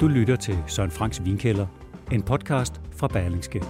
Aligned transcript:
Du 0.00 0.08
lytter 0.08 0.36
til 0.36 0.58
Søren 0.66 0.90
Franks 0.90 1.24
Vinkælder, 1.24 1.66
en 2.12 2.22
podcast 2.22 2.72
fra 2.96 3.08
Berlingske. 3.08 3.62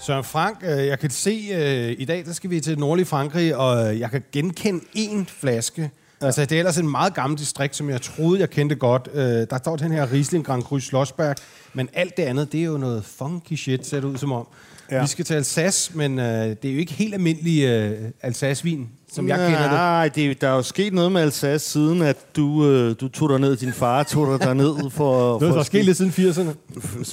Søren 0.00 0.24
Frank, 0.24 0.56
øh, 0.62 0.86
jeg 0.86 0.98
kan 0.98 1.10
se, 1.10 1.48
øh, 1.54 1.94
i 1.98 2.04
dag 2.04 2.24
der 2.24 2.32
skal 2.32 2.50
vi 2.50 2.60
til 2.60 2.70
det 2.70 2.78
nordlige 2.78 3.06
Frankrig, 3.06 3.56
og 3.56 3.98
jeg 3.98 4.10
kan 4.10 4.22
genkende 4.32 4.80
én 4.96 5.24
flaske. 5.40 5.90
Ja. 6.20 6.26
Altså, 6.26 6.40
det 6.44 6.52
er 6.52 6.58
ellers 6.58 6.78
en 6.78 6.90
meget 6.90 7.14
gammel 7.14 7.38
distrikt, 7.38 7.76
som 7.76 7.90
jeg 7.90 8.02
troede, 8.02 8.40
jeg 8.40 8.50
kendte 8.50 8.74
godt. 8.74 9.08
Øh, 9.14 9.22
der 9.22 9.58
står 9.58 9.76
den 9.76 9.92
her 9.92 10.12
Riesling 10.12 10.44
Grand 10.44 10.62
Cru 10.62 10.78
Schlossberg, 10.78 11.36
men 11.74 11.88
alt 11.92 12.16
det 12.16 12.22
andet, 12.22 12.52
det 12.52 12.60
er 12.60 12.64
jo 12.64 12.78
noget 12.78 13.04
funky 13.04 13.54
shit, 13.54 13.86
ser 13.86 14.00
det 14.00 14.08
ud 14.08 14.16
som 14.16 14.32
om. 14.32 14.48
Ja. 14.90 15.00
Vi 15.00 15.06
skal 15.06 15.24
til 15.24 15.34
Alsace, 15.34 15.96
men 15.96 16.18
øh, 16.18 16.24
det 16.48 16.64
er 16.64 16.72
jo 16.72 16.78
ikke 16.78 16.92
helt 16.92 17.14
almindelig 17.14 17.64
øh, 17.64 18.10
Alsace-vin, 18.22 18.88
som 19.12 19.28
jeg 19.28 19.38
kender 19.38 19.62
det. 19.62 19.70
Nej, 19.70 20.08
det, 20.08 20.40
der 20.40 20.48
er 20.48 20.54
jo 20.54 20.62
sket 20.62 20.92
noget 20.92 21.12
med 21.12 21.20
Alsace, 21.22 21.70
siden 21.70 22.02
at 22.02 22.16
du, 22.36 22.66
øh, 22.66 22.94
du 23.00 23.08
tog 23.08 23.28
dig 23.28 23.38
ned, 23.38 23.56
din 23.56 23.72
far 23.72 24.02
tog 24.02 24.40
dig 24.40 24.54
ned 24.54 24.90
for... 24.90 25.12
Noget, 25.40 25.54
der 25.54 25.60
er 25.60 25.64
sket 25.64 25.84
lidt 25.84 25.96
siden 25.96 26.10
80'erne. 26.10 26.54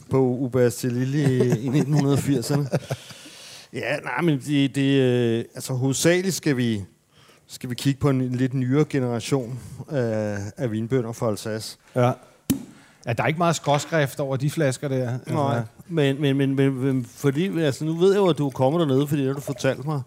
På 0.09 0.17
Ubas 0.17 0.83
Lille 0.83 1.17
i, 1.17 1.49
i 1.59 1.69
1980'erne. 1.69 2.77
Ja, 3.73 3.97
nej, 3.97 4.21
men 4.23 4.39
det, 4.47 4.75
det, 4.75 5.01
øh, 5.01 5.43
altså 5.55 5.73
hovedsageligt 5.73 6.35
skal 6.35 6.57
vi, 6.57 6.83
skal 7.47 7.69
vi 7.69 7.75
kigge 7.75 7.99
på 7.99 8.09
en, 8.09 8.21
en 8.21 8.35
lidt 8.35 8.53
nyere 8.53 8.85
generation 8.89 9.59
af, 9.91 10.37
af 10.57 10.71
vinbønder 10.71 11.11
fra 11.11 11.27
Alsace. 11.29 11.77
Ja. 11.95 12.11
Ja, 13.05 13.13
der 13.13 13.23
er 13.23 13.27
ikke 13.27 13.37
meget 13.37 13.55
skråskrift 13.55 14.19
over 14.19 14.37
de 14.37 14.49
flasker 14.49 14.87
der. 14.87 15.17
Nej, 15.27 15.55
Altså, 15.55 15.71
men, 15.87 16.21
men, 16.21 16.37
men, 16.37 16.55
men, 16.55 16.73
men 16.73 17.05
fordi, 17.15 17.59
altså, 17.61 17.85
nu 17.85 17.93
ved 17.93 18.11
jeg 18.11 18.19
jo, 18.19 18.27
at 18.27 18.37
du 18.37 18.45
er 18.45 18.51
kommet 18.51 18.79
dernede, 18.79 19.07
fordi 19.07 19.21
det 19.21 19.27
har 19.27 19.35
du 19.35 19.41
fortalt 19.41 19.85
mig, 19.85 20.01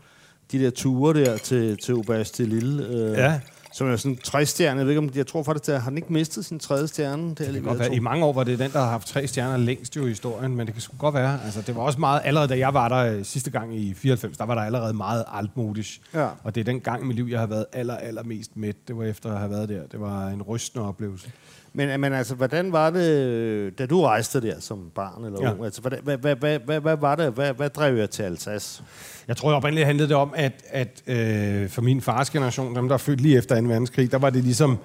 de 0.53 0.59
der 0.65 0.71
ture 0.71 1.25
der 1.25 1.37
til, 1.37 1.77
til 1.79 1.95
Ubas 1.95 2.31
til 2.31 2.49
Lille, 2.49 2.87
øh, 2.87 3.13
Ja. 3.13 3.41
som 3.73 3.91
er 3.91 3.97
sådan 3.97 4.17
tre 4.17 4.47
stjerne. 4.47 4.79
Jeg, 4.79 4.87
ved 4.87 4.93
ikke, 4.93 4.99
om, 4.99 5.11
jeg 5.15 5.27
tror 5.27 5.43
faktisk, 5.43 5.69
at 5.69 5.83
har 5.83 5.91
den 5.91 5.97
ikke 5.99 6.13
mistet 6.13 6.45
sin 6.45 6.59
tredje 6.59 6.89
stjerne? 6.89 7.29
Det, 7.29 7.39
det 7.39 7.53
kan 7.53 7.63
godt 7.63 7.79
være. 7.79 7.95
I 7.95 7.99
mange 7.99 8.25
år 8.25 8.33
var 8.33 8.45
det 8.45 8.59
den, 8.59 8.71
der 8.73 8.79
har 8.79 8.91
haft 8.91 9.09
tre 9.09 9.27
stjerner 9.27 9.57
længst 9.57 9.97
jo 9.97 10.05
i 10.07 10.09
historien, 10.09 10.57
men 10.57 10.67
det 10.67 10.75
kan 10.75 10.81
sgu 10.83 10.97
godt 10.99 11.15
være. 11.15 11.39
Altså, 11.45 11.63
det 11.67 11.77
var 11.77 11.83
også 11.83 12.01
meget, 12.01 12.21
allerede 12.25 12.49
da 12.49 12.59
jeg 12.59 12.75
var 12.75 12.89
der 12.89 13.17
øh, 13.19 13.25
sidste 13.25 13.51
gang 13.51 13.77
i 13.77 13.95
94, 13.95 14.37
der 14.39 14.45
var 14.45 14.55
der 14.55 14.63
allerede 14.63 14.95
meget 14.95 15.25
altmodisk. 15.35 16.01
Ja. 16.15 16.29
Og 16.45 16.55
det 16.55 16.61
er 16.61 16.65
den 16.65 16.81
gang 16.81 17.03
i 17.03 17.07
mit 17.07 17.17
liv, 17.17 17.27
jeg 17.31 17.41
har 17.41 17.47
været 17.47 17.67
aller, 17.73 17.97
aller 17.97 18.23
mest 18.23 18.57
mæt. 18.57 18.77
Det 18.89 18.97
var 18.99 19.05
efter 19.05 19.33
at 19.33 19.39
have 19.39 19.51
været 19.51 19.69
der. 19.69 19.81
Det 19.93 20.01
var 20.01 20.29
en 20.29 20.43
rystende 20.43 20.87
oplevelse. 20.89 21.31
Men, 21.75 22.01
men 22.01 22.13
altså, 22.13 22.35
hvordan 22.35 22.73
var 22.73 22.91
det, 22.91 23.11
øh, 23.11 23.73
da 23.79 23.87
du 23.87 24.03
rejste 24.03 24.41
der 24.41 24.61
som 24.61 24.91
barn 24.95 25.25
eller 25.25 25.39
Ja. 25.43 25.53
ung? 25.53 25.65
Altså, 25.65 25.81
hvad, 25.81 26.17
hvad, 26.19 26.37
hvad, 26.37 26.59
hvad, 26.59 26.81
hvad, 26.81 26.97
var 26.97 27.15
det? 27.15 27.33
Hvad, 27.33 27.53
hvad 27.53 27.71
drev 27.71 27.97
jeg 27.97 28.11
til 28.11 28.23
Alsace? 28.23 28.83
Jeg 29.29 29.37
tror 29.37 29.53
oprindeligt 29.53 29.87
handlede 29.87 30.09
det 30.09 30.17
om, 30.17 30.33
at, 30.37 30.53
at 30.69 31.03
øh, 31.07 31.69
for 31.69 31.83
min 31.83 32.01
fars 32.01 32.31
generation, 32.31 32.77
dem 32.77 32.89
der 32.89 32.95
er 32.95 32.99
født 32.99 33.21
lige 33.21 33.39
efter 33.39 33.61
2. 33.61 33.67
verdenskrig, 33.67 34.11
der 34.13 34.19
var 34.19 34.31
det 34.31 34.45
ligesom 34.45 34.79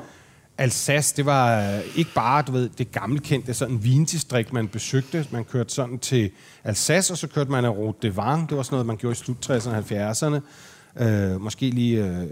Alsace, 0.57 1.15
det 1.17 1.25
var 1.25 1.61
øh, 1.75 1.79
ikke 1.95 2.13
bare 2.15 2.41
du 2.47 2.51
ved, 2.51 2.69
det 2.77 2.91
gammelkendte 2.91 3.53
sådan 3.53 3.83
vindistrikt, 3.83 4.53
man 4.53 4.67
besøgte. 4.67 5.27
Man 5.31 5.43
kørte 5.45 5.73
sådan 5.73 5.99
til 5.99 6.31
Alsace, 6.63 7.13
og 7.13 7.17
så 7.17 7.27
kørte 7.27 7.51
man 7.51 7.65
af 7.65 7.69
Route 7.69 8.07
de 8.07 8.17
Vang. 8.17 8.49
Det 8.49 8.57
var 8.57 8.63
sådan 8.63 8.73
noget, 8.73 8.85
man 8.85 8.97
gjorde 8.97 9.11
i 9.11 9.15
slut 9.15 9.49
60'erne 9.49 9.69
og 9.69 9.77
70'erne. 9.77 10.39
Øh, 10.99 11.41
måske 11.41 11.69
lige, 11.69 12.05
øh, 12.05 12.27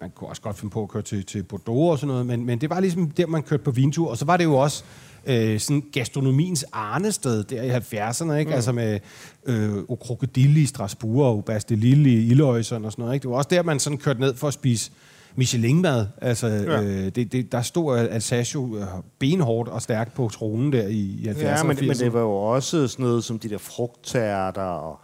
man 0.00 0.10
kunne 0.14 0.28
også 0.28 0.42
godt 0.42 0.58
finde 0.58 0.72
på 0.72 0.82
at 0.82 0.88
køre 0.88 1.02
til, 1.02 1.26
til 1.26 1.42
Bordeaux 1.42 1.90
og 1.90 1.98
sådan 1.98 2.08
noget, 2.08 2.26
men, 2.26 2.46
men 2.46 2.60
det 2.60 2.70
var 2.70 2.80
ligesom 2.80 3.10
der, 3.10 3.26
man 3.26 3.42
kørte 3.42 3.62
på 3.62 3.70
vintur. 3.70 4.10
Og 4.10 4.16
så 4.18 4.24
var 4.24 4.36
det 4.36 4.44
jo 4.44 4.54
også 4.54 4.84
øh, 5.26 5.60
sådan 5.60 5.82
gastronomiens 5.92 6.64
arnested 6.72 7.44
der 7.44 7.62
i 7.62 7.70
70'erne, 7.70 8.32
ikke? 8.32 8.48
Mm. 8.48 8.54
Altså 8.54 8.72
med 8.72 9.00
øh, 9.46 9.76
Au 9.76 9.96
Crocodile 9.96 10.60
i 10.60 10.66
Strasbourg 10.66 11.26
og 11.36 11.44
Bas 11.44 11.64
de 11.64 11.76
Lille 11.76 12.10
i 12.10 12.26
Iløjsen 12.30 12.84
og 12.84 12.92
sådan 12.92 13.02
noget, 13.02 13.14
ikke? 13.14 13.22
Det 13.22 13.30
var 13.30 13.36
også 13.36 13.48
der, 13.50 13.62
man 13.62 13.78
sådan 13.78 13.98
kørte 13.98 14.20
ned 14.20 14.34
for 14.34 14.48
at 14.48 14.54
spise 14.54 14.90
Michelin-mad. 15.36 16.06
Altså, 16.20 16.46
ja. 16.46 16.82
øh, 16.82 17.04
det, 17.14 17.32
det, 17.32 17.52
der 17.52 17.62
stod 17.62 17.98
Alsace 17.98 18.54
jo 18.54 18.76
øh, 18.76 18.84
benhårdt 19.18 19.68
og 19.68 19.82
stærkt 19.82 20.14
på 20.14 20.28
tronen 20.32 20.72
der 20.72 20.86
i, 20.86 20.98
i 20.98 21.28
70'erne 21.28 21.44
Ja, 21.44 21.62
men, 21.62 21.76
men 21.80 21.90
80'erne. 21.90 22.04
det 22.04 22.12
var 22.12 22.20
jo 22.20 22.32
også 22.32 22.88
sådan 22.88 23.04
noget 23.04 23.24
som 23.24 23.38
de 23.38 23.48
der 23.48 23.58
frugttærter 23.58 24.62
og 24.62 25.00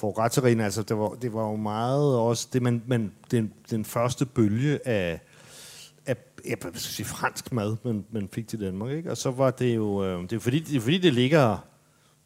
for 0.00 0.12
forretterine. 0.12 0.64
Altså, 0.64 0.82
det 0.82 0.98
var, 0.98 1.08
det 1.08 1.32
var 1.32 1.50
jo 1.50 1.56
meget 1.56 2.16
også 2.18 2.48
det, 2.52 2.62
man, 2.62 2.82
man, 2.86 3.12
den, 3.30 3.52
den 3.70 3.84
første 3.84 4.26
bølge 4.26 4.88
af, 4.88 5.20
af 6.06 6.16
jeg 6.46 6.56
hvad 6.60 6.72
skal 6.72 6.80
sige, 6.80 7.06
fransk 7.06 7.52
mad, 7.52 7.76
man, 7.84 8.04
man 8.10 8.28
fik 8.32 8.48
til 8.48 8.60
Danmark. 8.60 8.90
Ikke? 8.90 9.10
Og 9.10 9.16
så 9.16 9.30
var 9.30 9.50
det 9.50 9.76
jo... 9.76 10.04
Øh, 10.04 10.22
det 10.22 10.32
er 10.32 10.40
fordi, 10.40 10.58
det, 10.58 10.76
er 10.76 10.80
fordi 10.80 10.98
det 10.98 11.14
ligger... 11.14 11.58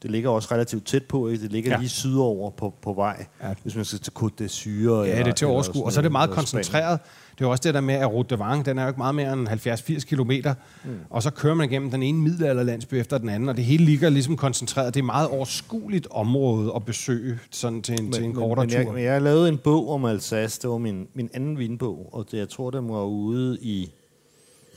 Det 0.03 0.11
ligger 0.11 0.31
også 0.31 0.49
relativt 0.53 0.87
tæt 0.87 1.05
på, 1.05 1.29
ikke? 1.29 1.43
Det 1.43 1.53
ligger 1.53 1.71
Ja. 1.71 1.79
lige 1.79 1.89
sydover 1.89 2.51
på, 2.51 2.75
på 2.83 2.93
vej, 2.93 3.27
Ja. 3.43 3.55
hvis 3.63 3.77
man 3.77 3.85
skal 3.85 3.99
til 4.01 4.13
Côte 4.19 4.45
d'Azur. 4.45 4.91
Ja, 4.93 5.19
det 5.19 5.27
er 5.29 5.33
til 5.33 5.47
overskue. 5.47 5.85
Og 5.85 5.93
så 5.93 6.01
er 6.01 6.03
det 6.03 6.13
meget 6.13 6.31
koncentreret. 6.31 7.01
Det 7.33 7.41
er 7.41 7.45
jo 7.47 7.51
også 7.51 7.63
det 7.65 7.75
der 7.75 7.81
med, 7.81 7.95
at 7.95 8.13
Route 8.13 8.35
de 8.35 8.39
Vang, 8.41 8.67
den 8.67 8.79
er 8.79 8.83
jo 8.83 8.89
ikke 8.89 8.99
meget 8.99 9.15
mere 9.15 9.33
end 9.33 9.49
70-80 9.49 10.05
kilometer. 10.05 10.55
Mm. 10.85 10.91
Og 11.11 11.23
så 11.23 11.31
kører 11.31 11.55
man 11.55 11.71
igennem 11.71 11.91
den 11.91 12.03
ene 12.03 12.19
middelalderlandsby 12.23 12.95
efter 12.95 13.19
den 13.19 13.29
anden, 13.29 13.49
og 13.49 13.57
det 13.57 13.65
hele 13.65 13.85
ligger 13.85 14.09
ligesom 14.09 14.37
koncentreret. 14.37 14.95
Det 14.95 15.01
er 15.01 15.05
et 15.05 15.07
meget 15.07 15.29
overskueligt 15.29 16.07
område 16.11 16.73
at 16.77 16.85
besøge 16.85 17.39
sådan 17.51 17.83
til 17.83 18.01
en, 18.01 18.13
til 18.13 18.25
en 18.25 18.35
kortere 18.35 18.67
men, 18.67 18.75
jeg, 18.75 18.85
tur. 18.85 18.93
men 18.93 19.03
jeg 19.05 19.23
lavede 19.23 19.49
en 19.49 19.59
bog 19.59 19.91
om 19.91 20.05
Alsace. 20.05 20.63
Det 20.63 20.71
var 20.71 20.79
min, 20.79 21.07
min 21.15 21.31
anden 21.35 21.59
vinbog, 21.59 22.09
og 22.13 22.27
det, 22.31 22.39
jeg 22.39 22.49
tror, 22.49 22.71
den 22.71 22.89
var 22.89 23.05
ude 23.05 23.59
i 23.61 23.91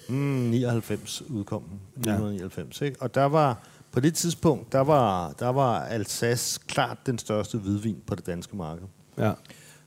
mm, 0.10 0.16
99 0.16 1.24
udkom. 1.30 1.62
den. 1.64 1.80
Ja. 2.06 2.12
1999, 2.12 2.82
ikke? 2.82 3.02
Og 3.02 3.16
der 3.16 3.26
var, 3.26 3.64
på 3.98 4.02
det 4.02 4.14
tidspunkt, 4.14 4.72
der 4.72 4.80
var, 4.80 5.34
der 5.40 5.50
var 5.50 5.80
Alsace 5.80 6.60
klart 6.68 6.98
den 7.06 7.18
største 7.18 7.58
hvidvin 7.58 7.98
på 8.08 8.16
det 8.16 8.26
danske 8.26 8.58
marked. 8.58 8.84
Ja. 9.18 9.32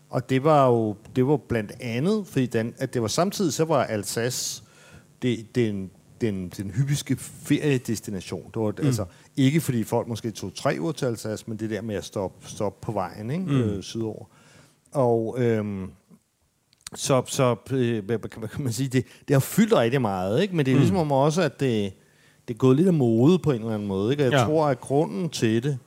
Og 0.08 0.30
det 0.30 0.44
var 0.44 0.66
jo 0.66 0.96
det 1.16 1.26
var 1.26 1.36
blandt 1.36 1.72
andet, 1.80 2.26
fordi 2.26 2.46
den, 2.46 2.74
at 2.78 2.94
det 2.94 3.02
var 3.02 3.08
samtidig, 3.08 3.52
så 3.52 3.64
var 3.64 3.84
Alsace 3.84 4.62
det, 5.22 5.54
den, 5.54 5.90
den, 6.20 6.48
den 6.48 6.70
hyppigste 6.70 7.16
feriedestination. 7.16 8.50
Det 8.54 8.62
var 8.62 8.74
mm. 8.78 8.86
altså 8.86 9.04
ikke 9.36 9.60
fordi 9.60 9.84
folk 9.84 10.08
måske 10.08 10.30
tog 10.30 10.54
tre 10.54 10.76
uger 10.80 10.92
til 10.92 11.06
Alsace, 11.06 11.44
men 11.46 11.58
det 11.58 11.70
der 11.70 11.82
med 11.82 11.94
at 11.94 12.04
stoppe, 12.04 12.48
stoppe 12.48 12.86
på 12.86 12.92
vejen 12.92 13.30
ikke? 13.30 13.44
Mm. 13.44 13.60
Øh, 13.60 13.82
sydover. 13.82 14.24
Og 14.92 15.36
øhm, 15.38 15.90
så, 16.94 17.22
så 17.26 17.56
øh, 17.70 18.04
hvad, 18.04 18.18
hvad, 18.18 18.48
kan, 18.48 18.62
man 18.62 18.72
sige, 18.72 18.88
det, 18.88 19.04
det 19.28 19.34
har 19.34 19.40
fyldt 19.40 19.72
rigtig 19.72 20.00
meget, 20.00 20.42
ikke? 20.42 20.56
men 20.56 20.66
det 20.66 20.72
er 20.72 20.76
mm. 20.76 20.80
ligesom 20.80 20.96
om 20.96 21.12
også, 21.12 21.42
at 21.42 21.60
det, 21.60 21.92
det 22.50 22.56
er 22.56 22.58
gået 22.58 22.76
lidt 22.76 22.88
af 22.88 22.94
mode 22.94 23.38
på 23.38 23.50
en 23.52 23.60
eller 23.60 23.74
anden 23.74 23.88
måde. 23.88 24.10
Ikke? 24.12 24.22
Og 24.26 24.32
jeg 24.32 24.38
Ja. 24.40 24.44
tror, 24.44 24.66
at 24.66 24.80
grunden 24.80 25.28
til 25.30 25.62
det 25.62 25.78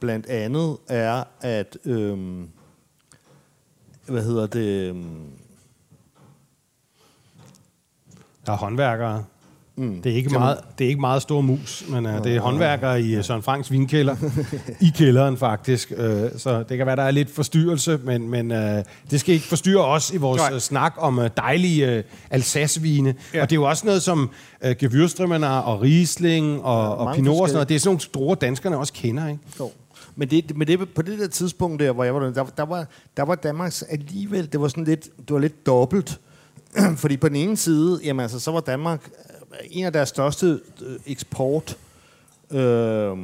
blandt 0.00 0.26
andet 0.26 0.76
er, 0.88 1.24
at 1.40 1.76
øhm, 1.84 2.48
hvad 4.06 4.24
hedder 4.24 4.46
det? 4.46 4.88
øhm, 4.88 5.30
Der 8.46 8.52
er 8.52 8.56
håndværkere. 8.56 9.24
Mm. 9.78 10.02
Det 10.02 10.12
er 10.12 10.16
ikke 10.16 10.30
meget, 10.30 10.58
det 10.78 10.84
er 10.84 10.88
ikke 10.88 11.00
meget 11.00 11.22
stor 11.22 11.40
mus, 11.40 11.84
men 11.88 12.06
uh, 12.06 12.24
det 12.24 12.36
er 12.36 12.40
håndværkere 12.40 13.02
i 13.02 13.18
uh, 13.18 13.24
Søren 13.24 13.42
Franks 13.42 13.70
vinkælder. 13.70 14.16
I 14.80 14.92
kælderen 14.94 15.36
faktisk. 15.36 15.92
Uh, 15.98 16.04
så 16.36 16.64
det 16.68 16.76
kan 16.76 16.86
være, 16.86 16.96
der 16.96 17.02
er 17.02 17.10
lidt 17.10 17.30
forstyrrelse, 17.30 17.98
men, 18.04 18.30
men 18.30 18.50
uh, 18.50 18.58
det 19.10 19.20
skal 19.20 19.34
ikke 19.34 19.46
forstyrre 19.46 19.84
os 19.84 20.10
i 20.10 20.16
vores 20.16 20.42
uh, 20.52 20.58
snak 20.58 20.94
om 20.98 21.18
uh, 21.18 21.26
dejlige 21.36 21.98
uh, 21.98 22.04
Alsace-vine. 22.30 23.14
Ja. 23.34 23.42
Og 23.42 23.50
det 23.50 23.56
er 23.56 23.60
jo 23.60 23.64
også 23.64 23.86
noget 23.86 24.02
som 24.02 24.30
uh, 24.64 24.70
Gewürztraminer 24.70 25.46
og 25.46 25.82
Riesling 25.82 26.62
og, 26.64 26.76
Ja, 26.76 26.88
og 26.88 27.14
Pinot 27.14 27.40
og 27.40 27.48
sådan 27.48 27.54
noget. 27.54 27.68
Det 27.68 27.74
er 27.74 27.78
sådan 27.78 27.88
nogle 27.88 28.00
store 28.00 28.36
danskerne 28.40 28.78
også 28.78 28.92
kender, 28.92 29.28
ikke? 29.28 29.40
Jo. 29.60 29.70
Men, 30.16 30.28
det, 30.28 30.56
men 30.56 30.66
det, 30.68 30.88
på 30.94 31.02
det 31.02 31.18
der 31.18 31.28
tidspunkt 31.28 31.80
der, 31.80 31.92
hvor 31.92 32.04
jeg 32.04 32.14
var 32.14 32.20
der, 32.20 32.44
der, 32.44 32.62
var, 32.62 32.86
der 33.16 33.22
var 33.22 33.34
Danmarks 33.34 33.82
alligevel, 33.82 34.52
det 34.52 34.60
var 34.60 34.68
sådan 34.68 34.84
lidt, 34.84 35.04
det 35.04 35.30
var 35.30 35.38
lidt 35.38 35.66
dobbelt. 35.66 36.20
Fordi 37.02 37.16
på 37.16 37.28
den 37.28 37.36
ene 37.36 37.56
side, 37.56 38.00
jamen 38.04 38.22
altså, 38.22 38.40
så 38.40 38.50
var 38.50 38.60
Danmark 38.60 39.00
øh, 39.06 39.25
en 39.70 39.84
af 39.84 39.92
deres 39.92 40.08
største 40.08 40.60
øh, 40.82 40.98
eksport 41.06 41.78
øh, 42.50 43.16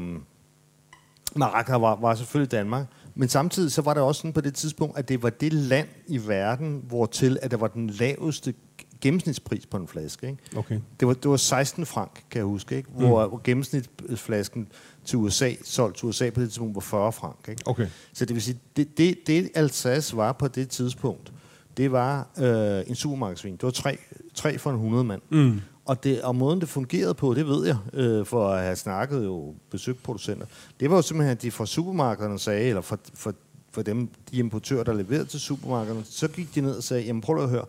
marker 1.36 1.74
var, 1.74 1.96
var 1.96 2.14
selvfølgelig 2.14 2.52
Danmark. 2.52 2.86
Men 3.14 3.28
samtidig 3.28 3.72
så 3.72 3.82
var 3.82 3.94
det 3.94 4.02
også 4.02 4.18
sådan 4.18 4.32
på 4.32 4.40
det 4.40 4.54
tidspunkt, 4.54 4.98
at 4.98 5.08
det 5.08 5.22
var 5.22 5.30
det 5.30 5.52
land 5.52 5.88
i 6.06 6.28
verden, 6.28 6.82
hvor 6.88 7.06
til 7.06 7.38
at 7.42 7.50
der 7.50 7.56
var 7.56 7.68
den 7.68 7.90
laveste 7.90 8.54
gennemsnitspris 9.00 9.66
på 9.66 9.76
en 9.76 9.88
flaske. 9.88 10.26
Ikke? 10.26 10.38
Okay. 10.56 10.80
Det 11.00 11.08
var, 11.08 11.14
det 11.14 11.30
var 11.30 11.36
16 11.36 11.86
frank, 11.86 12.24
kan 12.30 12.38
jeg 12.38 12.44
huske, 12.44 12.76
ikke? 12.76 12.88
Hvor, 12.90 13.24
mm. 13.24 13.30
hvor 13.30 13.40
gennemsnitsflasken 13.44 14.68
til 15.04 15.18
USA, 15.18 15.52
solgt 15.64 15.96
til 15.96 16.08
USA 16.08 16.30
på 16.30 16.40
det 16.40 16.48
tidspunkt, 16.48 16.74
var 16.74 16.80
40 16.80 17.12
frank. 17.12 17.48
Ikke? 17.48 17.62
Okay. 17.66 17.86
Så 18.12 18.24
det 18.24 18.34
vil 18.34 18.42
sige, 18.42 18.58
det, 18.76 18.98
det, 18.98 19.18
det 19.26 19.50
Alsace 19.54 20.16
var 20.16 20.32
på 20.32 20.48
det 20.48 20.68
tidspunkt, 20.68 21.32
det 21.76 21.92
var 21.92 22.28
øh, 22.38 22.82
en 22.86 22.94
supermarkedsvin. 22.94 23.52
Det 23.52 23.62
var 23.62 23.70
tre, 23.70 23.98
tre 24.34 24.58
for 24.58 24.70
en 24.70 24.76
100 24.76 25.04
mand. 25.04 25.22
Mm. 25.30 25.60
Og, 25.84 26.04
det, 26.04 26.22
og 26.22 26.36
måden, 26.36 26.60
det 26.60 26.68
fungerede 26.68 27.14
på, 27.14 27.34
det 27.34 27.46
ved 27.46 27.66
jeg, 27.66 27.76
øh, 27.92 28.26
for 28.26 28.48
at 28.48 28.62
have 28.62 28.76
snakket 28.76 29.24
jo 29.24 29.54
besøgt 29.70 30.02
producenter. 30.02 30.46
Det 30.80 30.90
var 30.90 30.96
jo 30.96 31.02
simpelthen, 31.02 31.36
at 31.36 31.42
de 31.42 31.50
fra 31.50 31.66
supermarkederne 31.66 32.38
sagde, 32.38 32.68
eller 32.68 32.80
for, 32.82 32.98
for, 33.14 33.34
for 33.72 33.82
dem, 33.82 34.08
de 34.30 34.36
importører, 34.36 34.84
der 34.84 34.92
leverede 34.92 35.24
til 35.24 35.40
supermarkederne, 35.40 36.04
så 36.04 36.28
gik 36.28 36.54
de 36.54 36.60
ned 36.60 36.76
og 36.76 36.82
sagde, 36.82 37.02
jamen 37.02 37.20
prøv 37.20 37.42
at 37.42 37.48
høre, 37.50 37.64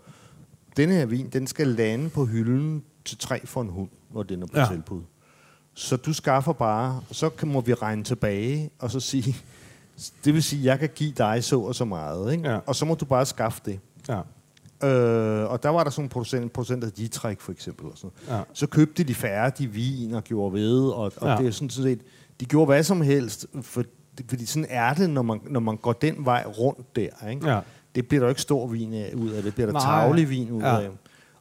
denne 0.77 0.93
her 0.93 1.05
vin, 1.05 1.29
den 1.29 1.47
skal 1.47 1.67
lande 1.67 2.09
på 2.09 2.25
hylden 2.25 2.83
til 3.05 3.17
tre 3.17 3.45
for 3.45 3.61
en 3.61 3.69
hund, 3.69 3.89
når 4.13 4.23
den 4.23 4.41
er 4.43 4.45
på 4.47 4.59
Ja. 4.59 4.67
tilbud. 4.71 5.01
Så 5.73 5.95
du 5.97 6.13
skaffer 6.13 6.53
bare, 6.53 7.01
og 7.09 7.15
så 7.15 7.29
kan, 7.29 7.47
må 7.47 7.61
vi 7.61 7.73
regne 7.73 8.03
tilbage, 8.03 8.69
og 8.79 8.91
så 8.91 8.99
sige, 8.99 9.35
det 10.25 10.33
vil 10.33 10.43
sige, 10.43 10.65
jeg 10.65 10.79
kan 10.79 10.89
give 10.95 11.11
dig 11.17 11.43
så 11.43 11.59
og 11.61 11.75
så 11.75 11.85
meget, 11.85 12.31
ikke? 12.33 12.49
Ja. 12.49 12.59
og 12.65 12.75
så 12.75 12.85
må 12.85 12.95
du 12.95 13.05
bare 13.05 13.25
skaffe 13.25 13.61
det. 13.65 13.79
Ja. 14.09 14.21
Øh, 14.83 15.51
og 15.51 15.63
der 15.63 15.69
var 15.69 15.83
der 15.83 15.91
sådan 15.91 16.05
en 16.05 16.09
producent, 16.09 16.51
producent 16.53 16.83
af 16.83 16.91
Ditræk 16.91 17.41
for 17.41 17.51
eksempel. 17.51 17.85
Og 17.85 17.91
sådan. 17.95 18.11
Ja. 18.29 18.41
Så 18.53 18.67
købte 18.67 19.03
de 19.03 19.13
færdige 19.15 19.69
vin 19.69 20.13
og 20.13 20.23
gjorde 20.23 20.53
ved, 20.53 20.81
og, 20.89 21.11
og 21.17 21.27
Ja. 21.29 21.37
det 21.37 21.47
er 21.47 21.51
sådan 21.51 21.69
set, 21.69 22.01
de 22.39 22.45
gjorde 22.45 22.65
hvad 22.65 22.83
som 22.83 23.01
helst, 23.01 23.47
for, 23.61 23.83
fordi 24.29 24.45
sådan 24.45 24.65
er 24.69 24.93
det, 24.93 25.09
når 25.09 25.21
man, 25.21 25.39
når 25.49 25.59
man 25.59 25.77
går 25.77 25.93
den 25.93 26.25
vej 26.25 26.43
rundt 26.47 26.95
der. 26.95 27.27
Ikke? 27.29 27.49
Ja. 27.49 27.59
Det 27.95 28.07
bliver 28.07 28.21
der 28.23 28.29
ikke 28.29 28.41
stor 28.41 28.67
vin 28.67 28.93
af, 28.93 29.13
ud 29.15 29.29
af, 29.29 29.43
det 29.43 29.53
bliver 29.53 29.71
der 29.71 29.79
tavlig 29.79 30.29
vin 30.29 30.51
ud 30.51 30.61
Ja. 30.61 30.79
af. 30.81 30.89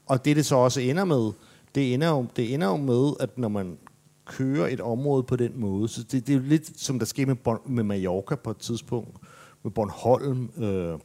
Og 0.06 0.24
det, 0.24 0.36
det 0.36 0.46
så 0.46 0.56
også 0.56 0.80
ender 0.80 1.04
med, 1.04 1.32
det 1.74 1.94
ender, 1.94 2.08
jo, 2.08 2.26
det 2.36 2.54
ender 2.54 2.66
jo 2.66 2.76
med, 2.76 3.12
at 3.20 3.38
når 3.38 3.48
man 3.48 3.78
kører 4.24 4.68
et 4.68 4.80
område 4.80 5.22
på 5.22 5.36
den 5.36 5.52
måde, 5.60 5.88
så 5.88 6.02
det, 6.02 6.26
det 6.26 6.32
er 6.32 6.36
jo 6.36 6.42
lidt 6.44 6.80
som 6.80 6.98
der 6.98 7.06
skete 7.06 7.26
med, 7.26 7.36
Bon- 7.48 7.68
med 7.70 7.84
Mallorca 7.84 8.34
på 8.34 8.50
et 8.50 8.56
tidspunkt, 8.56 9.16
med 9.62 9.70
Bornholm. 9.72 10.50
Øh, 10.62 10.98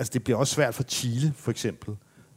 altså 0.00 0.10
det 0.14 0.24
bliver 0.24 0.38
også 0.38 0.54
svært 0.54 0.74
for 0.74 0.82
Chile, 0.82 1.32
for 1.36 1.50
eksempel, 1.50 1.94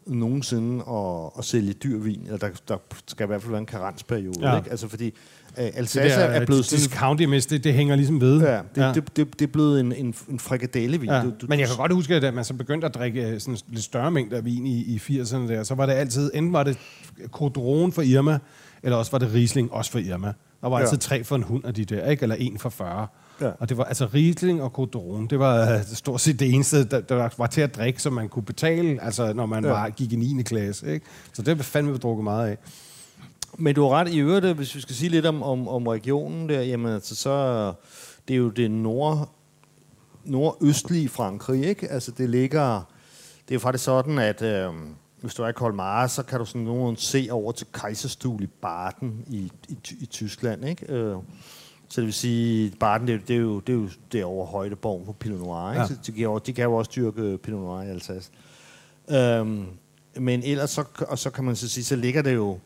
nogensinde 0.08 0.84
at, 0.90 1.32
at 1.38 1.46
sælge 1.46 1.74
dyr 1.74 1.98
vin. 1.98 2.22
Eller 2.26 2.38
der, 2.38 2.50
der 2.68 2.78
skal 3.08 3.24
i 3.24 3.28
hvert 3.28 3.42
fald 3.42 3.52
være 3.52 3.60
en 3.60 3.66
karensperiode. 3.66 4.40
Ja. 4.42 4.52
Ja. 4.52 4.58
Ikke? 4.58 4.72
Altså 4.72 4.88
fordi 4.88 5.06
øh, 5.06 5.64
Det 5.66 5.72
Alsace 5.76 6.20
der, 6.20 6.26
er 6.26 6.46
blevet 6.46 6.66
sådan... 6.66 6.84
discount 6.86 7.22
imens, 7.22 7.46
det, 7.46 7.64
det 7.64 7.74
hænger 7.74 7.96
ligesom 7.96 8.22
ved. 8.22 8.42
Ja, 8.42 8.58
det, 8.76 8.82
ja. 8.82 8.94
Det, 8.94 9.18
det, 9.18 9.40
det 9.40 9.48
er 9.48 9.52
blevet 9.52 9.80
en, 9.80 9.92
en, 9.92 10.16
en 10.30 10.40
frikadellevin. 10.40 11.10
Ja. 11.10 11.22
Du, 11.24 11.30
du, 11.42 11.46
Men 11.50 11.60
jeg 11.60 11.68
kan 11.68 11.78
godt 11.78 11.94
huske, 11.94 12.16
at 12.16 12.34
man 12.34 12.44
så 12.46 12.54
begyndte 12.54 12.88
at 12.88 12.96
drikke 12.96 13.30
øh, 13.30 13.40
sådan 13.40 13.58
lidt 13.70 13.84
større 13.84 14.12
mængder 14.12 14.38
af 14.38 14.46
vin 14.46 14.66
i, 14.66 14.78
i 14.84 14.98
80'erne 14.98 15.36
der, 15.38 15.64
så 15.64 15.76
var 15.76 15.86
det 15.86 15.94
altid, 15.94 16.32
enten 16.34 16.54
var 16.54 16.64
det 16.64 16.78
Codron 17.32 17.92
for 17.92 18.02
Irma, 18.02 18.40
eller 18.84 18.98
også 18.98 19.12
var 19.12 19.20
det 19.20 19.34
Riesling 19.34 19.72
også 19.74 19.92
for 19.92 20.00
Irma. 20.00 20.34
Der 20.62 20.70
var 20.70 20.80
Ja. 20.80 20.84
altid 20.86 20.98
tre 20.98 21.24
for 21.24 21.36
en 21.36 21.44
hund 21.44 21.66
af 21.66 21.74
de 21.74 21.86
der, 21.86 22.10
ikke? 22.10 22.24
eller 22.24 22.36
en 22.36 22.58
for 22.58 22.70
40. 22.70 23.08
Ja. 23.42 23.52
Og 23.60 23.70
det 23.70 23.78
var 23.78 23.84
altså 23.84 24.06
Riesling 24.14 24.62
og 24.62 24.70
Codron, 24.70 25.28
det 25.28 25.40
var 25.40 25.74
øh, 25.74 25.84
stort 25.94 26.22
set 26.22 26.40
det 26.40 26.54
eneste, 26.54 26.84
der, 26.84 27.02
der 27.02 27.30
var 27.38 27.48
til 27.48 27.62
at 27.62 27.76
drikke, 27.76 28.02
som 28.02 28.14
man 28.14 28.30
kunne 28.30 28.44
betale, 28.46 29.04
altså 29.04 29.34
når 29.34 29.46
man 29.46 29.64
Ja. 29.66 29.70
var, 29.72 29.90
gik 29.90 30.14
i 30.14 30.16
9. 30.16 30.44
klasse. 30.44 30.94
Ikke? 30.94 31.06
Så 31.34 31.42
det 31.42 31.58
var 31.58 31.64
fandme 31.64 31.92
vi 31.92 31.98
drukket 31.98 32.24
meget 32.24 32.50
af. 32.50 32.58
Men 33.58 33.76
du 33.76 33.82
har 33.84 33.90
ret 33.90 34.10
i 34.14 34.20
øvrigt, 34.20 34.46
øh, 34.46 34.56
hvis 34.56 34.76
vi 34.76 34.82
skal 34.82 34.96
sige 34.96 35.10
lidt 35.10 35.26
om, 35.26 35.44
om, 35.44 35.68
om 35.68 35.88
regionen 35.88 36.50
der, 36.50 36.62
jamen 36.62 36.94
altså 36.94 37.16
så, 37.16 37.74
det 38.28 38.34
er 38.34 38.38
jo 38.38 38.50
det 38.50 38.72
nord, 38.72 39.30
nordøstlige 40.26 41.10
Frankrig, 41.10 41.66
ikke? 41.66 41.92
Altså 41.92 42.12
det 42.12 42.30
ligger, 42.30 42.82
det 43.50 43.56
er 43.56 43.60
faktisk 43.60 43.84
sådan, 43.84 44.18
at 44.20 44.42
øh, 44.42 44.70
hvis 45.22 45.34
du 45.36 45.44
er 45.44 45.48
i 45.48 45.52
Colmar, 45.54 46.08
så 46.08 46.24
kan 46.24 46.40
du 46.40 46.46
sådan 46.46 46.62
nogenlunde 46.62 47.00
se 47.00 47.28
over 47.32 47.52
til 47.52 47.68
Kaiserstuhl 47.74 48.44
i 48.44 48.48
Baden 48.48 49.26
i, 49.28 49.52
i, 49.70 49.78
i 50.00 50.06
Tyskland, 50.06 50.66
ikke? 50.66 50.94
Øh, 50.94 51.16
så 51.94 52.02
det 52.02 52.06
vil 52.06 52.14
sige, 52.14 52.74
Baden, 52.80 53.08
det, 53.08 53.16
er 53.16 53.20
det 53.28 53.36
er 53.36 53.40
jo, 53.40 53.60
det 53.60 53.74
er 53.74 53.78
jo 53.78 53.90
derovre 54.12 54.46
højdeborgen 54.46 55.06
for 55.06 55.14
Pinot 55.14 55.40
Noir, 55.40 55.70
ikke? 55.70 55.76
Ja. 55.76 55.82
Ja. 55.82 55.88
Så 55.88 55.94
de 56.06 56.12
kan, 56.12 56.24
jo, 56.24 56.38
de 56.38 56.54
kan 56.54 56.64
jo 56.64 56.74
også 56.76 56.92
dyrke 56.96 57.38
Pinot 57.38 57.60
Noir 57.62 57.82
i 57.82 57.90
Alsace. 57.90 58.32
Øhm, 59.12 59.66
men 60.20 60.44
ellers 60.44 60.70
så, 60.70 60.84
og 61.08 61.20
så 61.20 61.30
kan 61.30 61.44
man 61.44 61.56
så 61.56 61.70
sige, 61.70 61.84
så 61.84 61.96
ligger 61.96 62.22
det 62.22 62.36
jo, 62.36 62.60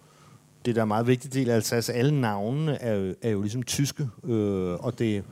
det 0.66 0.76
der 0.76 0.82
er 0.82 0.86
meget 0.86 1.08
vigtig 1.08 1.34
del 1.34 1.50
af 1.50 1.56
Alsace, 1.56 1.94
alle 1.94 2.22
navnene 2.22 2.82
er 2.82 2.94
jo, 2.96 3.16
er 3.22 3.30
jo 3.30 3.42
ligesom 3.42 3.64
tyske, 3.64 4.10
øh, 4.24 4.74
og 4.74 5.00
det, 5.00 5.24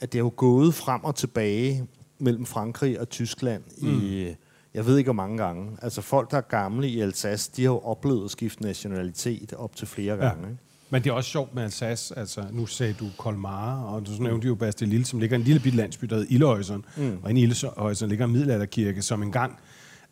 at 0.00 0.12
det 0.12 0.18
er 0.18 0.22
jo 0.22 0.32
gået 0.36 0.74
frem 0.74 1.04
og 1.04 1.14
tilbage 1.14 1.86
mellem 2.18 2.46
Frankrig 2.46 3.00
og 3.00 3.08
Tyskland 3.08 3.62
mm. 3.80 3.88
i, 4.02 4.34
jeg 4.74 4.86
ved 4.86 4.98
ikke 4.98 5.06
hvor 5.08 5.12
mange 5.12 5.38
gange. 5.38 5.76
Altså 5.82 6.02
folk, 6.02 6.30
der 6.30 6.36
er 6.36 6.40
gamle 6.40 6.88
i 6.88 7.00
Alsace, 7.00 7.50
de 7.56 7.62
har 7.62 7.70
jo 7.70 7.78
oplevet 7.78 8.24
at 8.24 8.30
skifte 8.30 8.62
nationalitet 8.62 9.52
op 9.52 9.76
til 9.76 9.86
flere 9.86 10.14
Ja. 10.14 10.20
gange. 10.28 10.48
Ikke? 10.50 10.62
Men 10.90 11.04
det 11.04 11.10
er 11.10 11.14
også 11.14 11.30
sjovt 11.30 11.54
med 11.54 11.62
Alsace. 11.62 12.18
Altså, 12.18 12.44
nu 12.52 12.66
sagde 12.66 12.92
du 12.92 13.06
Colmar, 13.16 13.82
og 13.82 14.06
du 14.06 14.10
nævnte 14.22 14.46
jo 14.46 14.54
Bastel 14.54 14.88
Lille, 14.88 15.06
som 15.06 15.20
ligger 15.20 15.36
i 15.36 15.40
en 15.40 15.44
lille 15.44 15.60
bitte 15.60 15.78
landsby, 15.78 16.06
der 16.06 16.14
hedder 16.16 16.32
Ildehøjsen. 16.34 16.84
Mm. 16.96 17.18
Og 17.22 17.30
inde 17.30 17.40
i 17.40 17.44
Ildehøjsen 17.44 18.08
ligger 18.08 18.24
en 18.24 18.32
middelalderkirke, 18.32 19.02
som 19.02 19.22
engang 19.22 19.58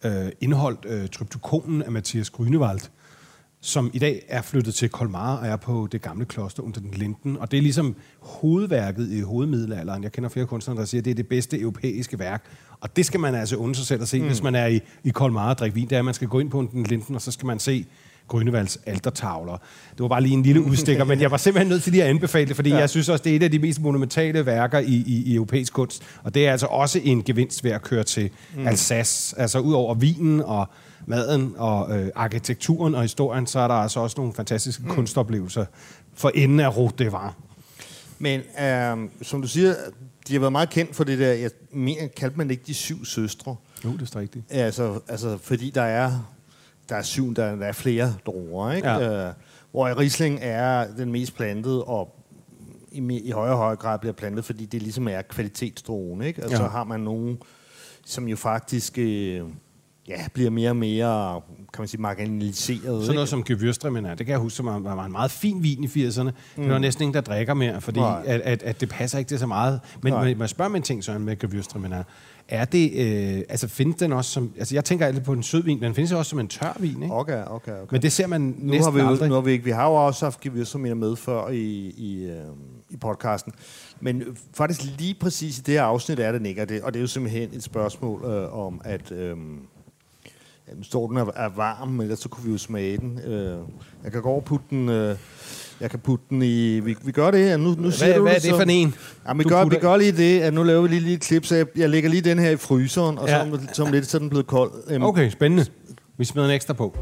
øh, 0.05 0.29
indeholdt 0.41 0.87
øh, 0.89 1.09
tryptokonen 1.09 1.83
af 1.83 1.93
Mathias 1.93 2.31
Grünewald, 2.31 2.91
som 3.61 3.91
i 3.93 3.99
dag 3.99 4.23
er 4.29 4.43
flyttet 4.43 4.75
til 4.75 4.89
Colmar 4.89 5.37
og 5.37 5.47
er 5.47 5.57
på 5.57 5.89
det 5.93 6.03
gamle 6.03 6.25
kloster 6.25 6.63
under 6.63 6.81
den 6.81 6.91
Linden. 6.91 7.37
Og 7.37 7.51
det 7.51 7.57
er 7.59 7.63
ligesom 7.63 7.97
hovedværket 8.21 9.11
i 9.11 9.21
hovedmiddelalderen. 9.21 10.03
Jeg 10.03 10.13
kender 10.13 10.31
flere 10.31 10.47
kunstnere, 10.47 10.79
der 10.79 10.85
siger, 10.85 11.01
at 11.01 11.05
det 11.05 11.11
er 11.11 11.15
det 11.15 11.29
bedste 11.29 11.61
europæiske 11.61 12.19
værk. 12.19 12.45
Og 12.81 12.97
det 12.97 13.07
skal 13.07 13.21
man 13.21 13.35
altså 13.35 13.57
undre 13.57 13.75
sig 13.75 13.87
selv 13.87 14.03
at 14.03 14.09
se, 14.09 14.21
mm. 14.21 14.27
hvis 14.27 14.43
man 14.43 14.55
er 14.55 14.67
i, 14.67 14.81
i 15.05 15.11
Colmar 15.11 15.49
og 15.49 15.59
drikker 15.59 15.75
vin. 15.75 15.89
Det 15.89 15.95
er, 15.95 15.99
at 15.99 16.05
man 16.05 16.15
skal 16.15 16.29
gå 16.29 16.39
ind 16.39 16.51
på 16.51 16.69
den 16.73 16.83
Linden, 16.83 17.15
og 17.15 17.23
så 17.23 17.31
skal 17.31 17.47
man 17.47 17.59
se 17.59 17.87
Grønnevalds 18.29 18.79
altertavler. 18.87 19.57
Det 19.91 20.01
var 20.01 20.09
bare 20.09 20.21
lige 20.21 20.35
en 20.35 20.43
lille 20.43 20.63
udstikker, 20.63 21.05
men 21.05 21.21
jeg 21.21 21.31
var 21.31 21.37
simpelthen 21.37 21.69
nødt 21.69 21.83
til 21.83 21.93
lige 21.93 22.05
at 22.05 22.11
anbefale 22.11 22.49
det, 22.49 22.57
fordi 22.57 22.71
ja. 22.71 22.77
jeg 22.77 22.91
synes 22.91 23.09
også, 23.09 23.25
det 23.25 23.33
er 23.33 23.37
et 23.37 23.43
af 23.43 23.51
de 23.51 23.59
mest 23.59 23.81
monumentale 23.81 24.47
værker 24.47 24.79
i, 24.79 25.05
i, 25.07 25.23
i 25.27 25.35
europæisk 25.35 25.73
kunst. 25.73 26.03
Og 26.23 26.35
det 26.35 26.47
er 26.47 26.53
altså 26.53 26.67
også 26.67 27.01
en 27.05 27.23
gevinst 27.23 27.65
ved 27.65 27.71
at 27.71 27.83
køre 27.83 28.05
til 28.05 28.31
mm. 28.57 28.67
Alsace. 28.67 29.41
Altså 29.41 29.59
ud 29.59 29.75
over 29.75 29.95
vinen 29.95 30.41
og 30.41 30.67
maden 31.07 31.55
og 31.57 31.99
øh, 31.99 32.09
arkitekturen 32.15 32.95
og 32.95 33.03
historien, 33.03 33.47
så 33.47 33.59
er 33.59 33.69
der 33.69 33.75
altså 33.75 34.01
også 34.01 34.15
nogle 34.19 34.33
fantastiske 34.33 34.83
mm. 34.83 34.91
kunstoplevelser 34.91 35.65
for 36.15 36.31
enden 36.35 36.61
af 36.61 36.77
Route 36.77 37.05
de 37.05 37.13
Var. 37.13 37.35
Men 38.19 38.41
øh, 38.61 39.09
som 39.23 39.43
du 39.43 39.49
siger, 39.49 39.75
de 40.29 40.33
har 40.33 40.41
været 40.41 40.53
meget 40.53 40.71
kendt 40.71 40.97
for 40.97 41.05
det 41.05 41.19
der, 41.19 41.33
jeg 41.33 41.51
mener, 41.73 42.07
kaldte 42.17 42.39
man 42.39 42.51
ikke 42.51 42.63
de 42.67 42.75
syv 42.75 43.05
søstre? 43.05 43.57
Jo, 43.85 43.93
det 43.93 44.15
er 44.15 44.21
rigtigt. 44.21 44.45
Altså, 44.51 45.01
altså 45.09 45.39
fordi 45.43 45.71
der 45.71 45.83
er, 45.83 46.13
der 46.89 46.97
er 46.97 47.03
syv, 47.03 47.35
der, 47.35 47.57
der 47.57 47.67
er 47.67 47.73
flere 47.73 48.15
druer, 48.27 48.73
ikke? 48.73 48.89
Ja. 48.89 49.27
Øh, 49.29 49.33
hvor 49.71 49.99
Riesling 50.01 50.39
er 50.43 50.87
den 50.99 51.13
mest 51.13 51.37
plantede, 51.37 51.85
og 51.85 52.23
i, 52.93 53.21
i 53.25 53.31
højere 53.31 53.53
og 53.53 53.59
højere 53.59 53.77
grad 53.77 53.99
bliver 53.99 54.13
plantet, 54.13 54.45
fordi 54.45 54.67
det 54.67 54.83
ligesom 54.83 55.09
er 55.09 55.23
kvalitetsdruen, 55.23 56.23
ikke? 56.23 56.45
Og 56.45 56.51
Ja. 56.51 56.57
så 56.57 56.63
har 56.63 56.85
man 56.85 57.01
nogen, 57.01 57.39
som 58.05 58.29
jo 58.29 58.37
faktisk 58.37 58.99
øh, 58.99 59.41
ja, 60.09 60.27
bliver 60.35 60.51
mere 60.51 60.71
og 60.71 60.77
mere, 60.77 61.41
kan 61.73 61.83
man 61.83 61.89
sige, 61.89 62.01
marginaliseret. 62.01 62.83
Sådan 62.83 63.03
ikke? 63.03 63.15
noget 63.15 63.29
som 63.29 63.45
Gewürztraminer, 63.51 64.09
det 64.15 64.27
kan 64.27 64.29
jeg 64.29 64.39
huske, 64.39 64.57
som 64.57 64.67
var 64.67 64.79
var 64.79 65.05
en 65.05 65.13
meget 65.13 65.31
fin 65.31 65.63
vin 65.63 65.85
i 65.85 65.87
80'erne. 65.87 66.23
Mm. 66.23 66.63
Det 66.63 66.73
var 66.73 66.79
næsten 66.79 67.03
ingen, 67.03 67.15
der 67.15 67.21
drikker 67.21 67.55
mere, 67.55 67.81
fordi 67.81 68.01
Nej. 68.01 68.23
at, 68.27 68.41
at, 68.41 68.63
at 68.63 68.81
det 68.81 68.89
passer 68.89 69.19
ikke 69.19 69.29
til 69.29 69.39
så 69.39 69.47
meget. 69.47 69.81
Men 70.03 70.13
Nej. 70.13 70.35
må 70.35 70.43
jeg 70.43 70.49
spørge 70.49 70.71
mig 70.71 70.77
en 70.77 70.83
ting, 70.83 71.05
Søren, 71.05 71.25
med 71.25 71.45
Gewürztraminer. 71.45 72.03
Er 72.49 72.65
det, 72.65 72.93
øh, 72.93 73.43
altså 73.49 73.69
findes 73.69 73.97
den 73.97 74.13
også 74.13 74.31
som, 74.31 74.53
altså 74.59 74.75
jeg 74.75 74.85
tænker 74.85 75.07
altid 75.07 75.23
på 75.23 75.33
en 75.33 75.43
sød 75.43 75.63
vin, 75.63 75.81
men 75.81 75.87
den 75.87 75.95
findes 75.95 76.13
også 76.13 76.31
som 76.31 76.39
en 76.39 76.49
tør 76.49 76.77
vin, 76.81 77.03
ikke? 77.03 77.15
Okay, 77.15 77.45
okay, 77.45 77.73
okay. 77.73 77.87
Men 77.91 78.03
det 78.03 78.13
ser 78.13 78.27
man 78.27 78.41
nu 78.41 78.55
næsten 78.59 78.83
har 78.83 78.91
vi, 78.91 79.01
aldrig. 79.01 79.29
nu 79.29 79.35
har 79.35 79.41
vi, 79.41 79.51
ikke, 79.51 79.65
vi 79.65 79.71
har 79.71 79.87
jo 79.87 79.95
også 79.95 80.27
haft 80.27 80.47
Gewürztraminer 80.47 80.95
med 80.95 81.17
før 81.17 81.49
i, 81.49 81.95
i, 81.97 82.25
øh, 82.25 82.45
i 82.91 82.97
podcasten. 82.97 83.53
Men 84.01 84.37
faktisk 84.55 84.99
lige 84.99 85.15
præcis 85.21 85.59
i 85.59 85.63
det 85.63 85.75
her 85.75 85.83
afsnit 85.83 86.19
er 86.19 86.33
den 86.33 86.47
ikke, 86.47 86.63
og 86.63 86.69
det, 86.69 86.83
og 86.83 86.93
det 86.93 86.99
er 86.99 87.03
jo 87.03 87.07
simpelthen 87.07 87.51
et 87.53 87.63
spørgsmål 87.63 88.25
øh, 88.25 88.59
om, 88.59 88.81
at 88.85 89.13
øh, 89.13 89.37
ja, 90.69 90.75
nu 90.75 90.83
står 90.83 91.09
den 91.09 91.17
er, 91.17 91.27
er 91.35 91.49
varm, 91.49 91.89
men 91.89 92.01
ellers 92.01 92.19
så 92.19 92.29
kunne 92.29 92.45
vi 92.45 92.53
jo 92.53 92.59
smage 92.59 92.99
den. 92.99 93.19
Øh, 93.19 93.59
jeg 94.05 94.13
kan 94.13 94.23
gå 94.23 94.29
over 94.29 94.41
og 94.41 94.45
putte 94.45 94.67
den... 94.71 94.89
Øh, 94.89 95.17
jeg 95.81 95.91
kan 95.91 95.99
putte 95.99 96.25
den 96.31 96.43
i... 96.43 96.81
Vi, 96.81 96.97
vi 97.03 97.13
gør 97.13 97.31
det 97.31 97.41
her. 97.45 97.57
Nu, 97.57 97.75
nu 97.79 97.91
siger 97.91 98.07
Hvad, 98.07 98.17
du 98.17 98.23
hvad 98.23 98.33
er 98.33 98.35
det, 98.35 98.43
det 98.43 98.51
så- 98.51 98.57
for 98.57 98.65
en? 98.71 98.95
Ja, 99.29 99.33
vi, 99.35 99.45
gør, 99.45 99.65
vi 99.65 99.77
gør 99.77 99.97
lige 99.97 100.13
det, 100.13 100.41
at 100.41 100.55
nu 100.55 100.63
laver 100.63 100.83
vi 100.83 100.89
lige, 100.89 101.01
lige 101.01 101.15
et 101.15 101.21
klip, 101.21 101.45
så 101.47 101.55
jeg, 101.57 101.67
jeg 101.77 101.91
lægger 101.91 102.11
lige 102.11 102.21
den 102.23 102.39
her 102.39 102.51
i 102.51 102.57
fryseren, 102.57 103.19
og 103.19 103.29
Ja. 103.29 103.35
så, 103.35 103.41
om- 103.53 103.61
så 103.73 103.83
om 103.85 103.93
lidt, 103.93 104.07
så 104.07 104.17
er 104.17 104.19
den 104.19 104.29
blevet 104.31 104.47
kold. 104.47 104.71
Øhm, 104.89 105.03
Okay, 105.03 105.31
spændende. 105.31 105.67
Vi 106.19 106.25
smider 106.25 106.49
en 106.49 106.55
ekstra 106.55 106.75
på. 106.75 106.97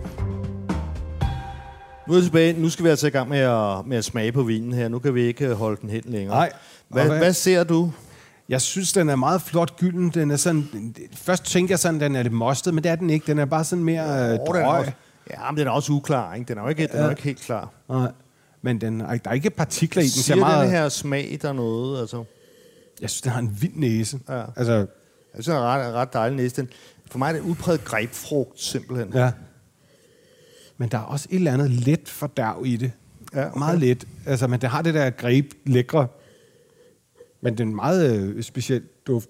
Nu 2.08 2.14
er 2.14 2.20
tilbage. 2.20 2.52
Nu 2.60 2.68
skal 2.68 2.84
vi 2.84 2.90
altså 2.90 3.06
i 3.06 3.10
gang 3.10 3.28
med 3.28 3.38
at, 3.38 3.86
med 3.86 3.96
at 3.96 4.04
smage 4.04 4.32
på 4.32 4.42
vinen 4.42 4.72
her. 4.72 4.88
Nu 4.88 4.98
kan 4.98 5.14
vi 5.14 5.22
ikke 5.22 5.46
øh, 5.46 5.52
holde 5.52 5.80
den 5.80 5.90
hen 5.90 6.02
længere. 6.06 6.34
Nej. 6.36 6.52
Hvad, 6.88 7.04
hvad? 7.06 7.18
hvad- 7.18 7.32
ser 7.32 7.64
du? 7.64 7.90
Jeg 8.48 8.60
synes, 8.60 8.92
den 8.92 9.08
er 9.08 9.16
meget 9.16 9.42
flot 9.42 9.76
gylden. 9.76 10.08
Den 10.10 10.30
er 10.30 10.36
sådan, 10.36 10.94
først 11.14 11.44
tænker 11.44 11.72
jeg 11.72 11.78
sådan, 11.78 12.00
den 12.00 12.16
er 12.16 12.22
lidt 12.22 12.32
mostet, 12.34 12.74
men 12.74 12.84
det 12.84 12.90
er 12.90 12.96
den 12.96 13.10
ikke. 13.10 13.26
Den 13.26 13.38
er 13.38 13.44
bare 13.44 13.64
sådan 13.64 13.84
mere 13.84 14.02
øh, 14.02 14.34
er 14.34 14.44
drøg. 14.44 14.86
ja, 15.30 15.50
men 15.50 15.58
den 15.58 15.66
er 15.66 15.70
også 15.70 15.92
uklar, 15.92 16.34
ikke? 16.34 16.48
Den 16.48 16.58
er 16.58 16.62
jo 16.62 16.68
ikke, 16.68 16.86
den 16.86 16.96
er 16.96 17.04
jo 17.04 17.10
ikke 17.10 17.22
helt 17.22 17.40
klar. 17.40 17.70
Nej. 17.88 18.08
Men 18.64 18.80
den, 18.80 19.00
der 19.00 19.06
er 19.24 19.32
ikke 19.32 19.50
partikler 19.50 20.02
i 20.02 20.04
den. 20.04 20.10
Siger 20.10 20.36
meget, 20.36 20.62
den 20.64 20.70
her 20.70 20.88
smag 20.88 21.38
der 21.42 21.52
noget? 21.52 22.00
Altså, 22.00 22.24
Jeg 23.00 23.10
synes, 23.10 23.20
den 23.22 23.32
har 23.32 23.40
en 23.40 23.56
vild 23.62 23.72
næse. 23.76 24.20
Ja. 24.28 24.44
Altså, 24.56 24.72
jeg 24.72 24.86
synes, 25.34 25.46
den 25.46 25.54
er 25.54 25.60
ret, 25.60 25.94
ret 25.94 26.12
dejlig 26.12 26.36
næste. 26.36 26.62
Den, 26.62 26.70
for 27.10 27.18
mig 27.18 27.28
er 27.28 27.32
det 27.32 27.40
udpræget 27.40 27.84
grebfrugt, 27.84 28.60
simpelthen. 28.60 29.12
ja. 29.14 29.32
Men 30.76 30.88
der 30.88 30.98
er 30.98 31.02
også 31.02 31.28
et 31.30 31.36
eller 31.36 31.52
andet 31.52 31.70
let 31.70 32.08
fordærv 32.08 32.62
i 32.66 32.76
det. 32.76 32.92
Ja, 33.34 33.46
okay. 33.46 33.58
Meget 33.58 33.80
let. 33.80 34.06
Altså, 34.26 34.46
men 34.46 34.60
det 34.60 34.68
har 34.68 34.82
det 34.82 34.94
der 34.94 35.10
greb 35.10 35.52
lækre. 35.66 36.06
Men 37.40 37.58
den 37.58 37.68
er 37.68 37.70
en 37.70 37.76
meget 37.76 38.16
øh, 38.16 38.42
speciel 38.42 38.82
duft. 39.06 39.28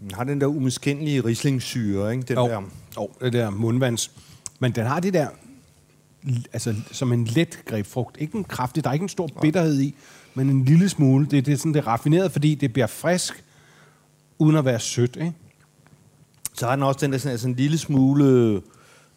Den 0.00 0.10
har 0.14 0.24
den 0.24 0.40
der 0.40 0.46
umiskendelige 0.46 1.20
rislingsyre, 1.20 2.12
ikke? 2.12 2.22
Den 2.22 2.36
Jo, 2.36 2.46
der, 2.48 2.62
jo, 2.96 3.10
det 3.20 3.32
der 3.32 3.50
mundvands. 3.50 4.10
Men 4.58 4.72
den 4.72 4.86
har 4.86 5.00
det 5.00 5.14
der, 5.14 5.28
altså 6.52 6.74
som 6.92 7.12
en 7.12 7.24
let 7.24 7.60
grebfrugt. 7.66 8.16
Ikke 8.20 8.38
en 8.38 8.44
kraftig, 8.44 8.84
der 8.84 8.90
er 8.90 8.94
ikke 8.94 9.02
en 9.02 9.08
stor 9.08 9.28
bitterhed 9.42 9.80
i, 9.80 9.94
men 10.34 10.50
en 10.50 10.64
lille 10.64 10.88
smule. 10.88 11.26
Det, 11.30 11.46
det 11.46 11.52
er 11.52 11.56
sådan 11.58 11.74
det 11.74 11.80
er 11.80 11.86
raffineret, 11.86 12.32
fordi 12.32 12.54
det 12.54 12.72
bliver 12.72 12.86
frisk, 12.86 13.44
uden 14.38 14.56
at 14.56 14.64
være 14.64 14.80
sødt, 14.80 15.16
ikke? 15.16 15.32
så 16.54 16.66
har 16.66 16.76
den 16.76 16.82
også 16.82 16.98
den 17.00 17.12
der 17.12 17.18
sådan, 17.18 17.32
altså 17.32 17.48
en 17.48 17.54
lille 17.54 17.78
smule, 17.78 18.60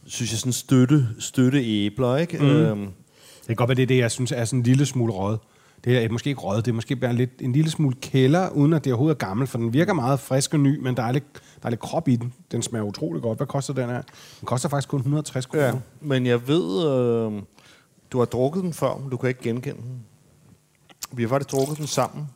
synes 0.06 0.32
jeg, 0.32 0.40
sådan 0.40 0.54
støtte, 0.54 1.08
støtte 1.20 1.66
æbler, 1.66 2.18
ikke? 2.18 2.38
Mm. 2.38 2.46
Øhm, 2.46 2.80
Det 2.80 3.48
kan 3.48 3.56
godt 3.56 3.68
være, 3.68 3.76
det 3.76 3.84
er 3.84 3.88
det, 3.88 3.98
jeg 3.98 4.12
synes 4.12 4.32
er 4.32 4.46
sådan 4.46 4.60
en 4.60 4.64
lille 4.64 4.86
smule 4.86 5.14
rød. 5.14 5.38
Det 5.84 6.04
er 6.04 6.10
måske 6.10 6.30
ikke 6.30 6.42
rød, 6.42 6.62
det 6.62 6.68
er 6.72 6.76
måske 6.76 6.96
bare 6.96 7.14
lidt, 7.14 7.32
en 7.40 7.54
lille 7.54 7.72
smule 7.72 7.96
kælder, 8.02 8.50
uden 8.50 8.74
at 8.74 8.84
det 8.84 8.94
overhovedet 8.94 9.16
er 9.16 9.28
gammel, 9.28 9.48
for 9.48 9.58
den 9.58 9.74
virker 9.74 9.94
meget 9.94 10.20
frisk 10.20 10.54
og 10.54 10.60
ny, 10.60 10.80
men 10.80 10.98
der 10.98 11.04
er 11.04 11.12
lidt, 11.12 11.24
der 11.34 11.66
er 11.66 11.70
lidt 11.70 11.80
krop 11.82 12.08
i 12.08 12.16
den. 12.16 12.34
Den 12.52 12.62
smager 12.62 12.84
utrolig 12.84 13.22
godt. 13.22 13.40
Hvad 13.40 13.48
koster 13.48 13.74
den 13.74 13.90
her? 13.90 14.02
Den 14.40 14.46
koster 14.46 14.70
faktisk 14.70 14.90
kun 14.90 15.00
160 15.00 15.46
kroner. 15.46 15.66
ja. 15.66 15.74
Men 16.02 16.26
jeg 16.26 16.48
ved, 16.48 16.88
øh, 16.88 17.42
du 18.12 18.20
har 18.20 18.26
drukket 18.26 18.64
den 18.64 18.74
før, 18.74 18.98
men 18.98 19.10
du 19.10 19.18
kan 19.18 19.30
ikke 19.30 19.42
genkende 19.42 19.82
den. 19.82 20.00
Vi 21.12 21.24
har 21.24 21.30
faktisk 21.30 21.52
drukket 21.52 21.78
den 21.78 21.88
sammen. 21.88 22.30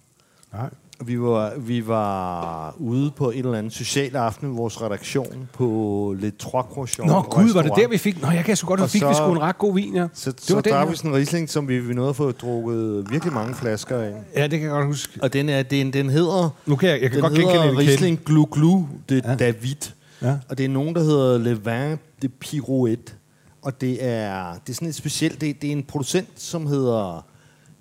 Nej. 0.54 0.70
Vi 1.06 1.22
var, 1.22 1.54
vi 1.58 1.88
var 1.88 2.76
ude 2.78 3.12
på 3.12 3.32
en 3.32 3.38
eller 3.38 3.54
anden 3.54 3.72
social 3.72 4.16
aften 4.16 4.54
i 4.54 4.56
vores 4.56 4.82
redaktion 4.82 5.50
på 5.54 6.16
Le 6.20 6.32
Trois 6.32 6.66
Croissants 6.74 7.12
Nå 7.12 7.22
gud, 7.22 7.54
var 7.54 7.62
det 7.62 7.72
der, 7.76 7.88
vi 7.88 7.98
fik? 7.98 8.22
Nå, 8.22 8.28
jeg 8.32 8.46
kan 8.46 8.56
så 8.56 8.66
godt, 8.66 8.80
Og 8.80 8.86
vi 8.86 8.90
fik 8.90 9.02
vi 9.02 9.08
så- 9.14 9.14
sgu 9.14 9.32
en 9.32 9.42
ret 9.42 9.58
god 9.58 9.74
vin, 9.74 9.96
ja. 9.96 10.08
Så, 10.14 10.32
det 10.32 10.42
så 10.42 10.54
var 10.54 10.62
der 10.62 10.76
er 10.76 10.86
vi 10.86 10.96
sådan 10.96 11.12
en 11.12 11.18
Riesling, 11.18 11.50
som 11.50 11.68
vi, 11.68 11.80
vi 11.80 11.94
nåede 11.94 12.10
at 12.10 12.16
få 12.16 12.32
drukket 12.32 13.12
virkelig 13.12 13.34
mange 13.34 13.56
flasker 13.56 13.98
af. 13.98 14.14
Ja, 14.36 14.44
det 14.44 14.52
kan 14.52 14.62
jeg 14.62 14.70
godt 14.70 14.86
huske. 14.86 15.20
Og 15.22 15.34
den, 15.34 15.50
er, 15.50 15.64
den, 15.64 15.94
den 15.94 16.10
hedder... 16.10 16.50
Nu 16.66 16.76
kan 16.76 16.90
jeg, 16.90 17.02
jeg 17.02 17.12
kan 17.12 17.24
den 17.24 17.30
godt 17.30 17.40
genkende. 17.40 17.78
Riesling 17.78 18.20
Glu 18.26 18.46
Glu 18.52 18.86
de 19.10 19.22
ja. 19.26 19.36
David. 19.36 19.76
Ja. 20.22 20.36
Og 20.50 20.58
det 20.58 20.66
er 20.66 20.70
nogen, 20.70 20.96
der 20.96 21.02
hedder 21.04 21.38
Le 21.38 21.50
Vin 21.66 21.98
de 22.22 22.30
Pirouette. 22.30 23.14
Og 23.62 23.82
det 23.82 24.06
er, 24.06 24.54
det 24.54 24.70
er 24.70 24.74
sådan 24.74 24.88
et 24.88 24.96
specielt... 24.96 25.42
Det, 25.42 25.62
det 25.62 25.68
er 25.68 25.72
en 25.72 25.84
producent, 25.84 26.28
som 26.36 26.68
hedder 26.68 27.26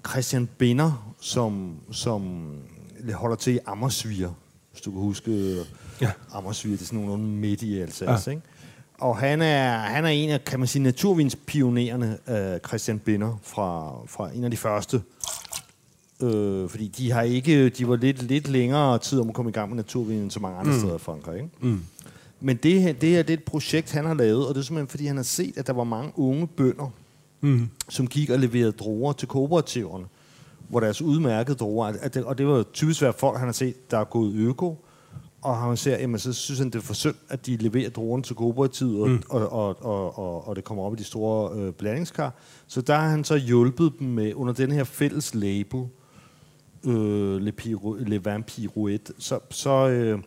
Christian 0.09 0.49
Binder, 0.59 1.15
som, 1.21 1.71
som 1.93 2.23
holder 3.15 3.37
til 3.37 3.55
i 3.55 3.59
Ammersvier. 3.67 4.31
Hvis 4.73 4.81
du 4.81 4.91
kan 4.91 5.01
huske 5.01 5.31
Ja. 5.31 6.07
ja. 6.07 6.13
Ammersvier. 6.33 6.73
Det 6.77 6.83
er 6.83 6.87
sådan 6.87 6.99
nogle 6.99 7.23
midt 7.23 7.63
i 7.63 7.81
Alsace, 7.81 8.31
ja. 8.31 8.37
ikke? 8.37 8.43
Og 8.99 9.17
han 9.17 9.43
er, 9.43 9.79
han 9.79 10.05
er 10.05 10.09
en 10.09 10.31
af, 10.31 10.45
kan 10.45 10.59
man 10.59 10.69
sige, 10.69 10.83
naturvinspionererne, 10.83 12.19
uh, 12.29 12.69
Christian 12.69 12.99
Binder, 12.99 13.39
fra, 13.43 13.93
fra 14.07 14.31
en 14.35 14.45
af 14.45 14.51
de 14.51 14.57
første. 14.57 15.03
Øh, 16.23 16.69
fordi 16.69 16.89
de 16.89 17.11
har 17.13 17.23
ikke, 17.23 17.69
de 17.69 17.89
var 17.89 17.97
lidt, 17.97 18.23
lidt 18.23 18.49
længere 18.49 18.99
tid 18.99 19.21
om 19.21 19.29
at 19.29 19.35
komme 19.35 19.49
i 19.49 19.53
gang 19.53 19.69
med 19.69 19.77
naturvin 19.77 20.19
end 20.19 20.31
så 20.31 20.41
mange 20.41 20.59
andre 20.59 20.73
mm. 20.73 20.79
steder 20.79 20.95
i 20.95 20.99
Frankrig. 20.99 21.37
Ikke? 21.37 21.49
Mm. 21.61 21.81
Men 22.41 22.57
det 22.57 22.83
her, 22.83 22.93
det 22.93 23.09
her 23.09 23.23
det 23.23 23.31
er 23.33 23.37
et 23.37 23.45
projekt, 23.45 23.93
han 23.93 24.05
har 24.05 24.15
lavet, 24.15 24.47
og 24.49 24.55
det 24.55 24.61
er 24.61 24.65
simpelthen, 24.65 24.89
fordi 24.89 25.07
han 25.07 25.17
har 25.17 25.25
set, 25.25 25.59
at 25.59 25.67
der 25.67 25.73
var 25.73 25.85
mange 25.85 26.13
unge 26.17 26.47
bønder, 26.47 26.91
Mm. 27.41 27.69
som 27.89 28.07
gik 28.07 28.31
og 28.31 28.39
leverede 28.39 28.73
druer 28.73 29.13
til 29.13 29.29
kooperativerne, 29.29 30.05
hvor 30.69 30.81
deres 30.81 31.03
udmærkede 31.03 31.57
druer, 31.57 31.87
at 31.87 32.15
det, 32.15 32.25
og 32.25 32.39
det 32.39 32.47
var 32.47 32.65
typisk 32.73 33.03
været 33.03 33.15
folk, 33.15 33.39
han 33.39 33.49
har 33.49 33.53
set, 33.53 33.91
der 33.91 33.99
er 33.99 34.05
gået 34.05 34.35
øko, 34.35 34.85
og 35.43 35.57
han 35.57 35.77
ser, 35.77 35.99
jamen, 35.99 36.19
så 36.19 36.33
synes 36.33 36.59
han, 36.59 36.71
det 36.71 36.75
er 36.75 36.83
for 36.83 36.95
synd, 36.95 37.15
at 37.29 37.47
de 37.47 37.57
leverer 37.57 37.91
druerne 37.91 38.23
til 38.23 38.37
kooperativet, 38.37 39.11
mm. 39.11 39.23
og, 39.29 39.53
og, 39.53 39.85
og, 39.85 40.19
og, 40.19 40.49
og 40.49 40.57
det 40.57 40.65
kommer 40.65 40.85
op 40.85 40.93
i 40.93 40.97
de 40.97 41.05
store 41.05 41.59
øh, 41.59 41.73
blandingskar. 41.73 42.35
Så 42.67 42.81
der 42.81 42.95
har 42.95 43.09
han 43.09 43.25
så 43.25 43.37
hjulpet 43.37 43.93
dem 43.99 44.09
med, 44.09 44.35
under 44.35 44.53
den 44.53 44.73
her 44.73 44.85
fælles 44.85 45.35
label, 45.35 45.85
øh, 46.87 47.37
Le, 47.37 47.53
Piro, 47.53 47.93
Le 47.93 48.25
Vin 48.25 48.43
Pirouette, 48.43 49.13
så, 49.19 49.39
så 49.51 49.89
øh, 49.89 50.19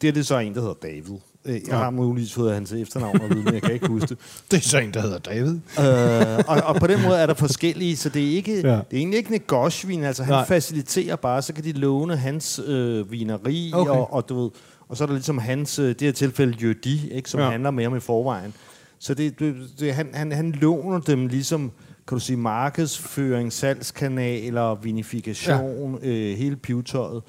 det 0.00 0.08
er 0.08 0.12
det 0.12 0.26
så 0.26 0.38
en, 0.38 0.54
der 0.54 0.60
hedder 0.60 0.74
David. 0.74 1.18
Øh, 1.44 1.60
Jeg 1.68 1.76
har 1.78 1.90
muligvis 1.90 2.32
fået 2.34 2.54
hans 2.54 2.72
efternavn 2.72 3.20
og 3.20 3.30
vide, 3.30 3.42
men 3.42 3.54
jeg 3.54 3.62
kan 3.62 3.72
ikke 3.72 3.88
huske 3.88 4.06
det. 4.08 4.18
Det 4.50 4.56
er 4.56 4.60
så 4.60 4.78
en, 4.78 4.94
der 4.94 5.00
hedder 5.00 5.18
David. 5.18 5.54
øh, 5.54 6.44
og, 6.48 6.62
og 6.64 6.74
på 6.76 6.86
den 6.86 7.02
måde 7.02 7.16
er 7.16 7.26
der 7.26 7.34
forskellige, 7.34 7.96
så 7.96 8.08
det 8.08 8.22
er, 8.32 8.36
ikke, 8.36 8.60
Ja. 8.60 8.68
ja. 8.68 8.74
det 8.74 8.78
er 8.92 8.96
egentlig 8.96 9.18
ikke 9.18 9.30
Negosh-vin, 9.30 10.02
altså 10.04 10.22
han 10.22 10.32
Nej. 10.32 10.46
Faciliterer 10.46 11.16
bare, 11.16 11.42
så 11.42 11.52
kan 11.52 11.64
de 11.64 11.72
låne 11.72 12.16
hans 12.16 12.60
øh, 12.66 13.12
vineri, 13.12 13.70
Okay. 13.74 13.90
og, 13.90 14.12
og, 14.12 14.28
du 14.28 14.42
ved, 14.42 14.50
og 14.88 14.96
så 14.96 15.04
er 15.04 15.06
der 15.06 15.14
ligesom 15.14 15.38
hans, 15.38 15.78
øh, 15.78 15.88
det 15.88 16.00
her 16.00 16.12
tilfælde 16.12 16.56
Jødi, 16.62 17.10
ikke, 17.10 17.30
som 17.30 17.40
Ja. 17.40 17.46
ja. 17.46 17.50
handler 17.52 17.70
mere 17.70 17.86
om 17.86 17.96
i 17.96 18.00
forvejen. 18.00 18.54
Så 18.98 19.14
det, 19.14 19.38
det, 19.38 19.54
det, 19.80 19.94
han, 19.94 20.08
han, 20.14 20.32
han 20.32 20.50
låner 20.52 21.00
dem 21.00 21.26
ligesom, 21.26 21.70
kan 22.08 22.18
du 22.18 22.20
sige, 22.24 22.36
markedsføring, 22.36 23.52
salgskanaler, 23.52 24.74
vinifikation, 24.74 25.98
ja. 26.02 26.08
øh, 26.08 26.36
hele 26.38 26.56
pivetøjet. 26.56 27.22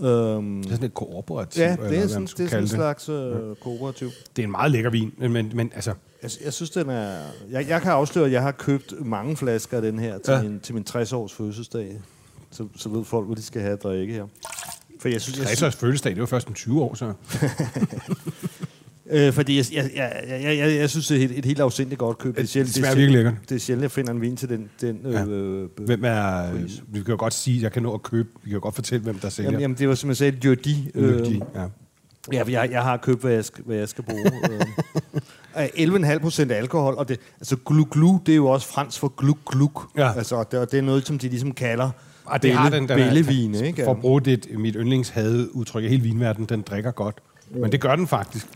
Øhm, 0.00 0.62
Det 0.62 0.66
er 0.70 0.74
sådan 0.74 0.86
et 0.86 0.94
kooperativ. 0.94 1.62
ja, 1.62 1.76
det 1.88 1.98
er 1.98 2.06
sådan, 2.08 2.26
det 2.26 2.40
er 2.40 2.48
sådan 2.48 2.62
en 2.62 2.68
slags 2.68 3.08
øh, 3.08 3.56
kooperativ. 3.62 4.10
Det 4.36 4.42
er 4.42 4.46
en 4.46 4.50
meget 4.50 4.70
lækker 4.70 4.90
vin, 4.90 5.12
men, 5.18 5.50
men, 5.54 5.72
altså... 5.74 5.94
Jeg, 6.22 6.30
jeg 6.44 6.52
synes, 6.52 6.70
den 6.70 6.90
er... 6.90 7.16
Jeg, 7.50 7.68
jeg 7.68 7.82
kan 7.82 7.92
afsløre, 7.92 8.26
at 8.26 8.32
jeg 8.32 8.42
har 8.42 8.52
købt 8.52 8.94
mange 9.06 9.36
flasker 9.36 9.76
af 9.76 9.82
den 9.82 9.98
her 9.98 10.18
til, 10.18 10.32
Ja. 10.32 10.42
min, 10.42 10.60
til 10.60 10.74
min 10.74 10.84
60-års 10.90 11.32
fødselsdag. 11.32 12.00
Så, 12.50 12.66
så 12.76 12.88
ved 12.88 13.04
folk, 13.04 13.26
hvad 13.26 13.36
de 13.36 13.42
skal 13.42 13.60
have 13.62 13.72
at 13.72 13.82
drikke 13.82 14.12
her. 14.14 14.24
For 15.00 15.08
jeg 15.08 15.20
synes, 15.20 15.38
jeg, 15.38 15.46
60 15.46 15.62
års 15.62 15.76
fødselsdag, 15.76 16.12
det 16.12 16.20
var 16.20 16.26
først 16.26 16.48
om 16.48 16.54
20 16.54 16.82
år, 16.82 16.94
så... 16.94 17.04
øh, 19.10 19.32
fordi 19.32 19.56
jeg, 19.56 19.64
jeg, 19.72 19.90
jeg, 19.96 20.26
jeg, 20.42 20.58
jeg, 20.58 20.76
jeg 20.76 20.90
synes, 20.90 21.06
det 21.08 21.20
er 21.20 21.24
et, 21.24 21.38
et 21.38 21.44
helt 21.44 21.60
afsindigt 21.60 21.98
godt 21.98 22.18
køb. 22.18 22.36
Det 22.36 22.48
sjældent- 22.56 22.72
smager 22.78 22.90
er 22.92 22.96
virkelig 22.96 23.14
lækkert. 23.16 23.34
Det 23.48 23.54
er 23.54 23.58
sjældent, 23.58 23.82
jeg 23.82 23.90
finder 23.90 24.12
en 24.12 24.20
vin 24.20 24.36
til 24.36 24.48
den... 24.48 24.68
den 24.80 24.98
Ja. 25.04 25.24
øh, 25.24 25.62
øh, 25.62 25.68
Hvem 25.86 26.04
er... 26.04 26.50
Pris. 26.52 26.82
Vi 26.88 26.98
kan 27.02 27.08
jo 27.10 27.16
godt 27.18 27.34
sige, 27.34 27.62
jeg 27.62 27.72
kan 27.72 27.82
nå 27.82 27.94
at 27.94 28.02
købe... 28.02 28.28
Vi 28.42 28.48
kan 28.48 28.52
jo 28.54 28.60
godt 28.62 28.74
fortælle, 28.74 29.04
hvem 29.04 29.18
der 29.18 29.28
sælger. 29.28 29.50
jamen, 29.50 29.60
jamen, 29.60 29.76
det 29.78 29.88
var 29.88 29.94
som 29.94 30.08
jeg 30.10 30.16
sagde, 30.16 30.36
Jødi. 30.44 30.90
Løgtige, 30.94 31.42
ja. 31.54 31.64
Ja, 32.32 32.42
jeg, 32.48 32.68
jeg 32.72 32.82
har 32.82 32.96
købt, 32.96 33.20
hvad 33.20 33.32
jeg 33.32 33.44
skal, 33.44 33.64
hvad 33.64 33.76
jeg 33.76 33.88
skal 33.88 34.04
bruge. 34.04 34.30
Øh, 35.58 35.64
11,5 35.64 36.18
procent 36.18 36.52
alkohol, 36.52 36.94
og 36.94 37.08
det, 37.08 37.20
altså 37.40 37.56
glu 37.66 37.84
glu, 37.90 38.18
det 38.26 38.32
er 38.32 38.36
jo 38.36 38.46
også 38.46 38.66
fransk 38.68 38.98
for 39.00 39.08
gluk 39.16 39.38
gluk. 39.52 39.88
Ja. 39.96 40.12
Altså, 40.16 40.44
det, 40.50 40.58
og 40.60 40.70
det 40.70 40.78
er 40.78 40.82
noget, 40.82 41.06
som 41.06 41.18
de 41.18 41.28
ligesom 41.28 41.52
kalder 41.52 41.90
Og 42.24 42.42
det 42.42 42.52
har 42.54 42.70
den, 42.70 42.82
den 42.82 42.90
er- 42.90 42.96
bællevin, 42.96 43.54
ikke? 43.54 43.84
For 43.84 43.90
at 43.90 44.00
bruge 44.00 44.20
det, 44.20 44.46
mit 44.58 44.74
yndlingshade 44.78 45.56
udtryk 45.56 45.84
i 45.84 45.88
hele 45.88 46.02
vinverdenen, 46.02 46.48
den 46.48 46.62
drikker 46.62 46.90
godt. 46.90 47.16
Men 47.50 47.72
det 47.72 47.80
gør 47.80 47.96
den 47.96 48.06
faktisk. 48.06 48.46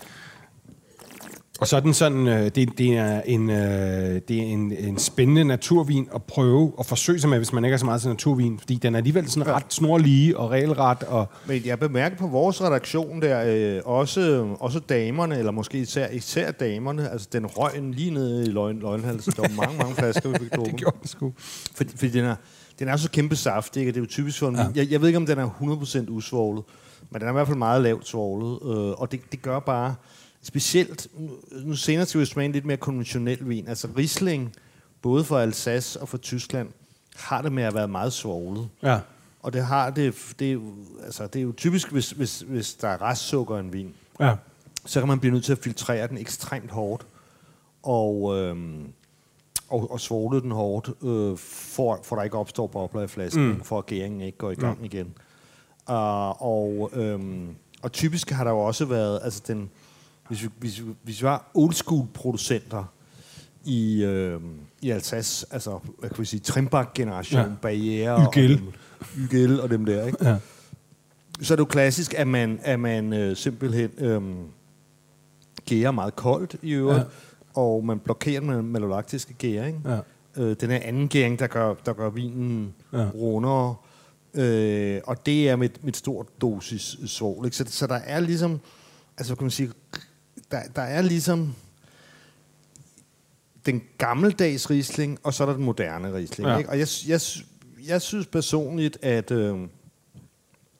Og 1.61 1.67
så 1.67 1.77
er 1.77 1.81
den 1.81 1.95
sådan, 1.95 2.29
øh, 2.29 2.45
det, 2.45 2.79
det 2.79 2.97
er, 2.97 3.21
en, 3.21 3.51
øh, 3.51 4.21
det 4.29 4.39
er 4.39 4.43
en, 4.43 4.73
en 4.73 4.99
spændende 4.99 5.45
naturvin 5.45 6.09
at 6.15 6.23
prøve 6.23 6.73
og 6.77 6.87
forsøge 6.87 7.21
sig 7.21 7.31
med, 7.31 7.39
hvis 7.39 7.53
man 7.53 7.65
ikke 7.65 7.75
er 7.75 7.79
så 7.79 7.85
meget 7.85 8.01
til 8.01 8.11
naturvin, 8.11 8.59
fordi 8.59 8.75
den 8.75 8.95
er 8.95 8.99
alligevel 8.99 9.31
sådan 9.31 9.53
ret 9.53 9.65
snorlige 9.69 10.39
og 10.39 10.51
regelret, 10.51 11.03
og 11.03 11.27
Men 11.47 11.63
jeg 11.65 11.79
bemærker 11.79 12.17
på 12.17 12.27
vores 12.27 12.63
redaktion 12.63 13.23
der, 13.23 13.43
øh, 13.47 13.81
også, 13.85 14.47
også 14.61 14.79
damerne, 14.79 15.39
eller 15.39 15.53
måske 15.53 15.79
især, 15.79 16.09
især 16.09 16.51
damerne, 16.51 17.11
altså 17.11 17.29
den 17.33 17.47
røg 17.47 17.83
lige 17.83 18.11
ned 18.11 18.47
i 18.47 18.51
løgn, 18.51 18.79
løgnhalsen. 18.79 19.33
Der 19.33 19.43
var 19.43 19.57
mange, 19.57 19.79
mange 19.79 19.95
flasker, 20.01 20.29
vi 20.29 20.39
fik 20.39 20.51
det 20.51 20.57
drukket. 20.57 20.77
gjorde 20.77 20.97
den 21.01 21.09
sgu. 21.09 21.33
Fordi, 21.75 21.91
fordi 21.97 22.11
den 22.11 22.25
er, 22.25 22.35
den 22.79 22.89
er 22.89 22.97
så 22.97 23.11
kæmpe 23.11 23.37
saft, 23.37 23.77
ikke? 23.77 23.89
Det 23.93 23.97
er 23.97 24.01
jo 24.01 24.07
typisk 24.07 24.39
for 24.39 24.49
en 24.49 24.57
ja. 24.57 24.67
jeg, 24.75 24.91
jeg 24.91 25.01
ved 25.01 25.09
ikke, 25.09 25.17
om 25.17 25.27
den 25.27 25.39
er 25.39 25.49
100% 26.07 26.11
usvoglet, 26.11 26.65
men 27.11 27.21
den 27.21 27.29
er 27.29 27.33
i 27.33 27.35
hvert 27.35 27.47
fald 27.47 27.59
meget 27.59 27.83
lavt 27.83 28.09
svoglet, 28.09 28.59
øh, 28.63 28.91
og 28.91 29.13
det, 29.13 29.21
det 29.33 29.43
gør 29.43 29.59
bare, 29.59 29.95
specielt, 30.43 31.09
nu- 31.51 31.77
senere 31.77 32.07
skal 32.07 32.21
vi 32.37 32.45
en 32.45 32.53
lidt 32.53 32.65
mere 32.65 32.77
konventionel 32.77 33.49
vin, 33.49 33.69
altså 33.69 33.89
Riesling, 33.97 34.55
både 35.03 35.25
for 35.25 35.39
Alsace 35.39 36.01
og 36.01 36.09
for 36.09 36.19
Tyskland, 36.19 36.69
har 37.17 37.43
det 37.43 37.53
med 37.53 37.63
at 37.63 37.75
være 37.75 37.89
meget 37.89 38.13
svoglet. 38.13 38.69
Ja. 38.83 39.01
Og 39.43 39.53
det 39.53 39.65
har 39.65 39.91
det, 39.91 40.15
det, 40.39 40.49
er 40.49 40.53
jo, 40.53 40.63
altså, 41.05 41.27
det 41.27 41.37
er 41.39 41.43
jo 41.43 41.53
typisk, 41.57 41.93
hvis, 41.93 42.11
hvis, 42.11 42.41
hvis 42.41 42.75
der 42.75 42.89
er 42.89 43.03
restsukker 43.03 43.57
i 43.57 43.61
en 43.61 43.73
vin, 43.73 43.95
Ja. 44.21 44.35
så 44.87 45.01
kan 45.01 45.09
man 45.09 45.21
blive 45.21 45.33
nødt 45.33 45.45
til 45.45 45.53
at 45.53 45.59
filtrere 45.59 46.07
den 46.07 46.19
ekstremt 46.19 46.71
hårdt, 46.71 47.07
og, 47.83 48.37
øhm, 48.39 48.93
og, 49.69 49.91
og 49.91 50.01
svogle 50.01 50.41
den 50.41 50.51
hårdt, 50.51 50.91
øh, 51.03 51.39
for, 51.39 52.01
for 52.05 52.17
der 52.17 52.23
ikke 52.23 52.39
opstår 52.39 52.67
bobler 52.67 53.03
i 53.03 53.07
flasken, 53.07 53.49
mm. 53.49 53.65
for 53.65 53.79
at 53.79 53.87
gæringen 53.87 54.21
ikke 54.21 54.39
går 54.39 54.51
i 54.51 54.55
gang 54.55 54.85
igen. 54.85 55.15
Uh, 55.91 56.43
og, 56.43 56.91
øhm, 56.93 57.55
og 57.83 57.93
typisk 57.93 58.31
har 58.31 58.45
der 58.45 58.51
jo 58.51 58.59
også 58.59 58.85
været, 58.85 59.21
altså 59.23 59.43
den, 59.47 59.71
hvis 60.29 60.43
vi, 60.43 60.49
hvis, 60.59 60.81
vi- 60.85 60.95
hvis 61.03 61.23
vi 61.23 61.27
var 61.27 61.51
old 61.55 61.73
school 61.73 62.07
producenter 62.15 62.85
i, 63.65 64.05
øh, 64.05 64.41
i 64.83 64.91
Alsace, 64.91 65.47
altså 65.51 65.79
hvad 65.99 66.11
kan 66.11 66.25
sige, 66.25 66.41
Trimbach-generation, 66.41 67.41
Ja. 67.41 67.49
Barriere 67.63 68.27
Ygel. 68.33 68.63
og 69.01 69.07
Ygel 69.17 69.61
og 69.61 69.71
dem 69.71 69.85
der, 69.85 70.07
ikke? 70.07 70.25
Ja. 70.29 70.37
så 71.43 71.55
er 71.55 71.57
det 71.57 71.61
jo 71.61 71.65
klassisk, 71.65 72.15
at 72.15 72.29
man, 72.29 72.59
at 72.63 72.81
man 72.81 73.13
øh, 73.13 73.37
simpelthen 73.37 73.91
øh, 73.99 74.23
gærer 75.67 75.91
meget 75.91 76.17
koldt 76.17 76.57
i 76.63 76.71
øvrigt, 76.73 76.99
Ja. 77.01 77.05
og 77.61 77.85
man 77.85 77.99
blokerer 77.99 78.41
med 78.41 78.63
malolaktiske 78.63 79.33
gæring. 79.35 79.87
Ja. 79.87 79.99
Øh, 80.43 80.57
den 80.61 80.71
er 80.71 80.79
anden 80.83 81.09
gæring, 81.09 81.39
der 81.39 81.47
gør, 81.47 81.75
der 81.75 81.93
gør 81.93 82.11
vinen 82.11 82.75
Ja. 82.93 83.09
rundere, 83.15 83.75
øh, 84.35 85.01
og 85.05 85.27
det 85.27 85.49
er 85.49 85.57
med, 85.57 85.69
med 85.83 85.89
et 85.89 85.97
stort 85.97 86.27
dosis 86.41 86.97
svovl. 87.07 87.45
Ikke? 87.47 87.57
Så, 87.57 87.65
så 87.69 87.87
der 87.87 87.95
er 87.95 88.21
ligesom, 88.21 88.61
altså 89.19 89.35
kan 89.35 89.45
man 89.45 89.51
sige, 89.51 89.71
der, 90.51 90.63
der 90.77 90.83
er 90.83 91.03
ligesom 91.03 91.55
den 93.67 93.83
gammeldags 93.99 94.71
Riesling, 94.71 95.19
og 95.23 95.35
så 95.35 95.43
er 95.45 95.47
der 95.47 95.55
den 95.55 95.65
moderne 95.65 96.15
Riesling. 96.15 96.51
Ja. 96.51 96.57
Ikke? 96.57 96.71
Og 96.71 96.79
jeg, 96.79 96.89
jeg, 97.09 97.21
jeg 97.89 98.03
synes 98.03 98.27
personligt, 98.27 98.99
at, 99.03 99.31
øh, 99.31 99.59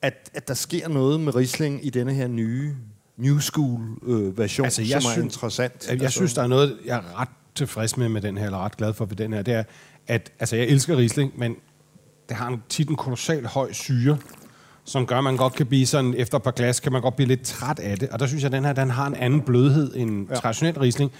at, 0.01 0.29
at 0.33 0.47
der 0.47 0.53
sker 0.53 0.87
noget 0.87 1.19
med 1.19 1.35
Riesling 1.35 1.85
i 1.85 1.89
denne 1.89 2.13
her 2.13 2.27
nye 2.27 2.75
New 3.17 3.39
School 3.39 3.81
øh, 4.03 4.37
version, 4.37 4.65
Altså, 4.65 4.81
altså, 4.81 4.93
jeg 4.93 5.01
som 5.01 5.09
er 5.09 5.13
synes- 5.13 5.25
interessant. 5.35 5.87
Jeg, 5.89 6.01
jeg 6.01 6.11
synes, 6.11 6.33
der 6.33 6.43
er 6.43 6.47
noget, 6.47 6.77
jeg 6.85 6.97
er 6.97 7.19
ret 7.21 7.29
tilfreds 7.55 7.97
med 7.97 8.09
med 8.09 8.21
den 8.21 8.37
her, 8.37 8.45
eller 8.45 8.57
ret 8.65 8.77
glad 8.77 8.93
for 8.93 9.05
ved 9.05 9.15
den 9.15 9.33
her, 9.33 9.41
det 9.41 9.53
er, 9.53 9.63
at 10.07 10.31
altså, 10.39 10.55
jeg 10.55 10.65
elsker 10.67 10.97
Riesling, 10.97 11.39
men 11.39 11.55
det 12.29 12.37
har 12.37 12.47
en, 12.47 12.63
tit 12.69 12.89
en 12.89 12.95
kolossal 12.95 13.45
høj 13.45 13.71
syre, 13.71 14.17
som 14.89 15.05
gør, 15.05 15.17
at 15.17 15.23
man 15.23 15.37
godt 15.37 15.53
kan 15.53 15.65
blive 15.65 15.85
sådan, 15.85 16.13
efter 16.17 16.37
et 16.37 16.43
par 16.43 16.51
glas, 16.51 16.79
kan 16.79 16.91
man 16.91 17.01
godt 17.01 17.15
blive 17.15 17.27
lidt 17.27 17.41
træt 17.41 17.79
af 17.79 17.99
det. 17.99 18.09
Og 18.09 18.19
der 18.19 18.27
synes 18.27 18.43
jeg, 18.43 18.47
at 18.47 18.51
den 18.51 18.65
her, 18.65 18.73
den 18.73 18.89
har 18.89 19.07
en 19.07 19.15
anden 19.15 19.41
blødhed 19.41 19.95
end 19.95 20.27
ja. 20.29 20.35
traditionel 20.35 20.79
Riesling, 20.79 21.11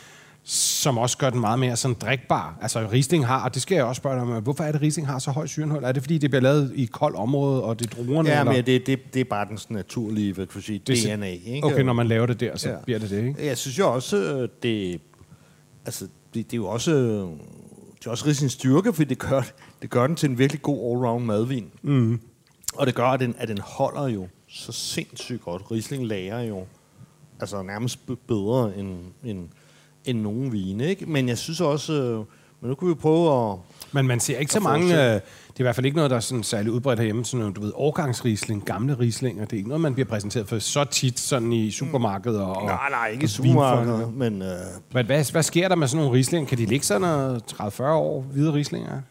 som 0.43 0.97
også 0.97 1.17
gør 1.17 1.29
den 1.29 1.39
meget 1.39 1.59
mere 1.59 1.75
sådan 1.75 1.95
drikbar. 2.01 2.57
Altså 2.61 2.87
Riesling 2.91 3.27
har, 3.27 3.43
og 3.43 3.53
det 3.53 3.61
skal 3.61 3.75
jeg 3.75 3.83
også 3.83 3.99
spørge 3.99 4.15
dig 4.15 4.35
om, 4.35 4.43
hvorfor 4.43 4.63
er 4.63 4.71
det, 4.71 4.81
Riesling 4.81 5.07
har 5.07 5.19
så 5.19 5.31
høj 5.31 5.45
syreindhold? 5.47 5.83
Er 5.83 5.91
det, 5.91 6.03
fordi 6.03 6.17
det 6.17 6.29
bliver 6.29 6.41
lavet 6.41 6.71
i 6.75 6.83
et 6.83 6.91
koldt 6.91 7.15
område, 7.15 7.63
og 7.63 7.79
det 7.79 7.91
er 7.91 8.03
druerne? 8.03 8.29
Ja, 8.29 8.39
eller? 8.39 8.53
men 8.53 8.65
det, 8.65 8.87
det, 8.87 9.13
det 9.13 9.19
er 9.19 9.23
bare 9.23 9.47
dens 9.49 9.69
naturlige 9.69 10.33
hvad 10.33 10.45
kan 10.45 10.51
man 10.55 10.63
sige, 10.63 10.79
Det 10.87 10.97
DNA. 11.17 11.29
Ikke? 11.29 11.67
Okay, 11.67 11.81
når 11.81 11.93
man 11.93 12.07
laver 12.07 12.25
det 12.25 12.39
der, 12.39 12.57
så 12.57 12.69
Ja. 12.69 12.75
bliver 12.85 12.99
det 12.99 13.09
det, 13.09 13.23
ikke? 13.27 13.45
Jeg 13.45 13.57
synes 13.57 13.79
jo 13.79 13.93
også, 13.93 14.17
øh, 14.17 14.49
det, 14.63 15.01
altså, 15.85 16.05
det, 16.33 16.45
det 16.51 16.53
er 16.53 16.57
jo 16.57 16.67
også, 16.67 16.91
øh, 16.91 17.27
det 17.99 18.05
er 18.05 18.09
også 18.11 18.25
Rieslings 18.25 18.53
styrke, 18.53 18.93
fordi 18.93 19.09
det 19.09 19.19
gør, 19.19 19.41
det 19.81 19.89
gør 19.89 20.07
den 20.07 20.15
til 20.15 20.29
en 20.29 20.37
virkelig 20.37 20.61
god 20.61 20.77
all-round 20.77 21.25
madvin. 21.25 21.65
Mm. 21.81 22.19
Og 22.75 22.87
det 22.87 22.95
gør, 22.95 23.05
at 23.05 23.19
den, 23.19 23.35
at 23.37 23.47
den 23.47 23.57
holder 23.57 24.07
jo 24.07 24.27
så 24.49 24.71
sindssygt 24.71 25.41
godt. 25.43 25.71
Riesling 25.71 26.05
lager 26.07 26.39
jo 26.39 26.63
altså 27.39 27.61
nærmest 27.61 27.99
bedre 28.27 28.77
end, 28.77 28.97
end, 29.23 29.47
end 30.05 30.21
nogen 30.21 30.51
vine. 30.51 30.85
Ikke? 30.87 31.05
Men 31.05 31.29
jeg 31.29 31.37
synes 31.37 31.61
også, 31.61 31.93
øh, 31.93 32.17
men 32.61 32.69
nu 32.69 32.75
kan 32.75 32.87
vi 32.89 32.93
prøve 32.93 33.51
at... 33.51 33.57
Men 33.91 34.07
man 34.07 34.19
ser 34.19 34.37
ikke 34.37 34.51
så 34.53 34.59
mange... 34.59 34.93
Øh, 34.93 35.13
det 35.13 35.55
er 35.55 35.59
i 35.59 35.63
hvert 35.63 35.75
fald 35.75 35.85
ikke 35.85 35.95
noget, 35.95 36.11
der 36.11 36.17
er 36.17 36.21
sådan 36.21 36.43
særlig 36.43 36.71
udbredt 36.71 36.99
herhjemme. 36.99 37.25
Sådan 37.25 37.39
noget, 37.39 37.55
du 37.55 37.61
ved, 37.61 37.71
årgangsrisling, 37.75 38.65
gamle 38.65 38.99
rislinger. 38.99 39.45
Det 39.45 39.53
er 39.53 39.57
ikke 39.57 39.69
noget, 39.69 39.81
man 39.81 39.93
bliver 39.93 40.07
præsenteret 40.07 40.47
for 40.47 40.59
så 40.59 40.83
tit 40.83 41.19
sådan 41.19 41.53
i 41.53 41.71
supermarkeder. 41.71 42.41
Og, 42.41 42.65
Nej, 42.65 42.89
nej, 42.89 43.07
ikke 43.07 43.23
i 43.23 43.27
supermarkedet, 43.27 44.13
men... 44.13 44.41
Øh, 44.41 44.47
Hvad, 44.91 45.03
hvad, 45.03 45.31
hvad 45.31 45.43
sker 45.43 45.67
der 45.67 45.75
med 45.75 45.87
sådan 45.87 46.03
nogle 46.05 46.17
rislinger? 46.19 46.47
Kan 46.49 46.57
de 46.57 46.65
ligge 46.65 46.85
sådan 46.85 47.01
noget 47.01 47.43
30-40 47.61 47.83
år 47.83 48.21
hvide 48.21 48.53
rislinger? 48.53 49.01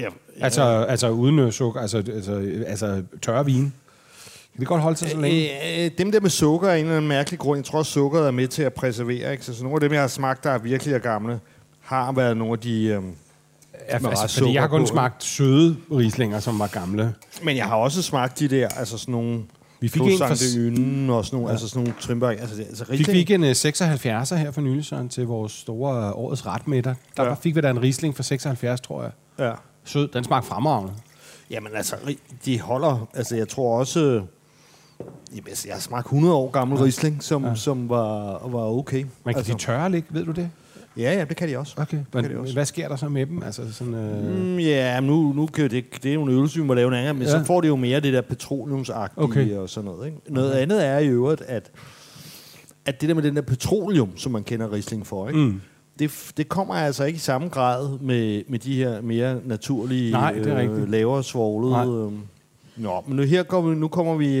Ja, 0.00 0.08
Altså, 0.40 0.62
altså 0.62 1.10
uden 1.10 1.38
øh, 1.38 1.52
sukker, 1.52 1.80
altså, 1.80 1.96
altså, 2.14 2.32
altså 2.66 3.02
tørre 3.22 3.44
vin. 3.44 3.72
Kan 4.52 4.60
det 4.60 4.68
godt 4.68 4.80
holde 4.82 4.96
sig 4.96 5.10
så 5.10 5.16
længe? 5.16 5.78
Øh, 5.78 5.84
øh, 5.84 5.90
dem 5.98 6.12
der 6.12 6.20
med 6.20 6.30
sukker 6.30 6.68
er 6.68 6.74
en 6.74 6.80
eller 6.84 6.96
anden 6.96 7.08
mærkelig 7.08 7.38
grund. 7.40 7.58
Jeg 7.58 7.64
tror, 7.64 7.80
at 7.80 7.86
sukkeret 7.86 8.26
er 8.26 8.30
med 8.30 8.48
til 8.48 8.62
at 8.62 8.72
preservere. 8.74 9.32
Ikke? 9.32 9.44
Så, 9.44 9.54
så 9.54 9.62
nogle 9.62 9.76
af 9.76 9.80
dem, 9.80 9.92
jeg 9.92 10.00
har 10.00 10.08
smagt, 10.08 10.44
der 10.44 10.50
er 10.50 10.58
virkelig 10.58 10.94
er 10.94 10.98
gamle, 10.98 11.40
har 11.80 12.12
været 12.12 12.36
nogle 12.36 12.52
af 12.52 12.58
de... 12.58 12.84
Øh, 12.84 13.02
Ja, 13.88 13.92
altså, 14.08 14.38
fordi 14.38 14.52
jeg 14.54 14.62
har 14.62 14.68
sukker 14.68 14.78
kun 14.78 14.80
på, 14.80 14.86
smagt 14.86 15.24
søde 15.24 15.76
rislinger, 15.92 16.40
som 16.40 16.58
var 16.58 16.66
gamle. 16.66 17.14
men 17.42 17.56
jeg 17.56 17.64
har 17.66 17.76
også 17.76 18.02
smagt 18.02 18.38
de 18.38 18.48
der, 18.48 18.68
altså 18.68 18.98
sådan 18.98 19.12
nogle... 19.12 19.42
Vi 19.80 19.88
fik 19.88 20.02
en 20.02 20.18
for- 20.18 20.56
Ynden 20.56 21.10
og 21.10 21.24
sådan 21.24 21.36
nogle, 21.36 21.48
ja. 21.48 21.52
altså 21.52 21.68
sådan 21.68 21.82
nogle 21.82 21.94
trimber. 22.00 22.28
Altså, 22.28 22.62
altså 22.62 22.84
Fik 22.84 23.08
vi 23.12 23.18
ikke 23.18 23.34
en 23.34 23.44
øh, 23.44 23.50
76'er 23.50 24.34
her 24.34 24.50
for 24.50 24.60
nylig, 24.60 24.84
Søren, 24.84 25.08
til 25.08 25.26
vores 25.26 25.52
store 25.52 26.06
øh, 26.06 26.18
årets 26.18 26.46
retmiddag? 26.46 26.94
Der 27.16 27.22
Ja. 27.22 27.28
ja. 27.28 27.34
fik 27.34 27.56
vi 27.56 27.60
da 27.60 27.70
en 27.70 27.82
risling 27.82 28.16
for 28.16 28.22
76, 28.22 28.80
tror 28.80 29.02
jeg. 29.02 29.10
Ja. 29.38 29.52
Sød, 29.86 30.08
den 30.08 30.24
smagte 30.24 30.48
fremragende. 30.48 30.92
Jamen 31.50 31.72
altså, 31.74 31.96
de 32.44 32.60
holder... 32.60 33.08
Altså, 33.14 33.36
jeg 33.36 33.48
tror 33.48 33.78
også... 33.78 34.00
øh, 34.00 34.22
Jamen, 35.32 35.48
altså, 35.48 35.68
jeg 35.68 35.74
har 35.74 35.80
smagt 35.80 36.06
100 36.06 36.34
år 36.34 36.50
gammel 36.50 36.78
ja. 36.78 36.84
Riesling, 36.84 37.22
som, 37.22 37.44
ja. 37.44 37.54
som 37.54 37.88
var, 37.88 38.48
var 38.48 38.64
okay. 38.64 38.98
Men 38.98 39.08
kan 39.24 39.36
altså, 39.36 39.52
de 39.52 39.58
tørre 39.58 39.90
ligge, 39.90 40.08
ved 40.10 40.24
du 40.24 40.30
det? 40.30 40.50
Ja, 40.96 41.12
ja, 41.14 41.24
det 41.24 41.36
kan 41.36 41.48
de 41.48 41.58
også. 41.58 41.74
Okay. 41.76 41.98
kan 42.12 42.24
de 42.24 42.28
Men, 42.28 42.38
også. 42.38 42.52
hvad 42.52 42.64
sker 42.64 42.88
der 42.88 42.96
så 42.96 43.08
med 43.08 43.26
dem? 43.26 43.42
Altså 43.42 43.72
sådan, 43.72 43.94
øh... 43.94 44.38
Mm, 44.38 44.58
ja, 44.58 45.00
men 45.00 45.10
nu, 45.10 45.32
nu 45.32 45.46
kan 45.46 45.70
det, 45.70 45.84
det 46.02 46.10
er 46.10 46.14
jo 46.14 46.22
en 46.22 46.30
øvelse, 46.30 46.60
vi 46.60 46.64
må 46.64 46.74
lave 46.74 46.88
en 46.88 46.94
anden, 46.94 47.16
men 47.16 47.26
ja. 47.26 47.30
Så 47.30 47.44
får 47.44 47.60
det 47.60 47.68
jo 47.68 47.76
mere 47.76 48.00
det 48.00 48.12
der 48.12 48.20
petroleumsagtige. 48.20 49.24
Okay. 49.24 49.56
og 49.56 49.70
sådan 49.70 49.90
noget. 49.90 50.06
Ikke? 50.06 50.18
Noget 50.28 50.50
okay. 50.50 50.62
andet 50.62 50.86
er 50.86 50.98
i 50.98 51.08
øvrigt, 51.08 51.42
at, 51.42 51.70
at 52.86 53.00
det 53.00 53.08
der 53.08 53.14
med 53.14 53.22
den 53.22 53.36
der 53.36 53.42
petroleum, 53.42 54.16
som 54.16 54.32
man 54.32 54.44
kender 54.44 54.72
Riesling 54.72 55.06
for, 55.06 55.28
ikke? 55.28 55.40
Mm. 55.40 55.60
Det, 55.98 56.32
det 56.36 56.48
kommer 56.48 56.74
altså 56.74 57.04
ikke 57.04 57.16
i 57.16 57.20
samme 57.20 57.48
grad 57.48 57.98
med, 57.98 58.42
med 58.48 58.58
de 58.58 58.76
her 58.76 59.00
mere 59.00 59.40
naturlige, 59.44 60.12
Nej, 60.12 60.32
det 60.32 60.46
er 60.46 60.56
rigtigt. 60.56 60.90
lavere 60.90 61.24
svoglede. 61.24 62.06
Øh. 62.06 62.12
Nå, 62.76 63.04
men 63.06 63.16
nu, 63.16 63.22
her 63.22 63.42
kommer, 63.42 63.74
nu 63.74 63.88
kommer 63.88 64.14
vi... 64.14 64.40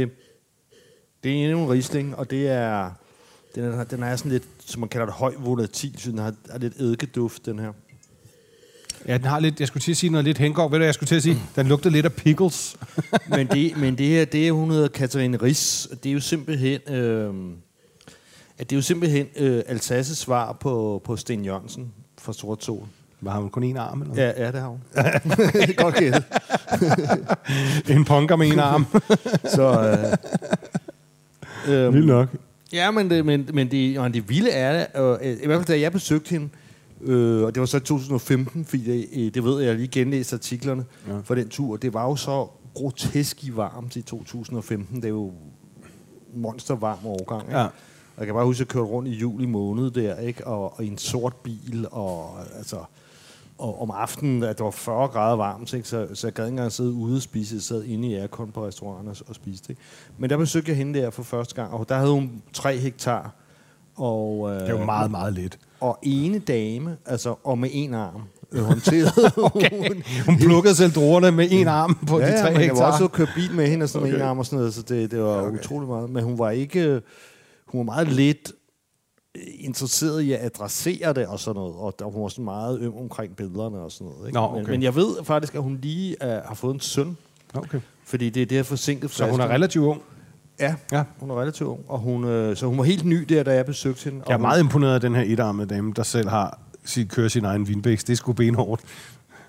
Det 1.24 1.32
er 1.32 1.44
endnu 1.44 1.62
en 1.62 1.70
Riesling, 1.70 2.16
og 2.16 2.30
det 2.30 2.48
er... 2.48 2.90
Den 3.54 3.64
er, 3.64 3.84
den 3.84 4.02
er 4.02 4.16
sådan 4.16 4.32
lidt, 4.32 4.44
som 4.58 4.80
man 4.80 4.88
kalder 4.88 5.06
det, 5.06 5.14
høj 5.14 5.34
volatil, 5.38 5.94
så 5.98 6.10
den 6.10 6.18
har, 6.18 6.34
har 6.50 6.58
lidt 6.58 6.80
eddikeduft, 6.80 7.46
den 7.46 7.58
her. 7.58 7.72
Ja, 9.08 9.18
den 9.18 9.24
har 9.24 9.40
lidt, 9.40 9.60
jeg 9.60 9.68
skulle 9.68 9.80
til 9.80 9.90
at 9.90 9.96
sige 9.96 10.10
noget 10.10 10.24
lidt 10.24 10.38
hængård. 10.38 10.70
Ved 10.70 10.78
du, 10.78 10.84
jeg 10.84 10.94
skulle 10.94 11.08
til 11.08 11.16
at 11.16 11.22
sige? 11.22 11.42
Den 11.56 11.66
lugter 11.66 11.90
lidt 11.90 12.06
af 12.06 12.12
pickles. 12.12 12.76
men, 13.28 13.46
det, 13.46 13.76
men 13.76 13.98
det 13.98 14.06
her, 14.06 14.24
det 14.24 14.48
er, 14.48 14.52
hun 14.52 14.70
hedder 14.70 14.88
Katarine 14.88 15.36
Ries, 15.36 15.86
og 15.86 16.04
det 16.04 16.10
er 16.10 16.14
jo 16.14 16.20
simpelthen, 16.20 16.80
øh, 16.94 17.34
at 18.58 18.70
det 18.70 18.76
er 18.76 18.78
jo 18.78 18.82
simpelthen 18.82 19.26
øh, 19.36 19.62
Alsaces 19.66 20.18
svar 20.18 20.52
på, 20.52 21.02
på 21.04 21.16
Sten 21.16 21.44
Jørgensen 21.44 21.92
fra 22.18 22.32
Sort 22.32 22.64
Sol. 22.64 22.86
Var 23.20 23.38
hun 23.40 23.50
kun 23.50 23.62
en 23.62 23.76
arm? 23.76 24.02
Eller? 24.02 24.14
Ja, 24.14 24.44
ja, 24.44 24.52
det 24.52 24.60
har 24.60 24.68
hun. 24.68 24.80
Godt 25.76 25.94
gættet. 25.94 26.24
En 27.96 28.04
punker 28.04 28.36
med 28.36 28.46
en 28.46 28.58
arm. 28.58 28.86
Så, 29.56 29.96
øh, 31.68 31.86
øh, 31.86 31.94
Vildt 31.94 32.06
nok. 32.06 32.28
Ja, 32.72 32.90
men 32.90 33.10
det, 33.10 33.26
men, 33.26 33.48
men 33.52 33.70
det, 33.70 33.98
og 33.98 34.14
det 34.14 34.28
vilde 34.28 34.50
er 34.50 34.72
det, 34.72 34.86
øh, 35.22 35.42
i 35.42 35.46
hvert 35.46 35.58
fald 35.58 35.66
da 35.66 35.80
jeg 35.80 35.92
besøgte 35.92 36.30
hende, 36.30 36.48
øh, 37.00 37.42
og 37.42 37.54
det 37.54 37.60
var 37.60 37.66
så 37.66 37.76
i 37.76 37.80
2015, 37.80 38.64
fordi 38.64 38.84
det, 38.84 39.08
øh, 39.26 39.34
det 39.34 39.44
ved 39.44 39.62
jeg, 39.62 39.74
lige 39.74 39.88
genlæste 39.88 40.34
artiklerne 40.36 40.84
ja. 41.08 41.12
For 41.24 41.34
den 41.34 41.48
tur, 41.48 41.76
det 41.76 41.94
var 41.94 42.04
jo 42.04 42.16
så 42.16 42.46
grotesk 42.74 43.44
i 43.44 43.56
varmt 43.56 43.96
i 43.96 44.02
2015, 44.02 44.96
det 44.96 45.04
er 45.04 45.08
jo 45.08 45.32
monstervarm 46.34 47.06
årgang. 47.06 47.42
Ikke? 47.42 47.58
Ja. 47.58 47.66
Og 48.16 48.20
jeg 48.20 48.26
kan 48.26 48.34
bare 48.34 48.44
huske, 48.44 48.56
at 48.56 48.60
jeg 48.60 48.68
kørte 48.68 48.86
rundt 48.86 49.08
i 49.08 49.12
juli 49.12 49.46
måned 49.46 49.90
der, 49.90 50.16
ikke? 50.18 50.46
Og, 50.46 50.78
og 50.78 50.84
i 50.84 50.86
en 50.88 50.98
sort 50.98 51.34
bil, 51.36 51.86
og 51.90 52.30
altså... 52.58 52.76
Og 53.58 53.82
om 53.82 53.90
aftenen, 53.90 54.42
at 54.42 54.58
det 54.58 54.64
var 54.64 54.70
40 54.70 55.08
grader 55.08 55.36
varmt, 55.36 55.72
ikke? 55.72 55.88
Så, 55.88 56.06
så 56.14 56.26
jeg 56.26 56.34
gad 56.34 56.44
ikke 56.44 56.50
engang 56.52 56.72
sidde 56.72 56.92
ude 56.92 57.16
og 57.16 57.22
spise. 57.22 57.54
Jeg 57.54 57.62
sad 57.62 57.84
inde 57.84 58.08
i 58.08 58.14
aircon 58.14 58.50
på 58.50 58.66
restauranten 58.66 59.08
og, 59.08 59.16
og 59.28 59.34
spiste. 59.34 59.70
Ikke? 59.72 59.82
Men 60.18 60.30
der 60.30 60.36
besøgte 60.36 60.70
jeg 60.70 60.76
hende 60.78 60.98
der 61.00 61.10
for 61.10 61.22
første 61.22 61.54
gang, 61.54 61.72
og 61.72 61.88
der 61.88 61.94
havde 61.98 62.10
hun 62.10 62.42
3 62.52 62.76
hektar. 62.78 63.34
Og, 63.96 64.50
øh, 64.54 64.60
Det 64.60 64.70
jo 64.70 64.84
meget, 64.84 65.10
meget 65.10 65.32
lidt. 65.34 65.58
Og 65.80 65.98
ene 66.02 66.38
dame, 66.38 66.96
altså, 67.06 67.34
og 67.44 67.58
med 67.58 67.68
en 67.72 67.94
arm, 67.94 68.22
øh, 68.52 68.62
håndterede 68.62 69.32
okay. 69.54 69.88
hun, 69.88 70.02
Hun 70.26 70.38
plukkede 70.38 70.74
selv 70.74 70.92
druerne 70.92 71.30
med 71.32 71.48
en 71.50 71.68
arm 71.68 71.98
på 72.08 72.20
ja, 72.20 72.26
de 72.26 72.40
tre 72.40 72.46
ja, 72.46 72.52
men 72.52 72.60
jeg 72.62 72.68
var 72.70 72.74
hektar. 72.74 72.92
også 72.92 73.08
køre 73.08 73.28
bil 73.34 73.54
med 73.54 73.66
hende 73.68 73.84
og 73.84 73.88
sådan 73.88 74.08
Okay. 74.08 74.16
en 74.16 74.22
arm 74.22 74.38
og 74.38 74.46
sådan 74.46 74.58
noget, 74.58 74.74
så 74.74 74.82
det, 74.82 75.10
det 75.10 75.22
var 75.22 75.42
okay. 75.42 75.58
utrolig 75.58 75.88
meget. 75.88 76.10
Men 76.10 76.24
hun 76.24 76.38
var 76.38 76.50
ikke, 76.50 77.00
hun 77.66 77.78
var 77.78 77.84
meget 77.84 78.08
lidt 78.08 78.52
øh, 79.36 79.42
interesseret 79.58 80.20
i 80.22 80.32
at 80.32 80.40
adressere 80.44 81.12
det 81.12 81.26
og 81.26 81.40
sådan 81.40 81.54
noget, 81.60 81.74
og 81.76 81.94
der, 81.98 82.04
hun 82.04 82.22
var 82.22 82.28
sådan 82.28 82.44
meget 82.44 82.80
øm 82.80 82.96
omkring 82.96 83.36
billederne 83.36 83.78
og 83.78 83.92
sådan 83.92 84.06
noget. 84.12 84.26
Ikke? 84.28 84.38
Nå, 84.38 84.50
men, 84.52 84.60
okay. 84.60 84.70
men 84.70 84.82
jeg 84.82 84.94
ved 84.94 85.24
faktisk, 85.24 85.54
at 85.54 85.62
hun 85.62 85.78
lige 85.82 86.16
uh, 86.20 86.28
har 86.28 86.54
fået 86.54 86.74
en 86.74 86.80
søn, 86.80 87.16
Okay. 87.54 87.80
fordi 88.04 88.30
det 88.30 88.42
er 88.42 88.46
det 88.46 88.56
her 88.56 88.62
forsinket 88.62 89.10
Så 89.10 89.26
hun 89.30 89.40
er 89.40 89.48
relativt 89.48 89.84
ung. 89.84 90.02
Ja, 90.60 90.74
Ja. 90.92 91.04
hun 91.20 91.30
er 91.30 91.40
relativt 91.40 91.68
ung, 91.68 91.80
og 91.88 91.98
hun, 91.98 92.24
øh, 92.24 92.56
så 92.56 92.66
hun 92.66 92.78
var 92.78 92.84
helt 92.84 93.04
ny 93.04 93.16
der, 93.28 93.42
da 93.42 93.54
jeg 93.54 93.66
besøgte 93.66 94.04
hende. 94.04 94.22
Jeg 94.26 94.32
er 94.32 94.36
hun, 94.36 94.42
meget 94.42 94.60
imponeret 94.60 94.94
af 94.94 95.00
den 95.00 95.14
her 95.14 95.22
etarmede 95.22 95.68
dame, 95.74 95.92
der 95.96 96.02
selv 96.02 96.28
har 96.28 96.60
sit, 96.84 97.10
kører 97.10 97.28
sin 97.28 97.44
egen 97.44 97.68
vinbæks. 97.68 98.04
Det 98.04 98.12
er 98.12 98.16
sgu 98.16 98.32
benhårdt. 98.32 98.82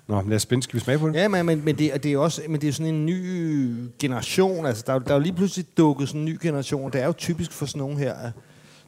Nå, 0.08 0.22
lad 0.26 0.36
os 0.36 0.42
spænde. 0.42 0.62
Skal 0.62 0.74
vi 0.74 0.80
smage 0.84 0.98
på 0.98 1.08
det? 1.08 1.14
Ja, 1.14 1.28
men, 1.28 1.46
men, 1.46 1.64
men, 1.64 1.78
det, 1.78 2.02
det 2.02 2.12
er 2.12 2.18
også 2.18 2.42
men 2.48 2.60
det 2.60 2.68
er 2.68 2.72
sådan 2.72 2.94
en 2.94 3.06
ny 3.06 3.74
generation. 3.98 4.66
Altså, 4.66 4.84
der, 4.86 4.92
er 4.92 4.96
jo- 4.96 5.02
der 5.06 5.10
er 5.10 5.14
jo 5.14 5.20
lige 5.22 5.32
pludselig 5.32 5.66
dukket 5.76 6.08
sådan 6.08 6.20
en 6.20 6.24
ny 6.24 6.38
generation. 6.42 6.92
Det 6.92 7.00
er 7.02 7.06
jo 7.06 7.12
typisk 7.12 7.52
for 7.52 7.66
sådan 7.66 7.78
nogle 7.78 7.98
her, 7.98 8.14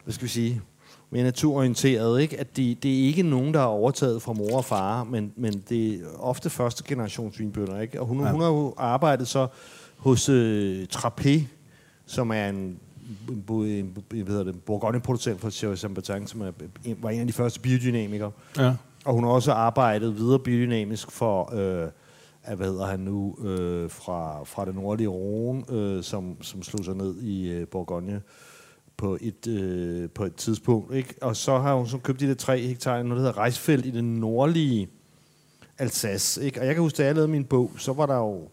hvad 0.03 0.13
skal 0.13 0.23
vi 0.23 0.29
sige, 0.29 0.61
mere 1.11 1.23
naturorienteret, 1.23 2.21
ikke? 2.21 2.39
At 2.39 2.57
de, 2.57 2.75
det 2.83 2.99
er 3.01 3.03
ikke 3.07 3.23
nogen, 3.23 3.53
der 3.53 3.59
har 3.59 3.67
overtaget 3.67 4.21
fra 4.21 4.33
mor 4.33 4.57
og 4.57 4.65
far, 4.65 5.03
men, 5.03 5.31
men 5.35 5.63
det 5.69 5.93
er 5.93 5.99
ofte 6.19 6.49
første 6.49 6.83
generations 6.87 7.39
vinbønder, 7.39 7.79
ikke? 7.79 8.01
Og 8.01 8.07
hun, 8.07 8.19
ja. 8.23 8.31
Hun 8.31 8.41
har 8.41 8.47
jo 8.47 8.73
arbejdet 8.77 9.27
så 9.27 9.47
hos 9.97 10.29
øh, 10.29 10.85
Trappé, 10.95 11.39
som 12.05 12.29
er 12.31 12.47
en, 12.49 12.55
en, 12.55 13.43
en, 13.49 13.65
en 14.13 14.23
hvad 14.23 14.25
hedder 14.25 14.43
det, 14.43 14.61
Bourgogne-producent 14.63 15.41
fra 15.41 15.49
Thierry 15.49 15.75
Saint-Bertin, 15.75 16.27
som 16.27 16.41
er, 16.41 16.51
en, 16.85 16.97
var 17.01 17.09
en 17.09 17.19
af 17.19 17.27
de 17.27 17.33
første 17.33 17.59
biodynamikere. 17.59 18.31
Ja. 18.57 18.73
Og 19.05 19.13
hun 19.13 19.23
har 19.23 19.31
også 19.31 19.51
arbejdet 19.51 20.17
videre 20.17 20.39
biodynamisk 20.39 21.11
for, 21.11 21.53
øh, 21.53 21.89
hvad 22.57 22.67
hedder 22.67 22.85
han 22.85 22.99
nu, 22.99 23.37
øh, 23.43 23.89
fra, 23.89 24.43
fra 24.43 24.65
det 24.65 24.75
nordlige 24.75 25.07
Rhone, 25.07 25.63
øh, 25.69 26.03
som, 26.03 26.43
som 26.43 26.63
slog 26.63 26.85
sig 26.85 26.95
ned 26.95 27.21
i 27.21 27.51
øh, 27.51 27.67
Bourgogne 27.67 28.21
på 28.97 29.17
et, 29.21 29.47
øh, 29.47 30.09
på 30.09 30.23
et 30.23 30.35
tidspunkt. 30.35 30.93
Ikke? 30.93 31.15
Og 31.21 31.35
så 31.35 31.59
har 31.59 31.75
hun 31.75 31.87
så 31.87 31.97
købt 31.97 32.19
de 32.19 32.27
der 32.27 32.33
tre 32.33 32.59
hektar, 32.59 33.03
noget 33.03 33.09
der 33.09 33.15
hedder 33.15 33.37
Rejsfelt 33.37 33.85
i 33.85 33.91
det 33.91 34.03
nordlige 34.03 34.89
Alsace. 35.77 36.43
Ikke? 36.43 36.59
Og 36.59 36.65
jeg 36.65 36.75
kan 36.75 36.81
huske, 36.81 36.97
da 36.97 37.05
jeg 37.05 37.15
lavede 37.15 37.31
min 37.31 37.45
bog, 37.45 37.71
så 37.77 37.93
var 37.93 38.05
der 38.05 38.17
jo, 38.17 38.47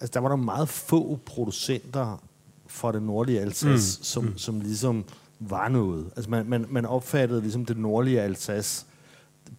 altså 0.00 0.14
der 0.14 0.20
var 0.20 0.28
der 0.28 0.36
meget 0.36 0.68
få 0.68 1.18
producenter 1.26 2.22
fra 2.66 2.92
det 2.92 3.02
nordlige 3.02 3.40
Alsace, 3.40 4.00
mm. 4.00 4.04
Som, 4.04 4.24
mm. 4.24 4.38
som 4.38 4.60
ligesom 4.60 5.04
var 5.40 5.68
noget. 5.68 6.06
Altså 6.16 6.30
man, 6.30 6.46
man, 6.46 6.66
man 6.70 6.86
opfattede 6.86 7.40
ligesom 7.40 7.64
det 7.64 7.78
nordlige 7.78 8.22
Alsace, 8.22 8.86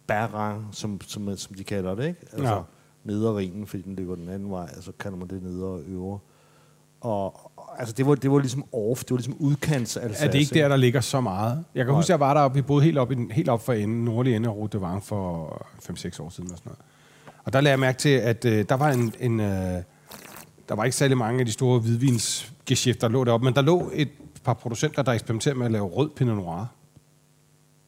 Berang, 0.08 0.68
som, 0.72 1.02
som, 1.02 1.38
som 1.38 1.56
de 1.56 1.64
kalder 1.64 1.96
det, 1.96 2.08
ikke? 2.08 2.20
Altså 2.32 2.54
Ja. 2.54 2.60
nedre 3.04 3.38
ringen, 3.38 3.68
fordi 3.68 3.82
den 3.84 3.96
løber 3.96 4.16
den 4.16 4.30
anden 4.30 4.52
vej, 4.52 4.70
og 4.78 4.84
så 4.84 4.92
kalder 5.00 5.18
man 5.18 5.28
det 5.28 5.44
nedre 5.44 5.68
og 5.68 5.82
øvre 5.88 6.20
Og, 7.02 7.52
altså, 7.78 7.94
det 7.98 8.06
var, 8.06 8.16
det 8.16 8.32
var 8.32 8.40
ligesom 8.40 8.64
off, 8.74 9.00
det 9.04 9.12
var 9.12 9.18
ligesom 9.18 9.36
udkants 9.40 9.98
Er 9.98 10.08
det 10.32 10.36
ikke 10.40 10.56
der, 10.56 10.68
der 10.68 10.76
ligger 10.76 11.02
så 11.02 11.22
meget? 11.22 11.64
Jeg 11.76 11.86
kan 11.86 11.92
Nej. 11.92 12.00
huske, 12.00 12.12
jeg 12.12 12.20
var 12.20 12.34
deroppe, 12.34 12.56
vi 12.56 12.62
boede 12.62 12.84
helt 12.84 12.98
op, 12.98 13.12
i 13.12 13.16
den, 13.16 13.32
helt 13.32 13.50
op 13.50 13.66
for 13.66 13.74
enden, 13.74 14.06
nordlige 14.06 14.36
ende 14.36 14.50
af 14.50 14.54
Rute 14.54 14.78
de 14.78 14.82
Vang 14.82 15.04
for 15.04 15.48
5-6 15.84 16.22
år 16.22 16.30
siden. 16.30 16.52
Og, 16.52 16.58
sådan 16.58 16.62
noget. 16.66 16.80
og 17.44 17.54
der 17.54 17.62
lagde 17.62 17.72
jeg 17.72 17.80
mærke 17.80 17.98
til, 17.98 18.10
at 18.10 18.46
øh, 18.46 18.66
der 18.70 18.76
var 18.76 18.90
en... 18.92 19.14
en 19.20 19.40
øh, 19.40 19.82
der 20.70 20.76
var 20.76 20.84
ikke 20.84 20.98
særlig 20.98 21.18
mange 21.18 21.40
af 21.40 21.46
de 21.46 21.52
store 21.52 21.80
hvidvinsgeschæfter, 21.80 23.08
der 23.08 23.14
lå 23.14 23.24
deroppe, 23.24 23.46
men 23.46 23.56
der 23.56 23.62
lå 23.62 23.92
et 23.94 24.10
par 24.44 24.54
producenter, 24.54 25.02
der 25.02 25.12
eksperimenterede 25.12 25.58
med 25.60 25.66
at 25.66 25.72
lave 25.72 25.88
rød 25.88 26.10
Pinot 26.10 26.36
Noir 26.38 26.66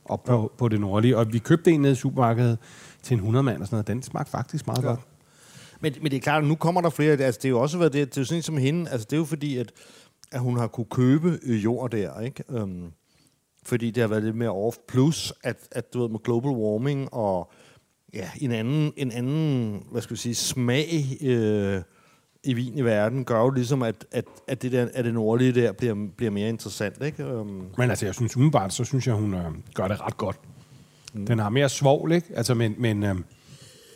op 0.10 0.24
på, 0.24 0.52
på 0.58 0.68
det 0.68 0.80
nordlige. 0.80 1.18
Og 1.18 1.34
vi 1.34 1.40
købte 1.40 1.72
en 1.72 1.82
nede 1.82 1.94
i 1.94 1.96
supermarkedet 1.96 2.58
til 3.04 3.14
en 3.14 3.20
100 3.20 3.44
mand 3.44 3.62
og 3.62 3.68
sådan 3.68 3.76
noget. 3.76 3.88
Den 3.88 4.04
smagte 4.04 4.32
faktisk 4.32 4.68
meget 4.68 4.84
ja. 4.84 4.88
godt. 4.88 5.00
Men, 5.80 5.94
men 6.02 6.12
det 6.12 6.18
er 6.18 6.22
klart, 6.22 6.44
at 6.44 6.50
nu 6.50 6.56
kommer 6.56 6.82
der 6.82 6.90
flere. 6.90 7.12
Altså, 7.12 7.40
det 7.42 7.46
er 7.46 7.50
jo 7.50 7.62
også 7.62 7.78
været 7.78 7.94
det, 7.94 8.10
det 8.10 8.18
er 8.18 8.22
jo 8.22 8.26
sådan 8.26 8.44
som 8.44 8.58
hende. 8.58 8.90
Altså, 8.90 9.08
det 9.10 9.14
er 9.14 9.18
jo 9.18 9.26
fordi, 9.26 9.58
at, 9.58 9.72
at 10.32 10.40
hun 10.40 10.58
har 10.58 10.68
kunne 10.68 10.88
købe 10.92 11.40
øh, 11.44 11.64
jord 11.64 11.92
der, 11.92 12.20
ikke? 12.20 12.44
Um, 12.62 12.92
fordi 13.66 13.92
det 13.92 14.02
har 14.02 14.08
været 14.08 14.24
lidt 14.24 14.36
mere 14.36 14.50
off. 14.50 14.78
Plus, 14.88 15.34
at, 15.44 15.68
at 15.72 15.94
du 15.94 16.02
ved, 16.02 16.10
med 16.10 16.20
global 16.20 16.52
warming 16.52 17.14
og 17.14 17.52
ja, 18.14 18.30
en 18.42 18.52
anden, 18.52 18.94
en 18.98 19.12
anden 19.12 19.84
hvad 19.92 20.02
skal 20.02 20.14
vi 20.14 20.20
sige, 20.20 20.36
smag 20.36 21.18
øh, 21.22 21.82
i 22.44 22.54
vin 22.54 22.78
i 22.78 22.82
verden, 22.82 23.26
gør 23.26 23.40
jo 23.40 23.50
ligesom, 23.50 23.82
at, 23.84 24.06
at, 24.12 24.26
at 24.48 24.62
det, 24.62 24.72
der, 24.72 24.88
at 24.94 25.06
det 25.06 25.14
nordlige 25.14 25.52
der 25.52 25.72
bliver, 25.72 26.08
bliver 26.18 26.32
mere 26.32 26.50
interessant, 26.50 26.96
ikke? 27.06 27.26
Um, 27.36 27.66
Men 27.78 27.90
altså, 27.90 28.06
jeg 28.06 28.16
synes 28.16 28.36
umiddelbart, 28.38 28.74
så 28.74 28.84
synes 28.84 29.08
jeg, 29.08 29.16
hun 29.16 29.34
øh, 29.34 29.44
gør 29.74 29.88
det 29.88 30.02
ret 30.02 30.18
godt. 30.18 30.40
Mm. 31.14 31.26
Den 31.26 31.40
har 31.40 31.50
mere 31.50 31.70
svovl, 31.70 32.12
ikke? 32.12 32.28
Altså, 32.36 32.54
men, 32.54 32.76
men 32.78 33.04
øh, 33.04 33.16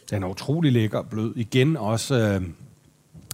den 0.10 0.24
er 0.24 0.28
utrolig 0.28 0.72
lækker 0.72 0.98
og 0.98 1.10
blød. 1.10 1.34
Igen 1.36 1.78
også 1.78 2.16
øh, 2.16 2.42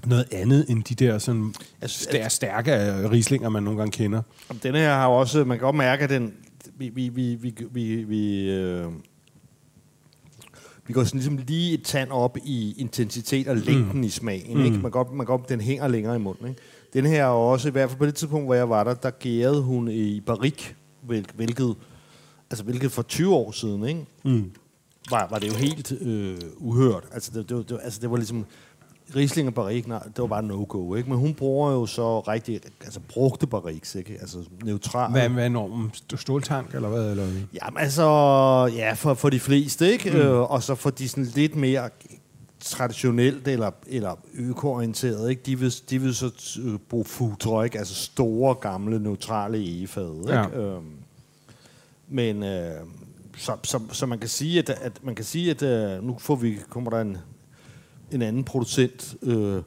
noget 0.05 0.25
andet 0.31 0.65
end 0.69 0.83
de 0.83 0.95
der 0.95 1.17
sådan 1.17 1.53
Altså, 1.81 2.03
stær- 2.03 2.27
stærke 2.27 2.71
øh, 2.71 3.11
rislinger, 3.11 3.49
man 3.49 3.63
nogle 3.63 3.79
gange 3.79 3.91
kender. 3.91 4.21
Den 4.63 4.75
her 4.75 4.93
har 4.93 5.07
også, 5.07 5.43
man 5.43 5.57
kan 5.57 5.65
godt 5.65 5.75
mærke, 5.75 6.03
at 6.03 6.09
den, 6.09 6.33
vi, 6.77 6.89
vi, 6.89 7.09
vi, 7.09 7.35
vi, 7.35 7.53
vi, 7.71 7.95
vi, 8.03 8.49
øh, 8.51 8.85
vi 10.87 10.93
går 10.93 11.03
sådan 11.03 11.17
ligesom 11.19 11.37
lige 11.47 11.73
et 11.73 11.83
tand 11.83 12.11
op 12.11 12.37
i 12.45 12.75
intensitet 12.77 13.47
og 13.47 13.57
længden 13.57 13.97
mm. 13.97 14.03
i 14.03 14.09
smagen. 14.09 14.57
Mm. 14.57 14.65
Ikke? 14.65 14.77
Man, 14.77 14.91
godt, 14.91 15.11
man 15.13 15.25
godt, 15.25 15.49
den 15.49 15.61
hænger 15.61 15.87
længere 15.87 16.15
i 16.15 16.19
munden. 16.19 16.47
Ikke? 16.47 16.61
Den 16.93 17.05
her 17.05 17.23
er 17.23 17.27
også, 17.29 17.67
i 17.67 17.71
hvert 17.71 17.89
fald 17.89 17.99
på 17.99 18.05
det 18.05 18.15
tidspunkt, 18.15 18.45
hvor 18.47 18.53
jeg 18.53 18.69
var 18.69 18.83
der, 18.83 18.93
der 18.93 19.09
gærede 19.19 19.61
hun 19.61 19.87
i 19.87 20.19
barik, 20.21 20.75
hvil- 21.07 21.25
hvilket, 21.35 21.75
altså 22.49 22.63
hvilket 22.63 22.91
for 22.91 23.01
20 23.01 23.33
år 23.35 23.51
siden, 23.51 23.83
ikke? 23.87 24.05
Mm. 24.23 24.51
Var, 25.09 25.27
var 25.29 25.39
det 25.39 25.47
jo 25.47 25.53
helt 25.53 25.91
øh, 26.01 26.37
uhørt. 26.57 27.03
Altså 27.11 27.31
det, 27.33 27.49
det, 27.49 27.69
det, 27.69 27.79
altså 27.83 27.99
det 28.01 28.11
var 28.11 28.17
ligesom, 28.17 28.45
Riesling 29.15 29.47
og 29.47 29.53
Barrique, 29.53 29.89
nej, 29.89 30.03
det 30.03 30.17
var 30.17 30.27
bare 30.27 30.43
no-go, 30.43 30.95
ikke? 30.95 31.09
Men 31.09 31.19
hun 31.19 31.33
bruger 31.33 31.71
jo 31.71 31.85
så 31.85 32.19
rigtig, 32.19 32.61
altså 32.81 32.99
brugte 33.07 33.47
Barriques, 33.47 33.95
ikke? 33.95 34.17
Altså 34.21 34.37
neutral. 34.63 35.11
Hvad, 35.11 35.29
hvad 35.29 35.45
er 35.45 35.49
normen? 35.49 35.91
St- 35.95 36.17
Ståltank, 36.17 36.75
eller 36.75 36.89
hvad? 36.89 37.11
Eller? 37.11 37.27
Jamen 37.63 37.77
altså, 37.79 38.03
ja, 38.75 38.93
for, 38.93 39.13
for 39.13 39.29
de 39.29 39.39
fleste, 39.39 39.91
ikke? 39.91 40.09
Mm. 40.11 40.17
Øh, 40.17 40.51
og 40.51 40.63
så 40.63 40.75
for 40.75 40.89
de 40.89 41.09
sådan 41.09 41.23
lidt 41.23 41.55
mere 41.55 41.89
traditionelt 42.59 43.47
eller, 43.47 43.71
eller 43.87 44.15
økoorienteret, 44.33 45.29
ikke? 45.29 45.41
De 45.45 45.59
vil, 45.59 45.73
de 45.89 46.01
vil 46.01 46.15
så 46.15 46.31
øh, 46.63 46.79
bruge 46.89 47.05
futre, 47.05 47.65
ikke? 47.65 47.79
Altså 47.79 47.95
store, 47.95 48.55
gamle, 48.55 48.99
neutrale 48.99 49.57
egefade, 49.57 50.17
ikke? 50.19 50.33
Ja. 50.33 50.49
Øhm, 50.49 50.83
men 52.09 52.43
øh, 52.43 52.71
så, 53.37 53.55
så, 53.63 53.79
så 53.91 54.05
man 54.05 54.19
kan 54.19 54.29
sige, 54.29 54.59
at, 54.59 54.69
at 54.69 54.91
man 55.03 55.15
kan 55.15 55.25
sige, 55.25 55.51
at 55.51 55.61
øh, 55.61 56.03
nu 56.03 56.17
får 56.19 56.35
vi, 56.35 56.57
kommer 56.69 56.89
der 56.89 57.01
en, 57.01 57.17
en 58.11 58.21
anden 58.21 58.43
producent. 58.43 59.15
Øh, 59.21 59.61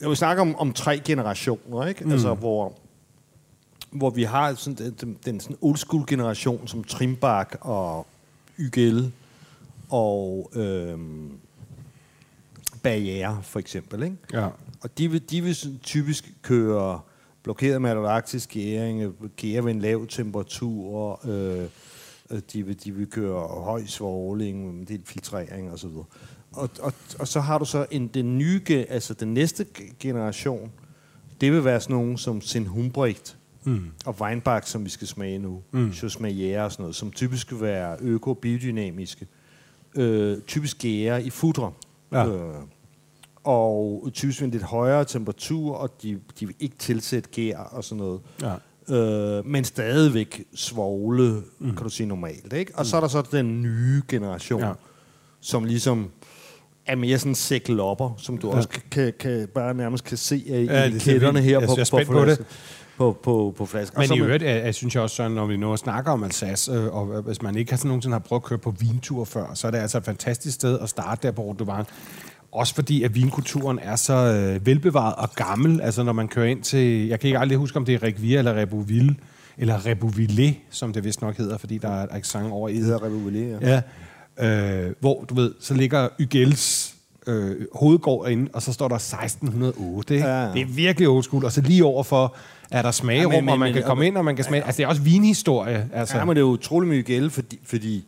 jeg 0.00 0.08
vil 0.08 0.16
snakke 0.16 0.42
om, 0.42 0.56
om 0.56 0.72
tre 0.72 0.98
generationer, 1.04 1.86
ikke? 1.86 2.04
Mm. 2.04 2.12
Altså, 2.12 2.34
hvor, 2.34 2.78
hvor 3.90 4.10
vi 4.10 4.22
har 4.22 4.54
sådan, 4.54 4.94
den, 5.00 5.18
den, 5.24 5.40
sådan 5.40 5.56
old 5.60 5.76
school 5.76 6.04
generation, 6.06 6.68
som 6.68 6.84
Trimbak 6.84 7.56
og 7.60 8.06
Ygel 8.58 9.12
og 9.88 10.50
øhm, 10.54 11.32
Barriere, 12.82 13.42
for 13.42 13.58
eksempel, 13.58 14.02
ikke? 14.02 14.16
Ja. 14.32 14.48
Og 14.80 14.98
de 14.98 15.10
vil, 15.10 15.30
de 15.30 15.42
vil 15.42 15.54
sådan 15.54 15.78
typisk 15.82 16.32
køre 16.42 17.00
blokeret 17.42 17.82
malolaktisk 17.82 18.48
gæring, 18.48 19.14
gære 19.36 19.64
ved 19.64 19.70
en 19.70 19.80
lav 19.80 20.06
temperatur, 20.06 21.20
øh, 21.24 21.66
øh, 22.30 22.40
de, 22.52 22.66
vil, 22.66 22.84
de 22.84 22.92
vil 22.92 23.06
køre 23.06 23.48
høj 23.48 23.86
svovling, 23.86 24.68
en 24.68 24.84
del 24.84 25.02
filtrering 25.04 25.72
osv. 25.72 25.90
Og, 26.52 26.70
og, 26.80 26.92
og 27.18 27.28
så 27.28 27.40
har 27.40 27.58
du 27.58 27.64
så 27.64 27.86
en, 27.90 28.06
den 28.08 28.38
nye, 28.38 28.62
altså 28.88 29.14
den 29.14 29.34
næste 29.34 29.66
ge- 29.78 29.94
generation, 30.00 30.72
det 31.40 31.52
vil 31.52 31.64
være 31.64 31.80
sådan 31.80 31.96
nogen 31.96 32.16
som 32.18 32.40
Sin 32.40 32.66
Humbrecht 32.66 33.36
Mm. 33.64 33.84
og 34.06 34.16
Weinbach, 34.20 34.66
som 34.66 34.84
vi 34.84 34.90
skal 34.90 35.06
smage 35.06 35.38
nu, 35.38 35.62
mm. 35.72 35.92
Chosmaier 35.92 36.62
og 36.62 36.72
sådan 36.72 36.82
noget, 36.82 36.96
som 36.96 37.10
typisk 37.10 37.52
vil 37.52 37.60
være 37.60 37.96
øko-biodynamiske, 38.00 39.26
øh, 39.96 40.38
typisk 40.46 40.78
gære 40.78 41.22
i 41.24 41.30
futre. 41.30 41.72
Ja. 42.12 42.26
Øh, 42.28 42.54
og 43.44 44.10
typisk 44.12 44.40
ved 44.40 44.46
en 44.46 44.50
lidt 44.52 44.62
højere 44.62 45.04
temperatur, 45.04 45.74
og 45.74 46.02
de, 46.02 46.20
de 46.40 46.46
vil 46.46 46.54
ikke 46.60 46.76
tilsætte 46.78 47.30
gær 47.30 47.58
og 47.58 47.84
sådan 47.84 48.04
noget. 48.04 48.20
Ja. 48.42 48.54
Øh, 49.38 49.46
men 49.46 49.64
stadigvæk 49.64 50.44
svogle, 50.54 51.42
mm. 51.58 51.66
kan 51.74 51.82
du 51.84 51.88
sige 51.90 52.06
normalt. 52.06 52.52
Ikke? 52.52 52.72
Og 52.78 52.86
så 52.86 52.96
er 52.96 53.00
der 53.00 53.08
så 53.08 53.22
den 53.32 53.62
nye 53.62 54.02
generation, 54.08 54.60
ja. 54.60 54.72
som 55.40 55.64
ligesom 55.64 56.10
er 56.86 56.96
mere 56.96 57.18
sådan 57.18 57.34
sæklopper, 57.34 58.14
som 58.18 58.38
du 58.38 58.50
ja. 58.50 58.56
også 58.56 58.68
kan, 58.90 59.12
kan, 59.18 59.48
bare 59.54 59.74
nærmest 59.74 60.04
kan 60.04 60.16
se 60.16 60.44
af 60.50 60.64
Ja, 60.64 60.80
ja, 60.80 60.86
etiketterne 60.86 61.40
her 61.40 61.60
Jeg 61.60 61.68
på, 61.68 61.74
på, 61.74 61.84
spændt 61.84 62.08
på 62.08 62.24
det. 62.24 62.44
På, 62.96 63.18
på, 63.22 63.54
på 63.58 63.66
flasken. 63.66 64.00
Men 64.00 64.18
i 64.18 64.20
øvrigt, 64.20 64.42
jeg, 64.42 64.64
jeg 64.64 64.74
synes 64.74 64.94
jeg 64.94 65.02
også 65.02 65.16
sådan, 65.16 65.32
når 65.32 65.46
vi 65.46 65.56
nu 65.56 65.76
snakker 65.76 66.12
om 66.12 66.22
Alsace, 66.24 66.72
øh, 66.72 66.94
og 66.94 67.14
øh, 67.14 67.24
hvis 67.24 67.42
man 67.42 67.56
ikke 67.56 67.72
har 67.72 67.76
sådan 67.76 67.88
nogensinde 67.88 68.14
har 68.14 68.18
prøvet 68.18 68.42
at 68.42 68.44
køre 68.44 68.58
på 68.58 68.70
vintur 68.70 69.24
før, 69.24 69.54
så 69.54 69.66
er 69.66 69.70
det 69.70 69.78
altså 69.78 69.98
et 69.98 70.04
fantastisk 70.04 70.54
sted 70.54 70.78
at 70.78 70.88
starte 70.88 71.26
der 71.26 71.32
på 71.32 71.56
Vang. 71.66 71.86
Også 72.52 72.74
fordi, 72.74 73.02
at 73.02 73.14
vinkulturen 73.14 73.78
er 73.82 73.96
så 73.96 74.14
øh, 74.14 74.66
velbevaret 74.66 75.14
og 75.14 75.30
gammel. 75.34 75.80
Altså, 75.80 76.02
når 76.02 76.12
man 76.12 76.28
kører 76.28 76.46
ind 76.46 76.62
til... 76.62 77.08
Jeg 77.08 77.20
kan 77.20 77.28
ikke 77.28 77.38
aldrig 77.38 77.58
huske, 77.58 77.76
om 77.76 77.84
det 77.84 77.94
er 77.94 78.02
Requia 78.02 78.38
eller 78.38 78.54
Rebouville, 78.54 79.16
eller 79.58 79.86
Rebouville, 79.86 80.56
som 80.70 80.92
det 80.92 81.04
vist 81.04 81.22
nok 81.22 81.36
hedder, 81.36 81.58
fordi 81.58 81.78
der 81.78 81.88
er 81.88 82.02
et 82.02 82.08
accent 82.12 82.52
over 82.52 82.68
i 82.68 82.76
Det 82.76 82.84
hedder 82.84 82.98
Revolué, 82.98 83.64
ja. 83.64 83.72
Ja. 83.72 83.82
Øh, 84.42 84.92
hvor, 85.00 85.24
du 85.28 85.34
ved, 85.34 85.54
så 85.60 85.74
ligger 85.74 86.08
Ygels 86.20 86.94
øh, 87.26 87.56
hovedgård 87.74 88.30
inde, 88.30 88.50
og 88.52 88.62
så 88.62 88.72
står 88.72 88.88
der 88.88 88.94
1608. 88.96 90.14
Ikke? 90.14 90.26
Ja, 90.26 90.32
Ja, 90.34 90.40
ja. 90.40 90.46
ja. 90.48 90.52
Det 90.54 90.60
er 90.60 90.66
virkelig 90.66 91.08
old 91.08 91.22
school. 91.22 91.44
Og 91.44 91.52
så 91.52 91.60
lige 91.60 91.84
overfor 91.84 92.36
er 92.70 92.82
der 92.82 92.90
smagerum, 92.90 93.32
Ja, 93.32 93.36
ja, 93.36 93.40
men- 93.40 93.44
men, 93.46 93.52
og 93.52 93.58
man 93.58 93.66
men- 93.66 93.74
kan 93.74 93.82
komme 93.82 94.06
ind, 94.06 94.16
og 94.16 94.24
man 94.24 94.36
kan 94.36 94.44
smage... 94.44 94.62
Altså, 94.64 94.76
det 94.78 94.84
er 94.84 94.88
også 94.88 95.02
vinhistorie. 95.02 95.88
Altså. 95.94 96.18
Ja, 96.18 96.24
men 96.24 96.36
det 96.36 96.42
er 96.42 96.46
jo 96.46 96.52
utrolig 96.52 96.88
mye 96.88 97.02
gælde, 97.02 97.30
fordi, 97.30 97.58
fordi 97.64 98.04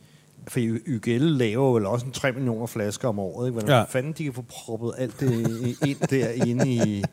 for 0.49 0.61
Ygel 0.87 1.21
laver 1.23 1.73
vel 1.75 1.87
også 1.87 2.07
en 2.07 2.13
3 2.13 2.33
millioner 2.33 2.67
flasker 2.67 3.09
om 3.09 3.19
året. 3.19 3.47
Ikke? 3.47 3.53
Hvordan 3.53 3.71
Ja. 3.71 3.77
ja. 3.79 3.85
fanden 3.85 4.13
de 4.19 4.25
kan 4.25 4.33
få 4.33 4.45
proppet 4.51 4.93
alt 4.99 5.21
det 5.21 5.33
ind 5.87 5.97
derinde 6.11 6.73
i... 6.73 7.05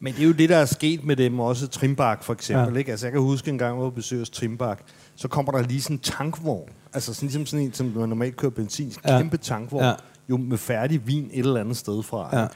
Men 0.00 0.12
det 0.14 0.22
er 0.22 0.26
jo 0.26 0.32
det, 0.32 0.48
der 0.48 0.56
er 0.56 0.64
sket 0.64 1.04
med 1.04 1.16
dem 1.16 1.40
også. 1.40 1.66
Trimbak 1.66 2.24
for 2.24 2.32
eksempel. 2.32 2.66
Ja. 2.66 2.72
Ja. 2.72 2.78
Ikke? 2.78 2.90
Altså, 2.90 3.06
jeg 3.06 3.12
kan 3.12 3.20
huske 3.20 3.50
en 3.50 3.58
gang, 3.58 3.76
hvor 3.76 3.86
jeg 3.86 3.94
besøgte 3.94 4.30
Trimbak, 4.32 4.78
så 5.16 5.28
kommer 5.28 5.52
der 5.52 5.62
lige 5.62 5.80
sådan 5.82 5.96
en 5.96 6.00
tankvogn. 6.00 6.68
Altså 6.94 7.14
sådan, 7.14 7.26
ligesom 7.26 7.46
sådan 7.46 7.66
en, 7.66 7.72
som 7.72 7.86
man 7.86 8.08
normalt 8.08 8.36
kører 8.36 8.50
benzin. 8.52 8.86
En 8.86 8.92
Ja. 9.06 9.18
kæmpe 9.18 9.36
tankvogn. 9.36 9.84
Ja. 9.84 9.92
Jo 10.30 10.36
med 10.36 10.58
færdig 10.58 11.06
vin 11.06 11.30
et 11.32 11.38
eller 11.46 11.60
andet 11.60 11.76
sted 11.76 12.02
fra. 12.02 12.28
Ja. 12.38 12.42
ikke? 12.42 12.54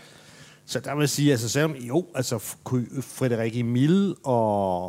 Så 0.66 0.81
der 0.81 0.94
vil 0.94 1.03
jeg 1.03 1.09
sige, 1.09 1.31
altså 1.31 1.49
selvom, 1.49 1.72
jo, 1.75 2.05
altså 2.14 2.38
Frederik 3.01 3.57
Emil 3.57 4.14
og, 4.25 4.85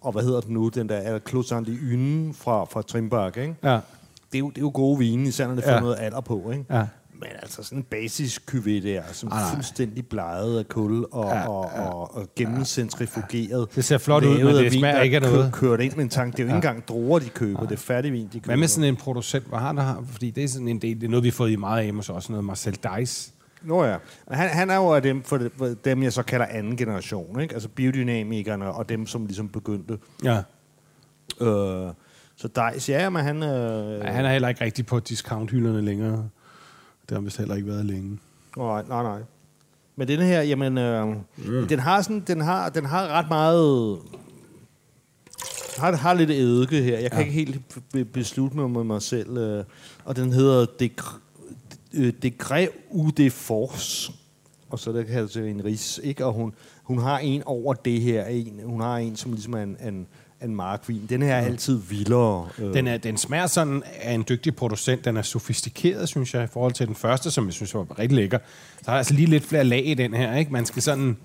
og 0.00 0.12
hvad 0.12 0.22
hedder 0.22 0.40
den 0.40 0.54
nu, 0.54 0.68
den 0.68 0.88
der 0.88 0.96
er 0.96 1.18
Closand 1.28 1.68
i 1.68 1.76
Ynen 1.76 2.34
fra, 2.34 2.64
fra 2.64 2.82
Trimbak, 2.82 3.36
ikke? 3.36 3.54
Ja. 3.62 3.72
Det, 3.72 3.80
er 4.34 4.38
jo, 4.38 4.48
det 4.48 4.56
er 4.58 4.62
jo 4.62 4.70
gode 4.74 4.98
vine, 4.98 5.28
især 5.28 5.46
når 5.48 5.54
det 5.54 5.64
får 5.64 5.70
Ja. 5.70 5.80
noget 5.80 5.96
alder 6.00 6.20
på, 6.20 6.50
ikke? 6.50 6.64
Ja. 6.70 6.86
Men 7.28 7.32
altså 7.42 7.62
sådan 7.62 7.78
en 7.78 7.84
basis 7.84 8.40
QV 8.50 8.82
der, 8.82 9.02
som 9.12 9.28
Ah, 9.32 9.38
er 9.38 9.42
nej. 9.44 9.54
fuldstændig 9.54 10.06
bleget 10.06 10.58
af 10.58 10.68
kul 10.68 11.04
og, 11.12 11.24
Ja, 11.30 11.48
og, 11.48 11.60
og, 11.74 12.14
og 12.16 12.26
gennemcentrifugeret. 12.36 13.74
Det 13.74 13.84
ser 13.84 13.98
flot 13.98 14.24
ud, 14.24 14.38
men 14.44 14.46
det 14.54 14.72
smager 14.72 15.00
ikke 15.00 15.16
af 15.16 15.22
noget. 15.22 15.52
kø- 15.52 15.60
Kørt 15.68 15.80
ind 15.80 15.94
med 15.96 16.04
en 16.04 16.08
tank. 16.10 16.32
Det 16.32 16.38
er 16.40 16.44
jo 16.44 16.48
ikke 16.48 16.54
engang 16.56 16.88
druer, 16.88 17.18
de 17.18 17.28
køber. 17.28 17.60
Det 17.60 17.72
er 17.72 17.76
færdig 17.76 18.12
vin, 18.12 18.24
de 18.26 18.30
køber. 18.32 18.46
Hvad 18.46 18.56
med 18.56 18.68
sådan 18.68 18.88
en 18.88 18.96
producent? 18.96 19.46
Hvad 19.48 19.58
har 19.58 19.72
der? 19.72 20.04
Fordi 20.10 20.30
det 20.30 20.44
er 20.44 20.48
sådan 20.48 20.68
en 20.68 20.78
del, 20.82 21.00
det 21.00 21.06
er 21.06 21.10
noget, 21.10 21.22
vi 21.22 21.28
har 21.28 21.32
fået 21.32 21.50
i 21.50 21.56
meget 21.56 21.86
af 21.86 21.92
hos 21.94 22.08
os, 22.10 22.30
noget 22.30 22.44
Marcel 22.44 22.78
Dice. 22.98 23.30
Nå 23.62 23.84
ja. 23.84 23.96
Men 24.28 24.38
Han, 24.38 24.48
han 24.48 24.70
er 24.70 24.76
jo 24.76 24.88
af 24.94 25.02
dem, 25.02 25.22
for 25.22 25.40
dem, 25.84 26.02
jeg 26.02 26.12
så 26.12 26.22
kalder 26.22 26.46
anden 26.46 26.76
generation. 26.76 27.40
Ikke? 27.40 27.54
Altså 27.54 27.68
biodynamikerne 27.68 28.72
og 28.72 28.88
dem, 28.88 29.06
som 29.06 29.26
ligesom 29.26 29.48
begyndte. 29.48 29.98
Ja. 30.24 30.36
Øh, 31.40 31.92
så 32.36 32.48
Dice, 32.74 32.92
ja, 32.92 33.10
men 33.10 33.22
han... 33.22 33.42
Øh, 33.42 33.98
ja. 34.04 34.10
Han 34.12 34.24
er 34.24 34.32
heller 34.32 34.48
ikke 34.48 34.64
rigtig 34.64 34.86
på 34.86 35.00
discount-hylderne 35.00 35.80
længere. 35.80 36.28
Det 37.08 37.16
har 37.16 37.20
vist 37.20 37.38
heller 37.38 37.54
ikke 37.54 37.68
været 37.68 37.84
længe. 37.86 38.18
Nej, 38.56 38.82
nej, 38.88 39.02
nej. 39.02 39.20
Men 39.96 40.08
den 40.08 40.20
her, 40.20 40.42
jamen, 40.42 40.78
øh, 40.78 41.06
mm. 41.36 41.68
den 41.68 41.78
har 41.78 42.02
sådan, 42.02 42.20
den 42.26 42.40
har, 42.40 42.68
den 42.68 42.84
har 42.84 43.08
ret 43.08 43.28
meget, 43.28 43.98
har, 45.78 45.92
har 45.96 46.14
lidt 46.14 46.30
eddike 46.30 46.82
her. 46.82 46.98
Jeg 46.98 47.10
kan 47.10 47.20
Ja. 47.20 47.26
ikke 47.26 47.32
helt 47.32 47.60
be- 47.92 48.04
beslutte 48.04 48.56
mig 48.56 48.70
med 48.70 48.84
mig 48.84 49.02
selv. 49.02 49.36
Øh, 49.36 49.64
og 50.04 50.16
den 50.16 50.32
hedder 50.32 50.66
Degre, 50.78 51.18
øh, 51.94 52.12
Degré 52.24 52.66
ou 52.90 53.10
de 53.10 53.30
Force. 53.30 54.12
Og 54.70 54.78
så 54.78 54.92
der 54.92 55.02
kan 55.02 55.26
det 55.26 55.50
en 55.50 55.64
ris, 55.64 56.00
ikke? 56.02 56.26
Og 56.26 56.32
hun, 56.32 56.54
hun 56.82 56.98
har 56.98 57.18
en 57.18 57.42
over 57.46 57.74
det 57.74 58.00
her. 58.00 58.24
En, 58.26 58.60
hun 58.64 58.80
har 58.80 58.96
en, 58.96 59.16
som 59.16 59.32
ligesom 59.32 59.54
er 59.54 59.62
en, 59.62 59.76
en, 59.88 60.06
en 60.42 60.56
markvin. 60.56 61.06
Den 61.08 61.22
her 61.22 61.34
er 61.34 61.44
altid 61.44 61.80
vildere. 61.88 62.48
Øh. 62.58 62.74
Den, 62.74 62.86
er, 62.86 62.96
den 62.96 63.16
smager 63.16 63.46
sådan 63.46 63.82
af 64.00 64.12
en 64.12 64.24
dygtig 64.28 64.56
producent. 64.56 65.04
Den 65.04 65.16
er 65.16 65.22
sofistikeret, 65.22 66.08
synes 66.08 66.34
jeg, 66.34 66.44
i 66.44 66.46
forhold 66.46 66.72
til 66.72 66.86
den 66.86 66.94
første, 66.94 67.30
som 67.30 67.46
jeg 67.46 67.52
synes 67.52 67.74
var 67.74 67.98
rigtig 67.98 68.16
lækker. 68.16 68.38
Så 68.82 68.90
er 68.90 68.92
der 68.92 68.98
altså 68.98 69.14
lige 69.14 69.26
lidt 69.26 69.44
flere 69.44 69.64
lag 69.64 69.86
i 69.86 69.94
den 69.94 70.14
her. 70.14 70.36
Ikke? 70.36 70.52
Man 70.52 70.66
skal 70.66 70.82
sådan 70.82 71.16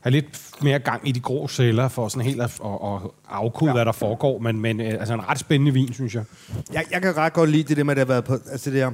have 0.00 0.10
lidt 0.10 0.50
mere 0.62 0.78
gang 0.78 1.08
i 1.08 1.12
de 1.12 1.20
grå 1.20 1.48
celler, 1.48 1.88
for 1.88 2.08
sådan 2.08 2.24
helt 2.24 2.42
at, 2.42 2.60
at, 2.64 2.70
at 2.72 3.10
afkode, 3.28 3.68
ja. 3.68 3.74
hvad 3.74 3.84
der 3.84 3.92
foregår. 3.92 4.38
Men, 4.38 4.60
men 4.60 4.80
øh, 4.80 4.92
altså 4.92 5.14
en 5.14 5.28
ret 5.28 5.38
spændende 5.38 5.72
vin, 5.72 5.92
synes 5.92 6.14
jeg. 6.14 6.24
Jeg, 6.72 6.84
jeg 6.90 7.02
kan 7.02 7.16
ret 7.16 7.32
godt 7.32 7.50
lide 7.50 7.62
det 7.62 7.76
der 7.76 7.84
med, 7.84 7.90
at 7.92 7.96
det 7.96 8.06
har 8.06 8.12
været 8.12 8.24
på, 8.24 8.50
altså 8.50 8.70
det 8.70 8.80
der 8.80 8.90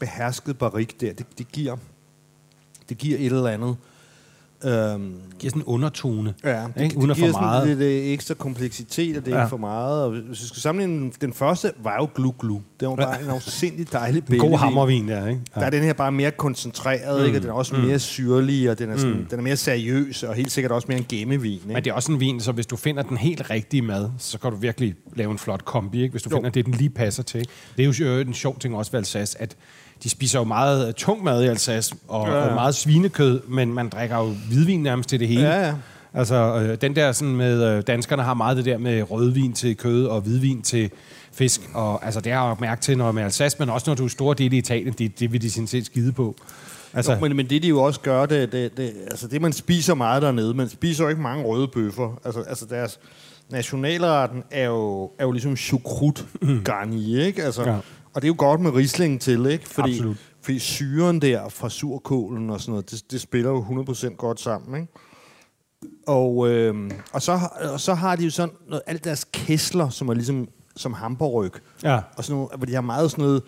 behersket 0.00 0.58
barik 0.58 1.00
der. 1.00 1.12
Det, 1.12 1.26
det, 1.38 1.52
giver, 1.52 1.76
det 2.88 2.98
giver 2.98 3.18
et 3.18 3.26
eller 3.26 3.48
andet. 3.48 3.76
Øhm, 4.64 5.14
giver 5.38 5.50
sådan 5.50 5.62
en 5.62 5.66
undertone. 5.66 6.34
Ja, 6.44 6.64
det, 6.76 6.82
ikke? 6.82 6.96
Uden 6.98 7.08
det 7.08 7.16
giver 7.16 7.32
for 7.32 7.40
meget. 7.40 7.62
sådan 7.62 7.78
lidt 7.78 8.04
øh, 8.04 8.12
ekstra 8.12 8.34
kompleksitet, 8.34 9.16
og 9.16 9.24
det 9.26 9.32
er 9.32 9.36
Ja. 9.36 9.42
ikke 9.42 9.50
for 9.50 9.56
meget. 9.56 10.04
Og 10.04 10.10
hvis 10.10 10.42
vi 10.42 10.46
skal 10.46 10.62
sammenligne, 10.62 11.12
den 11.20 11.32
første 11.32 11.72
var 11.82 11.96
jo 12.00 12.08
Glu 12.14 12.32
Glu. 12.40 12.58
Det 12.80 12.88
var 12.88 12.96
bare 12.96 13.22
en 13.22 13.28
afsindig 13.28 13.92
dejlig 13.92 14.22
En 14.32 14.38
god 14.38 14.58
hammervin 14.58 15.08
der, 15.08 15.26
ikke? 15.28 15.40
Der 15.54 15.60
er 15.60 15.70
den 15.70 15.82
her 15.82 15.92
bare 15.92 16.12
mere 16.12 16.30
koncentreret, 16.30 17.20
mm. 17.20 17.26
ikke? 17.26 17.38
og 17.38 17.42
den 17.42 17.50
er 17.50 17.54
også 17.54 17.76
mm. 17.76 17.80
mere 17.82 17.98
syrlig, 17.98 18.70
og 18.70 18.78
den 18.78 18.90
er, 18.90 18.96
sådan, 18.96 19.16
mm. 19.16 19.26
den 19.26 19.38
er 19.38 19.42
mere 19.42 19.56
seriøs, 19.56 20.22
og 20.22 20.34
helt 20.34 20.52
sikkert 20.52 20.72
også 20.72 20.86
mere 20.88 20.98
en 20.98 21.06
gemmevin. 21.08 21.52
Ikke? 21.52 21.66
Men 21.66 21.76
det 21.76 21.86
er 21.86 21.94
også 21.94 22.12
en 22.12 22.20
vin, 22.20 22.40
så 22.40 22.52
hvis 22.52 22.66
du 22.66 22.76
finder 22.76 23.02
den 23.02 23.16
helt 23.16 23.50
rigtige 23.50 23.82
mad, 23.82 24.10
så 24.18 24.38
kan 24.38 24.50
du 24.50 24.56
virkelig 24.56 24.94
lave 25.16 25.30
en 25.32 25.38
flot 25.38 25.64
kombi, 25.64 26.02
ikke? 26.02 26.12
hvis 26.12 26.22
du 26.22 26.28
Jo. 26.30 26.36
jo. 26.36 26.38
finder 26.38 26.50
det, 26.50 26.66
den 26.66 26.74
lige 26.74 26.90
passer 26.90 27.22
til. 27.22 27.48
Det 27.76 28.00
er 28.00 28.04
jo 28.08 28.20
en 28.20 28.34
sjov 28.34 28.58
ting 28.58 28.76
også 28.76 28.92
ved 28.92 28.98
Alsace, 28.98 29.42
at 29.42 29.56
de 30.02 30.10
spiser 30.10 30.38
jo 30.38 30.44
meget 30.44 30.96
tung 30.96 31.24
mad 31.24 31.44
i 31.44 31.46
Alsace, 31.46 31.94
og, 32.08 32.28
Ja, 32.28 32.34
ja, 32.34 32.48
og 32.48 32.54
meget 32.54 32.74
svinekød, 32.74 33.40
men 33.48 33.74
man 33.74 33.88
drikker 33.88 34.16
jo 34.16 34.34
hvidvin 34.48 34.82
nærmest 34.82 35.08
til 35.08 35.20
det 35.20 35.28
hele. 35.28 35.48
Ja, 35.48 35.66
ja. 35.66 35.74
Altså, 36.14 36.34
øh, 36.34 36.80
den 36.80 36.96
der 36.96 37.12
sådan 37.12 37.36
med, 37.36 37.64
øh, 37.64 37.82
danskerne 37.86 38.22
har 38.22 38.34
meget 38.34 38.56
det 38.56 38.64
der 38.64 38.78
med 38.78 39.10
rødvin 39.10 39.52
til 39.52 39.76
kød 39.76 40.06
og 40.06 40.20
hvidvin 40.20 40.62
til 40.62 40.90
fisk, 41.32 41.60
og 41.74 42.04
altså, 42.04 42.20
det 42.20 42.32
har 42.32 42.46
jeg 42.46 42.50
jo 42.50 42.56
mærke 42.60 42.80
til, 42.82 42.98
når 42.98 43.08
er 43.08 43.12
med 43.12 43.22
Alsace, 43.22 43.56
men 43.58 43.70
også 43.70 43.90
når 43.90 43.94
du 43.94 44.04
er 44.04 44.08
store 44.08 44.34
dele 44.34 44.56
i 44.56 44.58
Italien, 44.58 44.94
det, 44.98 45.20
det 45.20 45.32
vil 45.32 45.42
de 45.42 45.50
sådan 45.50 45.66
set 45.66 45.86
skide 45.86 46.12
på. 46.12 46.34
Altså, 46.94 47.12
jo, 47.12 47.18
men, 47.20 47.36
men 47.36 47.50
det 47.50 47.62
de 47.62 47.68
jo 47.68 47.82
også 47.82 48.00
gør, 48.00 48.26
det, 48.26 48.52
det, 48.52 48.76
det, 48.76 48.92
altså 49.10 49.28
det 49.28 49.42
man 49.42 49.52
spiser 49.52 49.94
meget 49.94 50.22
dernede, 50.22 50.54
man 50.54 50.68
spiser 50.68 51.04
jo 51.04 51.10
ikke 51.10 51.22
mange 51.22 51.44
røde 51.44 51.68
bøffer. 51.68 52.20
Altså, 52.24 52.40
altså 52.40 52.66
deres 52.70 52.98
nationalretten 53.50 54.42
er 54.50 54.64
jo, 54.64 55.04
er 55.18 55.24
jo 55.24 55.32
ligesom 55.32 55.56
chokrut 55.56 56.24
garni, 56.64 57.20
ikke? 57.20 57.44
Altså, 57.44 57.62
ja. 57.62 57.76
Og 58.16 58.22
det 58.22 58.28
er 58.28 58.30
jo 58.30 58.34
godt 58.38 58.60
med 58.60 58.70
risling 58.70 59.20
til, 59.20 59.46
ikke? 59.46 59.68
Fordi, 59.68 59.90
Absolut. 59.92 60.16
fordi 60.42 60.58
syren 60.58 61.22
der 61.22 61.48
fra 61.48 61.70
surkålen 61.70 62.50
og 62.50 62.60
sådan 62.60 62.70
noget, 62.72 62.90
det, 62.90 63.10
det 63.10 63.20
spiller 63.20 63.50
jo 63.50 63.84
100% 63.88 64.14
godt 64.16 64.40
sammen, 64.40 64.80
ikke? 64.80 64.92
Og, 66.06 66.48
øh, 66.50 66.90
og, 67.12 67.22
så, 67.22 67.36
har- 67.36 67.56
og 67.72 67.80
så 67.80 67.94
har 67.94 68.16
de 68.16 68.24
jo 68.24 68.30
sådan 68.30 68.54
noget, 68.68 68.82
alt 68.86 69.04
deres 69.04 69.24
kæsler, 69.32 69.88
som 69.88 70.08
er 70.08 70.14
ligesom 70.14 70.48
som 70.76 70.92
hamperryg. 70.92 71.52
Ja. 71.82 71.98
Og 72.16 72.24
sådan 72.24 72.36
noget, 72.36 72.50
hvor 72.56 72.66
de 72.66 72.74
har 72.74 72.80
meget 72.80 73.10
sådan 73.10 73.24
noget, 73.24 73.42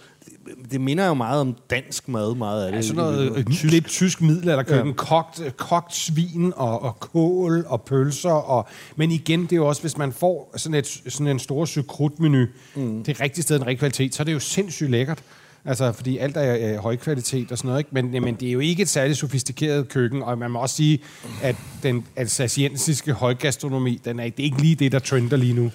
det, 0.70 0.80
minder 0.80 1.06
jo 1.06 1.14
meget 1.14 1.40
om 1.40 1.56
dansk 1.70 2.08
mad, 2.08 2.34
meget 2.34 2.64
af 2.64 2.72
det. 2.72 2.76
Ja, 2.76 2.82
sådan 2.82 2.96
noget 2.96 3.36
øh, 3.36 3.44
tysk. 3.44 3.64
lidt 3.64 3.86
tysk 3.86 4.20
middelalderkøkken. 4.20 4.86
Ja. 4.86 4.92
Kogt, 4.92 5.40
øh, 5.40 5.50
kogt 5.50 5.94
svin 5.94 6.52
og, 6.56 6.82
og 6.82 7.00
kål 7.00 7.64
og 7.68 7.82
pølser. 7.82 8.30
Og, 8.30 8.68
men 8.96 9.10
igen, 9.10 9.42
det 9.42 9.52
er 9.52 9.56
jo 9.56 9.66
også, 9.66 9.80
hvis 9.80 9.96
man 9.96 10.12
får 10.12 10.52
sådan, 10.56 10.74
et, 10.74 11.02
sådan 11.08 11.26
en 11.26 11.38
stor 11.38 11.66
cykrutmenu, 11.66 12.46
mm. 12.76 13.04
det 13.04 13.20
rigtige 13.20 13.42
sted, 13.42 13.58
den 13.58 13.66
rigtige 13.66 13.78
kvalitet, 13.78 14.14
så 14.14 14.22
er 14.22 14.24
det 14.24 14.32
jo 14.32 14.40
sindssygt 14.40 14.90
lækkert. 14.90 15.22
Altså, 15.68 15.92
fordi 15.92 16.18
alt 16.18 16.37
er 16.37 16.72
øh, 16.72 16.76
høj 16.76 16.96
kvalitet 16.96 17.52
og 17.52 17.59
sådan 17.59 17.68
noget, 17.68 17.81
ikke? 17.81 17.90
Men, 17.92 18.11
men 18.24 18.35
det 18.35 18.48
er 18.48 18.52
jo 18.52 18.59
ikke 18.59 18.83
et 18.83 18.88
særligt 18.88 19.18
sofistikeret 19.18 19.88
køkken, 19.88 20.22
og 20.22 20.38
man 20.38 20.50
må 20.50 20.59
også 20.59 20.76
sige, 20.76 21.02
at 21.42 21.57
den 21.83 22.07
alsaciensiske 22.16 23.12
højgastronomi, 23.12 24.00
den 24.04 24.20
er, 24.20 24.24
det 24.24 24.40
er 24.40 24.44
ikke 24.44 24.61
lige 24.61 24.74
det, 24.74 24.92
der 24.92 24.98
trender 24.98 25.37
lige 25.37 25.54
nu. 25.54 25.62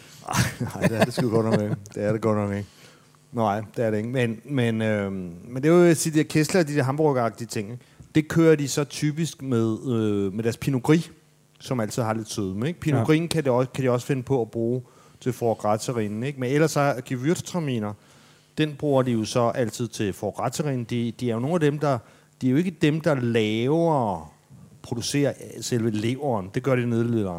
Nej, 0.59 0.87
det 0.87 0.97
er 0.99 1.05
det 1.05 1.13
sgu 1.13 1.29
godt 1.29 1.45
nok 1.45 1.61
ikke. 1.61 1.75
Det 1.95 2.03
er 2.03 2.11
det 2.11 2.21
godt 2.21 2.37
nok 2.37 2.51
ikke. 2.57 2.69
Nej, 3.31 3.61
det 3.77 3.85
er 3.85 3.91
det 3.91 3.97
ikke. 3.97 4.09
Men, 4.09 4.41
men, 4.45 4.81
øhm, 4.81 5.31
men 5.47 5.63
det 5.63 5.65
er 5.65 5.73
jo 5.73 5.83
at 5.83 5.97
sige, 5.97 6.13
de 6.13 6.17
der 6.17 6.23
kæsler, 6.23 6.63
de 6.63 6.75
der 6.75 6.83
hamburgeragtige 6.83 7.47
ting, 7.47 7.71
ikke? 7.71 7.83
det 8.15 8.27
kører 8.27 8.55
de 8.55 8.67
så 8.67 8.83
typisk 8.83 9.41
med, 9.41 9.77
øh, 9.87 10.33
med 10.33 10.43
deres 10.43 10.57
Pinot 10.57 10.83
Gris, 10.83 11.11
som 11.59 11.79
altid 11.79 12.03
har 12.03 12.13
lidt 12.13 12.29
sødme. 12.29 12.67
Ikke? 12.67 12.79
Pinot 12.79 13.09
Ja. 13.09 13.27
Kan, 13.27 13.43
det 13.43 13.47
også, 13.47 13.71
kan 13.71 13.83
de 13.83 13.89
også 13.89 14.07
finde 14.07 14.23
på 14.23 14.41
at 14.41 14.51
bruge 14.51 14.81
til 15.21 15.33
forgrætserinen. 15.33 16.23
Ikke? 16.23 16.39
Men 16.39 16.51
ellers 16.51 16.71
så 16.71 17.01
Gewürztraminer, 17.09 17.93
den 18.57 18.75
bruger 18.79 19.01
de 19.01 19.11
jo 19.11 19.25
så 19.25 19.41
altid 19.41 19.87
til 19.87 20.13
forgrætserinen. 20.13 20.83
De, 20.83 21.13
de 21.19 21.29
er 21.29 21.33
jo 21.33 21.39
nogle 21.39 21.53
af 21.53 21.59
dem, 21.59 21.79
der... 21.79 21.97
De 22.41 22.47
er 22.47 22.51
jo 22.51 22.57
ikke 22.57 22.71
dem, 22.81 23.01
der 23.01 23.15
laver 23.15 24.33
producerer 24.81 25.33
selve 25.61 25.91
leveren. 25.91 26.49
Det 26.53 26.63
gør 26.63 26.75
de 26.75 26.85
nede 26.85 27.01
i 27.05 27.07
Lille 27.07 27.29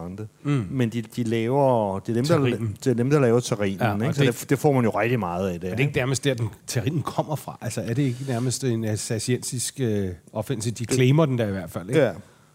mm. 0.43 0.67
Men 0.71 0.89
de, 0.89 1.03
de 1.03 1.23
laver... 1.23 1.99
Det 1.99 2.09
er 2.09 2.15
dem, 2.15 2.25
der, 2.27 2.39
Terrinen. 2.39 2.77
det 2.85 2.91
er 2.91 2.95
dem, 2.95 3.11
der 3.11 3.21
laver 3.21 3.41
terrinen. 3.41 3.79
Ja, 3.81 3.95
ikke? 3.95 4.15
Så 4.15 4.25
det- 4.25 4.41
det, 4.41 4.51
det, 4.51 4.59
får 4.59 4.73
man 4.73 4.85
jo 4.85 4.91
rigtig 4.91 5.19
meget 5.19 5.49
af. 5.49 5.61
Det, 5.61 5.71
Er 5.71 5.75
det 5.77 5.83
ikke 5.83 5.97
nærmest 5.97 6.25
der, 6.25 6.35
den 6.35 6.49
terrinen 6.67 7.03
kommer 7.03 7.37
fra? 7.37 7.59
Altså, 7.61 7.81
er 7.81 7.95
det 7.95 8.03
ikke 8.03 8.25
nærmest 8.29 8.65
en 8.65 8.85
alsaciensisk 8.85 9.81
øh, 9.81 10.09
offensiv? 10.33 10.73
De 10.73 10.85
claimer 10.85 11.27
den 11.27 11.39
der 11.39 11.49
i 11.49 11.51
hvert 11.51 11.71
fald, 11.71 11.89
ikke? 11.89 12.01
Ja, 12.01 12.13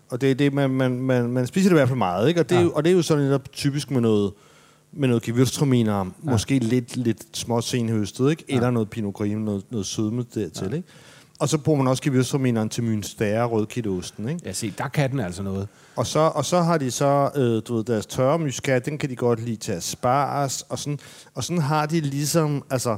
og 0.09 0.21
det 0.21 0.31
er 0.31 0.35
det, 0.35 0.53
man, 0.53 0.69
man, 0.69 0.91
man, 1.01 1.29
man 1.29 1.47
spiser 1.47 1.69
det 1.69 1.73
i 1.75 1.77
hvert 1.77 1.87
fald 1.87 1.97
meget, 1.97 2.27
ikke? 2.27 2.39
Og 2.39 2.49
det, 2.49 2.55
Ja. 2.55 2.61
jo, 2.61 2.71
og 2.71 2.83
det 2.83 2.91
er 2.91 2.95
jo 2.95 3.01
sådan 3.01 3.23
netop 3.23 3.51
typisk 3.51 3.91
med 3.91 4.01
noget, 4.01 4.31
med 4.91 5.07
noget 5.07 5.29
gewürztraminer, 5.29 5.91
ja. 5.91 6.03
måske 6.31 6.59
lidt, 6.59 6.97
lidt 6.97 7.37
små 7.37 7.61
senhøstet, 7.61 8.29
ikke? 8.29 8.43
Eller 8.47 8.71
noget 8.71 8.89
pinot 8.89 9.13
gris, 9.13 9.35
noget, 9.37 9.63
noget 9.71 9.85
sødme 9.85 10.25
dertil, 10.35 10.67
ja. 10.69 10.75
ikke? 10.75 10.87
Og 11.39 11.49
så 11.49 11.57
bruger 11.57 11.77
man 11.77 11.87
også 11.87 12.03
gewürztramineren 12.05 12.67
til 12.69 12.81
Münster 12.81 13.41
rødkitteosten, 13.43 14.29
ikke? 14.29 14.41
Ja, 14.45 14.53
se, 14.53 14.73
der 14.77 14.87
kan 14.87 15.11
den 15.11 15.19
altså 15.19 15.43
noget. 15.43 15.67
Og 15.95 16.07
så, 16.07 16.19
og 16.19 16.45
så 16.45 16.61
har 16.61 16.77
de 16.77 16.91
så, 16.91 17.29
øh, 17.35 17.61
du 17.67 17.75
ved, 17.75 17.83
deres 17.83 18.05
tørre 18.05 18.39
muskat, 18.39 18.85
den 18.85 18.97
kan 18.97 19.09
de 19.09 19.15
godt 19.15 19.45
lide 19.45 19.55
til 19.55 19.71
asparges, 19.71 20.61
og 20.69 20.79
sådan, 20.79 20.99
og 21.35 21.43
sådan 21.43 21.61
har 21.61 21.85
de 21.85 21.99
ligesom, 21.99 22.63
altså, 22.69 22.97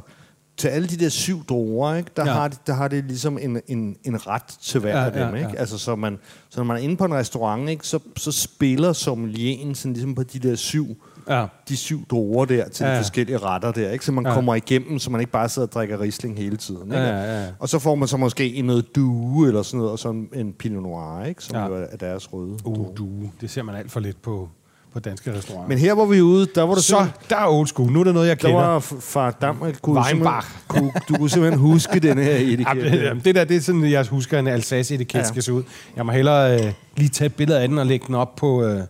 til 0.58 0.68
alle 0.68 0.88
de 0.88 0.98
der 0.98 1.10
syv 1.10 1.46
druer, 1.46 1.96
ikke, 1.96 2.12
der, 2.16 2.24
Ja. 2.26 2.32
ja. 2.32 2.38
har 2.38 2.48
de, 2.48 2.56
der 2.68 2.74
har 2.74 2.88
det 2.88 3.04
ligesom 3.06 3.38
en, 3.38 3.62
en, 3.68 3.96
en 4.04 4.28
ret 4.28 4.44
til 4.62 4.80
hver 4.80 5.00
Ja, 5.00 5.06
af 5.06 5.12
dem. 5.12 5.22
ja, 5.22 5.36
Ikke? 5.36 5.50
ja. 5.54 5.60
Altså, 5.60 5.78
så, 5.78 5.96
man, 5.96 6.20
så 6.50 6.60
når 6.60 6.64
man 6.64 6.78
er 6.78 6.82
inde 6.82 6.98
på 6.98 7.06
en 7.06 7.14
restaurant, 7.14 7.70
ikke, 7.70 7.88
så, 7.88 8.00
så 8.18 8.32
spiller 8.32 8.94
sommelieren 8.94 9.76
sådan 9.76 9.94
ligesom 9.94 10.16
på 10.16 10.24
de 10.24 10.40
der 10.40 10.56
syv, 10.56 10.98
Ja. 11.30 11.46
de 11.70 11.78
syv 11.78 12.08
druer 12.08 12.46
der 12.46 12.70
til 12.70 12.84
Ja, 12.86 12.92
de 12.94 12.98
forskellige 12.98 13.38
retter 13.38 13.72
der, 13.72 13.92
ikke? 13.92 14.06
så 14.06 14.12
man 14.12 14.26
Ja. 14.26 14.34
kommer 14.34 14.56
igennem, 14.56 15.00
så 15.00 15.12
man 15.12 15.20
ikke 15.22 15.32
bare 15.32 15.50
sidder 15.50 15.68
og 15.68 15.72
drikker 15.74 16.02
Riesling 16.02 16.38
hele 16.38 16.58
tiden. 16.58 16.84
Ikke? 16.84 16.98
Ja, 16.98 17.10
ja, 17.24 17.42
ja. 17.44 17.48
Og 17.60 17.70
så 17.70 17.80
får 17.80 17.96
man 17.96 18.08
så 18.08 18.18
måske 18.18 18.54
en 18.54 18.66
noget 18.66 18.96
due 18.96 19.48
eller 19.48 19.62
sådan 19.62 19.78
noget, 19.78 19.92
og 19.92 20.00
så 20.00 20.10
en, 20.10 20.28
en 20.34 20.54
Pinot 20.54 20.84
Noir, 20.84 21.24
ikke? 21.26 21.44
som 21.44 21.56
Ja. 21.56 21.68
jo 21.68 21.76
er, 21.76 21.86
er 21.92 21.98
deres 21.98 22.34
røde. 22.34 22.58
Uh, 22.66 22.88
du, 22.98 23.08
det 23.42 23.50
ser 23.50 23.64
man 23.64 23.76
alt 23.76 23.92
for 23.92 24.00
lidt 24.00 24.22
på, 24.22 24.50
på 24.94 25.00
danske 25.00 25.34
restauranter. 25.38 25.68
Men 25.70 25.78
her 25.78 25.94
hvor 25.94 26.06
vi 26.06 26.18
er 26.18 26.22
ude, 26.22 26.48
der 26.56 26.64
var 26.64 26.74
der 26.74 26.82
så, 26.82 27.08
der 27.30 27.36
er 27.38 27.48
old 27.48 27.68
school. 27.68 27.92
Nu 27.92 28.00
er 28.00 28.04
det 28.04 28.14
noget, 28.14 28.28
jeg 28.28 28.42
Der 28.42 28.48
kender. 28.48 28.64
var 28.66 28.80
f- 28.80 29.00
far 29.02 29.32
Dam, 29.32 29.58
kunne 29.82 29.96
du, 29.96 30.02
Weinbach. 30.02 30.10
simpelthen- 30.10 30.42
kunne, 30.68 30.92
du 31.10 31.16
kunne 31.16 31.30
simpelthen 31.30 31.60
huske 31.62 32.00
den 32.00 32.18
her 32.18 32.36
etiket. 32.54 32.68
Ja, 32.68 32.74
det, 32.74 33.04
jamen, 33.04 33.24
det 33.24 33.36
der, 33.36 33.44
det 33.44 33.58
er 33.58 33.62
sådan, 33.62 33.92
jeg 33.92 34.06
husker, 34.06 34.40
en 34.40 34.48
Alsace-etiket 34.48 35.14
ja. 35.14 35.20
Ja. 35.20 35.26
skal 35.26 35.44
se 35.44 35.54
ud. 35.54 35.64
Jeg 35.96 36.06
må 36.06 36.12
hellere 36.12 36.66
øh, 36.66 36.74
lige 36.98 37.10
tage 37.10 37.26
et 37.26 37.36
billede 37.36 37.60
af 37.60 37.68
den 37.68 37.78
og 37.78 37.86
lægge 37.86 38.08
den 38.08 38.16
op 38.16 38.36
på 38.36 38.64
øh, 38.64 38.82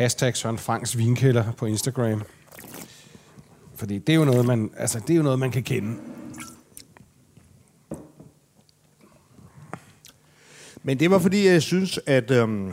hashtag 0.00 0.36
Søren 0.36 0.58
Franks 0.58 0.98
vinkælder 0.98 1.52
på 1.52 1.66
Instagram. 1.66 2.22
Fordi 3.74 3.98
det 3.98 4.12
er 4.12 4.16
jo 4.16 4.24
noget, 4.24 4.46
man, 4.46 4.70
altså, 4.76 5.00
det 5.00 5.10
er 5.10 5.16
jo 5.16 5.22
noget, 5.22 5.38
man 5.38 5.50
kan 5.50 5.62
kende. 5.62 5.96
Men 10.82 11.00
det 11.00 11.10
var 11.10 11.18
fordi, 11.18 11.46
jeg 11.46 11.62
synes, 11.62 12.00
at, 12.06 12.30
øhm, 12.30 12.70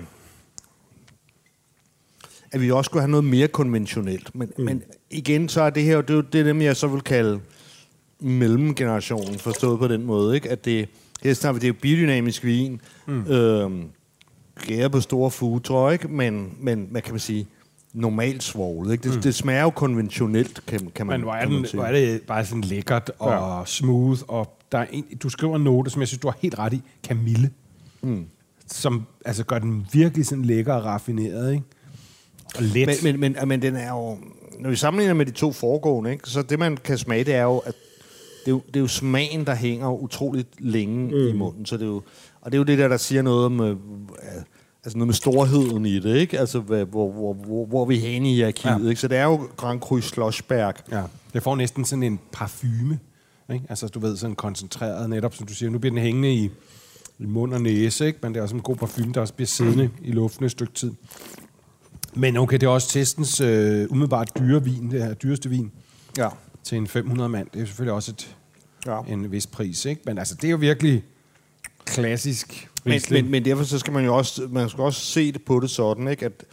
at 2.52 2.62
vi 2.62 2.72
også 2.72 2.90
skulle 2.90 3.02
have 3.02 3.12
noget 3.12 3.26
mere 3.26 3.48
konventionelt. 3.48 4.36
Men, 4.36 4.52
mm. 4.58 4.63
men 4.63 4.84
igen, 5.10 5.50
så 5.50 5.62
er 5.62 5.70
det 5.70 5.84
her 5.84 6.02
det, 6.02 6.18
er 6.18 6.22
det 6.22 6.40
er 6.40 6.44
dem, 6.44 6.62
jeg 6.62 6.78
så 6.78 6.88
vil 6.88 7.02
kalde 7.02 7.40
mellemgenerationen, 8.20 9.40
forstået 9.40 9.80
på 9.80 9.88
den 9.88 10.04
måde. 10.04 10.36
Ikke? 10.36 10.50
At 10.50 10.66
det, 10.66 10.90
her 11.24 11.34
snakker 11.34 11.54
vi, 11.54 11.60
det 11.60 11.68
er 11.68 11.74
jo 11.74 11.80
biodynamisk 11.82 12.44
vin, 12.44 12.82
mm. 13.08 13.32
øhm, 13.32 13.90
gære 14.65 14.89
på 14.89 15.02
store 15.02 15.32
foodtruck, 15.32 15.93
ikke? 15.93 16.08
Men, 16.08 16.54
men 16.60 16.88
hvad 16.91 17.02
kan 17.02 17.13
man 17.13 17.20
sige, 17.20 17.48
normalt 17.93 18.43
svoglet. 18.43 18.91
Ikke? 18.91 19.04
Det, 19.04 19.15
mm. 19.15 19.22
det 19.22 19.36
smager 19.36 19.62
jo 19.62 19.70
konventionelt, 19.70 20.65
kan, 20.67 20.91
kan 20.96 21.08
man 21.08 21.20
Men 21.20 21.24
hvor 21.24 21.34
er, 21.34 21.46
den, 21.46 21.65
hvor 21.74 21.84
er 21.84 21.91
det 21.91 22.22
bare 22.22 22.46
sådan 22.46 22.62
lækkert 22.62 23.12
og 23.20 23.60
ja. 23.60 23.65
smooth. 23.65 24.22
Og 24.28 24.58
der 24.72 24.78
er 24.78 24.86
en, 24.91 25.06
du 25.24 25.30
skriver 25.30 25.56
en 25.56 25.63
note, 25.63 25.91
som 25.91 26.00
jeg 26.00 26.08
synes, 26.08 26.22
du 26.22 26.28
har 26.28 26.38
helt 26.41 26.60
ret 26.60 26.74
i. 26.74 26.82
Camille. 27.08 27.50
Mm. 28.02 28.26
Som 28.67 29.06
altså, 29.26 29.43
gør 29.43 29.60
den 29.60 29.88
virkelig 29.93 30.26
sådan 30.26 30.46
lækker 30.46 30.74
og 30.74 30.86
raffineret. 30.86 31.52
Ikke? 31.52 31.63
Og 32.56 32.63
let. 32.63 33.04
Men, 33.04 33.20
men, 33.20 33.34
men, 33.34 33.48
men 33.48 33.62
den 33.62 33.76
er 33.76 33.89
jo... 33.89 34.17
Når 34.60 34.70
vi 34.70 34.76
sammenligner 34.76 35.13
med 35.13 35.26
de 35.26 35.32
to 35.32 35.52
foregående, 35.52 36.12
ikke, 36.12 36.30
så 36.30 36.41
det, 36.41 36.60
man 36.60 36.78
kan 36.78 36.98
smage, 36.98 37.24
det 37.24 37.36
er 37.36 37.43
jo, 37.43 37.58
at 37.58 37.76
det 38.46 38.52
er 38.52 38.56
jo, 38.56 38.62
det 38.67 38.76
er 38.76 38.80
jo 38.80 38.88
smagen, 38.88 39.46
der 39.46 39.56
hænger 39.56 39.91
utroligt 39.91 40.48
længe 40.60 41.08
mm. 41.08 41.28
i 41.28 41.32
munden. 41.34 41.65
Så 41.65 41.78
det 41.78 41.84
er 41.84 41.88
jo, 41.88 42.02
og 42.47 42.51
det 42.51 42.57
er 42.57 42.60
jo 42.60 42.63
det 42.63 42.77
der, 42.77 42.88
der 42.88 42.97
siger 42.97 43.21
noget 43.21 43.45
om... 43.45 43.60
Øh, 43.62 43.75
altså 44.83 44.97
noget 44.97 45.07
med 45.07 45.13
storheden 45.13 45.86
i 45.86 45.99
det, 45.99 46.15
ikke? 46.15 46.39
Altså, 46.39 46.60
hvor, 46.60 46.83
hvor, 46.86 47.33
hvor, 47.33 47.65
hvor 47.65 47.81
er 47.81 47.86
vi 47.86 47.97
henne 47.99 48.31
i 48.31 48.33
hierarkiet, 48.36 48.83
Ja. 48.83 48.89
ikke? 48.89 49.01
Så 49.01 49.07
det 49.07 49.17
er 49.17 49.23
jo 49.23 49.49
Grand 49.57 49.79
Cru 49.79 49.99
Schlossberg. 50.01 50.73
Ja, 50.91 51.03
det 51.33 51.43
får 51.43 51.55
næsten 51.55 51.86
sådan 51.86 52.03
en 52.03 52.19
parfume. 52.31 52.99
Ikke? 53.53 53.65
Altså, 53.69 53.88
du 53.88 53.99
ved, 53.99 54.17
sådan 54.17 54.36
koncentreret 54.36 55.10
netop, 55.10 55.33
som 55.36 55.47
du 55.47 55.53
siger. 55.53 55.69
Nu 55.69 55.79
bliver 55.79 55.91
den 55.91 56.01
hængende 56.01 56.33
i, 56.33 56.49
i 57.19 57.25
mund 57.25 57.53
og 57.53 57.62
næse, 57.62 58.05
ikke? 58.07 58.19
men 58.21 58.33
det 58.33 58.39
er 58.39 58.43
også 58.43 58.55
en 58.55 58.62
god 58.62 58.75
parfume, 58.75 59.13
der 59.13 59.21
også 59.21 59.33
bliver 59.33 59.47
siddende 59.47 59.89
i 60.01 60.12
luften 60.12 60.45
et 60.45 60.51
stykke 60.51 60.73
tid. 60.73 60.91
Men 62.13 62.38
okay, 62.38 62.53
det 62.57 62.63
er 62.63 62.69
også 62.71 62.89
testens 62.89 63.41
øh, 63.41 63.88
umiddelbart 63.91 64.31
dyre 64.39 64.63
vin, 64.63 64.91
det 64.91 65.03
her 65.03 65.13
dyreste 65.13 65.49
vin, 65.49 65.71
Ja. 66.17 66.29
til 66.63 66.77
en 66.77 66.88
500 66.88 67.29
mand. 67.29 67.47
Det 67.53 67.62
er 67.62 67.65
selvfølgelig 67.65 67.93
også 67.93 68.12
et, 68.12 68.36
ja. 68.86 68.99
en 69.07 69.31
vis 69.31 69.47
pris, 69.47 69.86
ikke? 69.86 70.01
Men 70.05 70.17
altså, 70.17 70.36
det 70.36 70.43
er 70.43 70.51
jo 70.51 70.57
virkelig 70.57 71.03
klassisk 71.88 72.69
Men, 72.84 72.93
Riesling. 72.93 73.23
men, 73.26 73.32
men 73.32 73.45
derfor 73.45 73.63
så 73.63 73.80
skal 73.80 73.93
man 73.93 74.06
jo 74.06 74.17
også, 74.17 74.47
man 74.50 74.69
skal 74.69 74.82
også 74.82 75.02
se 75.02 75.32
det 75.32 75.43
på 75.43 75.60
det 75.60 75.69
sådan, 75.69 76.08
ikke? 76.08 76.26
At, 76.26 76.43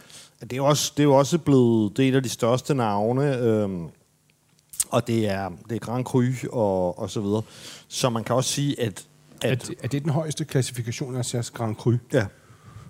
at 0.41 0.51
det, 0.51 0.57
er 0.57 0.61
også, 0.61 0.93
det 0.97 1.03
er 1.03 1.07
jo 1.07 1.13
også 1.13 1.37
blevet, 1.37 1.97
det 1.97 2.05
er 2.05 2.09
et 2.09 2.15
af 2.15 2.23
de 2.23 2.29
største 2.29 2.75
navne, 2.75 3.37
øhm, 3.37 3.87
og 4.89 5.07
det 5.07 5.29
er, 5.29 5.49
det 5.69 5.75
er 5.75 5.79
Grand 5.79 6.05
Cru 6.05 6.23
og, 6.51 6.99
og 6.99 7.09
så 7.09 7.21
videre. 7.21 7.41
Så 7.87 8.09
man 8.09 8.23
kan 8.23 8.35
også 8.35 8.49
sige, 8.49 8.81
at... 8.81 9.05
er, 9.41 9.51
at 9.51 9.67
det, 9.67 9.93
er 9.93 9.99
den 9.99 10.09
højeste 10.09 10.45
klassifikation 10.45 11.15
af 11.15 11.25
Sass 11.25 11.49
Grand 11.49 11.75
Cru? 11.75 11.93
ja. 12.13 12.25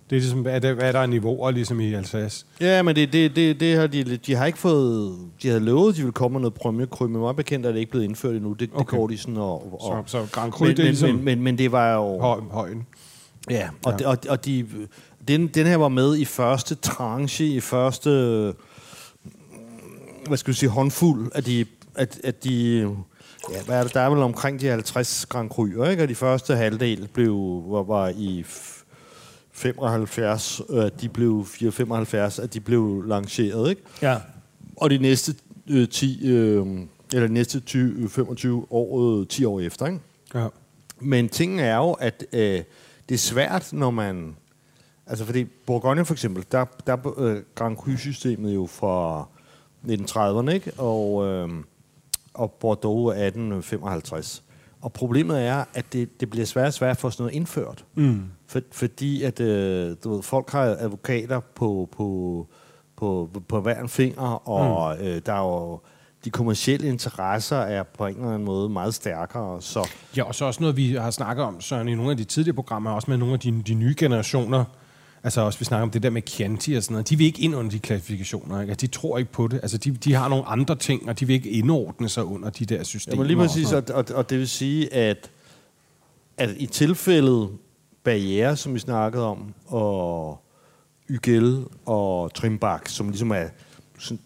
Det 0.09 0.15
er 0.15 0.19
ligesom, 0.19 0.41
hvad 0.41 0.55
er, 0.55 0.59
det, 0.59 0.75
hvad 0.75 0.87
er 0.87 0.91
der 0.91 0.99
af 0.99 1.09
niveauer 1.09 1.51
ligesom 1.51 1.79
i 1.79 1.93
Alsace? 1.93 2.45
Ja, 2.61 2.81
men 2.81 2.95
det, 2.95 3.13
det, 3.13 3.35
det, 3.35 3.59
det 3.59 3.75
har 3.75 3.87
de, 3.87 4.17
de 4.17 4.35
har 4.35 4.45
ikke 4.45 4.59
fået... 4.59 5.17
De 5.41 5.47
havde 5.47 5.59
lovet, 5.59 5.89
at 5.89 5.95
de 5.95 6.01
ville 6.01 6.13
komme 6.13 6.39
med 6.39 6.51
noget 6.69 6.89
Cru, 6.89 7.07
men 7.07 7.21
meget 7.21 7.35
bekendt 7.35 7.65
er 7.65 7.71
det 7.71 7.79
ikke 7.79 7.91
blevet 7.91 8.05
indført 8.05 8.35
endnu. 8.35 8.53
Det, 8.53 8.69
okay. 8.73 8.79
det 8.79 8.87
går 8.87 9.07
de 9.07 9.17
sådan 9.17 9.37
og... 9.37 9.81
og 9.81 10.05
Så, 10.07 10.17
så 10.19 10.27
Grand 10.31 10.51
Cru, 10.51 10.65
men, 10.65 10.77
det 10.77 10.83
er 10.83 10.87
ligesom 10.87 11.09
men, 11.09 11.17
men, 11.17 11.25
men, 11.25 11.43
men 11.43 11.57
det 11.57 11.71
var 11.71 11.93
jo... 11.93 12.19
høj, 12.19 12.39
højen. 12.51 12.87
Ja, 13.49 13.69
og, 13.85 13.91
Ja. 13.91 13.97
ja. 14.01 14.09
og, 14.09 14.17
og 14.29 14.45
de, 14.45 14.67
den, 15.27 15.47
den 15.47 15.67
her 15.67 15.75
var 15.75 15.89
med 15.89 16.17
i 16.17 16.25
første 16.25 16.75
tranche, 16.75 17.47
i 17.47 17.59
første, 17.59 18.09
hvad 20.27 20.37
skal 20.37 20.53
vi 20.53 20.57
sige, 20.57 20.69
håndfuld 20.69 21.31
af 21.35 21.43
de, 21.43 21.65
at, 21.95 22.19
at 22.23 22.43
de 22.43 22.79
ja, 23.51 23.63
hvad 23.65 23.79
er 23.79 23.83
det, 23.83 23.93
der 23.93 24.01
er 24.01 24.09
vel 24.09 24.19
omkring 24.23 24.61
de 24.61 24.67
50 24.67 25.25
Grand 25.25 25.51
Cru'er, 25.51 25.89
ikke? 25.89 26.03
Og 26.03 26.09
de 26.09 26.15
første 26.15 26.55
halvdel 26.55 27.09
blev, 27.13 27.63
var, 27.67 27.83
var 27.83 28.13
i 28.17 28.45
75, 29.55 30.61
øh, 30.69 30.91
de 31.01 31.09
blev 31.09 31.45
475, 31.45 32.39
at 32.39 32.53
de 32.53 32.59
blev 32.59 33.03
lanceret, 33.07 33.69
ikke? 33.69 33.81
Ja. 34.01 34.17
Og 34.77 34.89
de 34.89 34.97
næste 34.97 35.35
øh, 35.69 35.89
10, 35.89 36.27
øh, 36.27 36.67
eller 37.13 37.27
de 37.27 37.33
næste 37.33 37.59
20, 37.59 38.09
25 38.09 38.67
år, 38.69 39.19
øh, 39.21 39.27
10 39.27 39.45
år 39.45 39.59
efter, 39.59 39.85
ikke? 39.85 39.99
ja. 40.35 40.47
Men 40.99 41.29
tingen 41.29 41.59
er 41.59 41.75
jo, 41.75 41.91
at 41.91 42.25
øh, 42.33 42.63
det 43.09 43.15
er 43.15 43.19
svært, 43.19 43.73
når 43.73 43.91
man... 43.91 44.35
Altså, 45.07 45.25
fordi 45.25 45.43
Bourgogne 45.43 46.05
for 46.05 46.13
eksempel, 46.13 46.45
der, 46.51 46.65
der 46.87 46.93
er 46.93 47.19
øh, 47.19 47.41
Grand 47.55 47.77
Cru-systemet 47.77 48.55
jo 48.55 48.65
fra 48.65 49.27
1930'erne, 49.87 50.49
ikke? 50.49 50.71
Og, 50.77 51.25
øh, 51.25 51.49
og 52.33 52.51
Bordeaux 52.51 53.17
er 53.17 53.25
1855. 53.25 54.43
Og 54.85 54.93
problemet 54.93 55.41
er, 55.41 55.63
at 55.73 55.93
det, 55.93 56.19
det 56.19 56.29
bliver 56.29 56.45
svært 56.45 56.67
og 56.67 56.73
svært 56.73 56.91
at 56.91 56.97
få 56.97 57.09
sådan 57.09 57.23
noget 57.23 57.35
indført. 57.35 57.85
Mm. 57.95 58.23
For, 58.47 58.61
fordi 58.71 59.23
at 59.23 59.39
øh, 59.39 59.95
du 60.03 60.13
ved, 60.13 60.23
folk 60.23 60.51
har 60.51 60.61
advokater 60.79 61.39
på, 61.39 61.89
på, 61.91 62.47
på, 62.97 63.29
på 63.47 63.61
hver 63.61 63.81
en 63.81 63.89
finger, 63.89 64.49
og 64.49 64.97
mm. 64.97 65.05
øh, 65.05 65.21
der 65.25 65.33
er 65.33 65.41
jo 65.41 65.79
de 66.25 66.29
kommercielle 66.29 66.87
interesser 66.87 67.57
er 67.57 67.83
på 67.83 68.05
en 68.05 68.15
eller 68.15 68.27
anden 68.27 68.45
måde 68.45 68.69
meget 68.69 68.93
stærkere. 68.93 69.61
Så 69.61 69.89
Ja, 70.17 70.23
og 70.23 70.35
så 70.35 70.45
også 70.45 70.61
noget, 70.61 70.77
vi 70.77 70.95
har 70.95 71.11
snakket 71.11 71.45
om, 71.45 71.61
Søren, 71.61 71.87
i 71.87 71.95
nogle 71.95 72.11
af 72.11 72.17
de 72.17 72.23
tidligere 72.23 72.55
programmer, 72.55 72.91
også 72.91 73.11
med 73.11 73.17
nogle 73.17 73.33
af 73.33 73.39
de, 73.39 73.61
de 73.67 73.73
nye 73.73 73.95
generationer. 73.97 74.65
Altså 75.25 75.41
også, 75.41 75.59
vi 75.59 75.65
snakker 75.65 75.83
om 75.83 75.91
det 75.91 76.03
der 76.03 76.09
med 76.09 76.21
Chianti 76.27 76.73
og 76.73 76.83
sådan 76.83 76.93
noget. 76.93 77.09
De 77.09 77.17
vil 77.17 77.27
ikke 77.27 77.41
ind 77.41 77.55
under 77.55 77.71
de 77.71 77.79
klassifikationer, 77.79 78.61
ikke? 78.61 78.71
Altså, 78.71 78.87
De 78.87 78.91
tror 78.91 79.17
ikke 79.17 79.31
på 79.31 79.47
det. 79.47 79.59
Altså, 79.63 79.77
de, 79.77 79.91
de 79.91 80.13
har 80.13 80.27
nogle 80.29 80.45
andre 80.45 80.75
ting, 80.75 81.09
og 81.09 81.19
de 81.19 81.25
vil 81.27 81.33
ikke 81.33 81.49
indordne 81.49 82.09
sig 82.09 82.23
under 82.23 82.49
de 82.49 82.65
der 82.65 82.83
systemer. 82.83 83.15
Jamen 83.15 83.27
lige 83.27 83.37
og 83.37 83.47
præcis, 83.47 83.71
og, 83.71 83.83
og, 83.93 84.05
og 84.13 84.29
det 84.29 84.39
vil 84.39 84.49
sige, 84.49 84.93
at, 84.93 85.31
at 86.37 86.49
i 86.57 86.65
tilfældet 86.65 87.49
barriere, 88.03 88.57
som 88.57 88.73
vi 88.73 88.79
snakkede 88.79 89.23
om, 89.23 89.53
og 89.65 90.39
Ygel 91.09 91.65
og 91.85 92.33
Trimbak, 92.33 92.87
som 92.87 93.09
ligesom 93.09 93.31
er 93.31 93.47
sådan, 93.99 94.19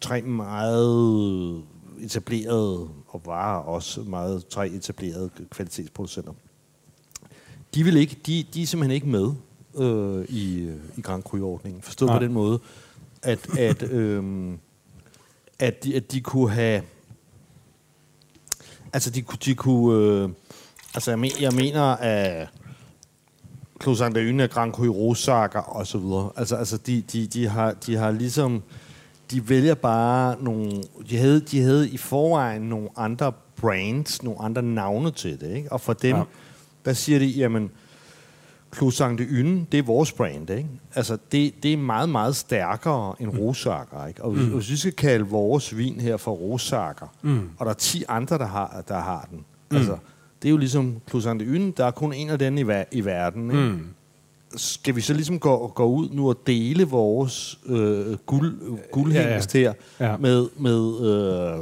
tre 0.00 0.22
meget 0.22 1.62
etablerede, 2.00 2.88
og 3.08 3.22
var 3.24 3.58
også 3.58 4.00
meget 4.00 4.46
tre 4.46 4.68
etablerede 4.68 5.30
kvalitetsproducenter. 5.50 6.32
De, 7.74 7.84
vil 7.84 7.96
ikke, 7.96 8.16
de, 8.26 8.44
de 8.54 8.62
er 8.62 8.66
simpelthen 8.66 8.94
ikke 8.94 9.08
med 9.08 9.32
øh, 9.78 10.24
i, 10.28 10.70
i 10.96 11.00
Grand 11.00 11.22
Cru-ordningen. 11.22 11.82
Forstået 11.82 12.08
Nej. 12.08 12.18
på 12.18 12.24
den 12.24 12.32
måde, 12.32 12.58
at, 13.22 13.58
at, 13.58 13.82
øh, 13.90 14.52
at, 15.58 15.84
de, 15.84 15.96
at 15.96 16.12
de 16.12 16.20
kunne 16.20 16.50
have 16.50 16.82
Altså, 18.92 19.10
de, 19.10 19.22
kunne- 19.22 19.38
de 19.44 19.54
kunne... 19.54 19.98
Øh, 20.22 20.28
altså, 20.94 21.10
jeg, 21.10 21.18
men, 21.18 21.30
jeg 21.40 21.52
mener, 21.52 21.82
at 21.82 22.48
Claus 23.82 24.00
Anderyne, 24.00 24.48
Grand 24.48 24.72
Cru 24.72 24.86
Rosager 24.92 25.60
og 25.60 25.86
så 25.86 25.98
videre. 25.98 26.30
Altså, 26.36 26.56
altså 26.56 26.76
de, 26.76 27.00
de, 27.12 27.26
de, 27.26 27.48
har, 27.48 27.72
de 27.72 27.96
har 27.96 28.10
ligesom... 28.10 28.62
De 29.30 29.48
vælger 29.48 29.74
bare 29.74 30.42
nogle... 30.42 30.82
De 31.10 31.16
havde, 31.16 31.40
de 31.40 31.60
havde 31.62 31.88
i 31.90 31.96
forvejen 31.96 32.62
nogle 32.62 32.88
andre 32.96 33.32
brands, 33.56 34.22
nogle 34.22 34.40
andre 34.40 34.62
navne 34.62 35.10
til 35.10 35.40
det, 35.40 35.56
ikke? 35.56 35.72
Og 35.72 35.80
for 35.80 35.92
dem, 35.92 36.10
Ja. 36.10 36.18
ja. 36.18 36.24
der 36.84 36.92
siger 36.92 37.18
de, 37.18 37.26
jamen, 37.26 37.70
Clos 38.74 38.96
de 38.96 39.24
Yne, 39.24 39.66
det 39.72 39.78
er 39.78 39.82
vores 39.82 40.12
brand, 40.12 40.50
ikke? 40.50 40.68
Altså, 40.94 41.18
det, 41.32 41.54
det 41.62 41.72
er 41.72 41.76
meget, 41.76 42.08
meget 42.08 42.36
stærkere 42.36 43.14
end 43.20 43.38
Rosager, 43.38 44.06
ikke? 44.06 44.24
Og 44.24 44.30
hvis, 44.30 44.46
mm. 44.46 44.54
hvis 44.54 44.70
vi 44.70 44.76
skal 44.76 44.92
kalde 44.92 45.24
vores 45.24 45.76
vin 45.76 46.00
her 46.00 46.16
for 46.16 46.32
Rosager, 46.32 47.14
mm. 47.22 47.48
og 47.58 47.66
der 47.66 47.70
er 47.70 47.76
10 47.76 48.04
andre, 48.08 48.38
der 48.38 48.46
har, 48.46 48.84
der 48.88 48.98
har 49.00 49.28
den, 49.30 49.44
mm. 49.70 49.76
altså, 49.76 49.96
det 50.42 50.48
er 50.48 50.50
jo 50.50 50.56
ligesom 50.56 51.00
Clos 51.10 51.24
de 51.24 51.44
Yne, 51.44 51.72
der 51.76 51.84
er 51.84 51.90
kun 51.90 52.12
en 52.12 52.30
af 52.30 52.38
den 52.38 52.58
i, 52.58 52.62
ver- 52.62 52.84
i 52.92 53.04
verden, 53.04 53.50
ikke? 53.50 53.62
Mm. 53.62 53.86
Skal 54.56 54.96
vi 54.96 55.00
så 55.00 55.12
ligesom 55.14 55.38
gå, 55.38 55.72
gå 55.74 55.84
ud 55.84 56.08
nu 56.12 56.28
og 56.28 56.36
dele 56.46 56.84
vores 56.84 57.58
øh, 57.66 58.16
guld, 58.26 58.54
guldhængst 58.92 59.52
her 59.52 59.72
Ja. 60.00 60.16
med, 60.16 60.46
med 60.58 61.00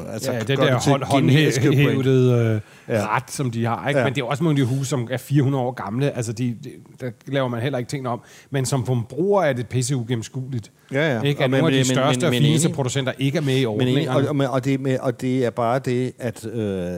øh, 0.07 0.15
altså 0.15 0.33
ja, 0.33 0.39
det 0.41 0.59
gøre 0.59 0.67
der 0.67 0.91
hånd, 0.91 1.03
håndhævede 1.03 2.61
øh, 2.89 2.95
Ja. 2.95 3.17
ret, 3.17 3.31
som 3.31 3.51
de 3.51 3.65
har. 3.65 3.89
Ikke? 3.89 4.01
Ja. 4.01 4.05
Men 4.07 4.15
det 4.15 4.21
er 4.21 4.25
også 4.25 4.43
nogle 4.45 4.61
af 4.61 4.67
de 4.69 4.75
huse, 4.77 4.91
som 4.91 5.09
er 5.11 5.17
400 5.17 5.65
år 5.65 5.73
gamle. 5.73 6.17
Altså, 6.17 6.33
de, 6.33 6.57
de, 6.65 6.71
der 7.01 7.11
laver 7.27 7.49
man 7.49 7.63
heller 7.63 7.79
ikke 7.79 7.89
tingene 7.91 8.09
om. 8.09 8.21
Men 8.51 8.67
som 8.67 8.87
forbruger 8.87 9.43
er 9.43 9.53
det 9.53 9.69
pisse 9.69 9.97
ugennemskueligt. 9.97 10.71
Ja, 10.93 11.15
ja. 11.15 11.23
Ikke? 11.23 11.41
Og 11.41 11.45
At 11.45 11.51
men- 11.51 11.61
nogle 11.61 11.77
af 11.77 11.85
de 11.85 11.89
men- 11.91 11.97
største 11.97 12.21
men- 12.21 12.27
og 12.27 12.31
men 12.33 12.43
fineste 12.43 12.69
producenter 12.69 13.13
ikke 13.19 13.39
er 13.39 13.43
med 13.43 13.55
i 13.57 13.59
Men, 13.59 13.67
ordningerne. 13.67 14.29
og, 14.31 14.37
og, 14.47 14.53
og, 14.53 14.65
det, 14.65 14.81
med, 14.81 14.99
og 15.01 15.21
det 15.21 15.45
er 15.45 15.51
bare 15.51 15.79
det, 15.79 16.13
at, 16.19 16.47
øh, 16.47 16.97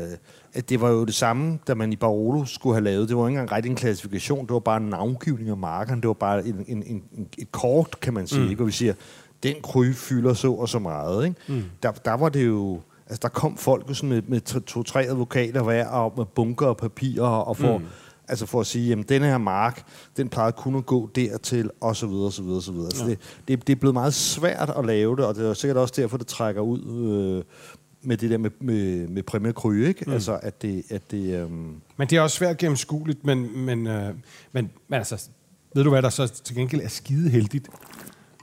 at 0.54 0.68
det 0.68 0.80
var 0.80 0.90
jo 0.90 1.04
det 1.04 1.14
samme, 1.14 1.58
da 1.66 1.74
man 1.74 1.92
i 1.92 1.96
Barolo 1.96 2.44
skulle 2.44 2.74
have 2.74 2.84
lavet. 2.84 3.08
Det 3.08 3.16
var 3.16 3.28
ikke 3.28 3.40
engang 3.40 3.52
rigtig 3.52 3.70
en 3.70 3.76
klassifikation, 3.76 4.46
det 4.46 4.52
var 4.52 4.58
bare 4.58 4.76
en 4.76 4.88
navngivning 4.88 5.50
af 5.50 5.56
markerne. 5.56 6.00
Det 6.00 6.08
var 6.08 6.14
bare 6.14 6.46
en, 6.46 6.64
en, 6.68 6.82
en, 6.86 7.28
et 7.38 7.52
kort, 7.52 8.00
kan 8.00 8.14
man 8.14 8.26
sige, 8.26 8.40
mm. 8.40 8.48
ikke? 8.48 8.56
hvor 8.56 8.64
vi 8.64 8.72
siger, 8.72 8.94
den 9.42 9.54
kry 9.62 9.92
fylder 9.92 10.34
så 10.34 10.52
og 10.52 10.68
så 10.68 10.78
meget. 10.78 11.24
Ikke? 11.24 11.36
Mm. 11.48 11.62
Der, 11.82 11.92
der 11.92 12.14
var 12.14 12.28
det 12.28 12.46
jo... 12.46 12.80
Altså, 13.06 13.20
der 13.22 13.28
kom 13.28 13.56
folk 13.56 13.96
sådan 13.96 14.08
med, 14.08 14.22
med 14.28 14.40
to- 14.40 14.60
to-tre 14.60 15.02
advokater 15.02 15.62
hver, 15.62 15.88
og 15.88 16.12
med 16.16 16.24
bunker 16.24 16.66
og 16.66 16.76
papirer, 16.76 17.26
og 17.26 17.56
for, 17.56 17.78
mm. 17.78 17.84
altså 18.28 18.46
for 18.46 18.60
at 18.60 18.66
sige, 18.66 18.88
jamen, 18.88 19.04
den 19.08 19.22
her 19.22 19.38
mark, 19.38 19.82
den 20.16 20.28
plejede 20.28 20.52
kun 20.52 20.76
at 20.76 20.86
gå 20.86 21.10
dertil, 21.14 21.70
og 21.80 21.96
så 21.96 22.06
videre, 22.06 22.26
og 22.26 22.32
så 22.32 22.42
videre, 22.42 22.56
og 22.58 22.62
så 22.62 22.72
videre. 22.72 22.90
Så 22.90 23.06
det, 23.06 23.18
det, 23.48 23.66
det 23.66 23.72
er 23.72 23.80
blevet 23.80 23.94
meget 23.94 24.14
svært 24.14 24.72
at 24.78 24.86
lave 24.86 25.16
det, 25.16 25.24
og 25.24 25.34
det 25.34 25.46
er 25.46 25.54
sikkert 25.54 25.76
også 25.76 25.94
derfor, 25.96 26.16
det 26.16 26.26
trækker 26.26 26.62
ud 26.62 26.80
øh, 27.38 27.44
med 28.04 28.16
det 28.16 28.30
der 28.30 28.38
med, 28.38 28.50
med, 28.60 29.08
med 29.08 29.22
Premier 29.22 29.52
Cru, 29.52 29.72
ikke? 29.72 30.04
Mm. 30.06 30.12
Altså, 30.12 30.38
at 30.42 30.62
det... 30.62 30.82
At 30.90 31.02
det 31.10 31.40
øhm, 31.40 31.74
Men 31.96 32.08
det 32.08 32.12
er 32.12 32.20
også 32.20 32.36
svært 32.36 32.58
gennemskueligt, 32.58 33.24
men, 33.24 33.64
men, 33.64 33.86
øh, 33.86 34.14
men, 34.52 34.70
men 34.88 34.98
altså, 34.98 35.28
ved 35.74 35.84
du 35.84 35.90
hvad 35.90 36.02
der 36.02 36.08
så 36.08 36.26
til 36.26 36.56
gengæld 36.56 36.82
er 36.82 36.88
skide 36.88 37.30
heldigt? 37.30 37.68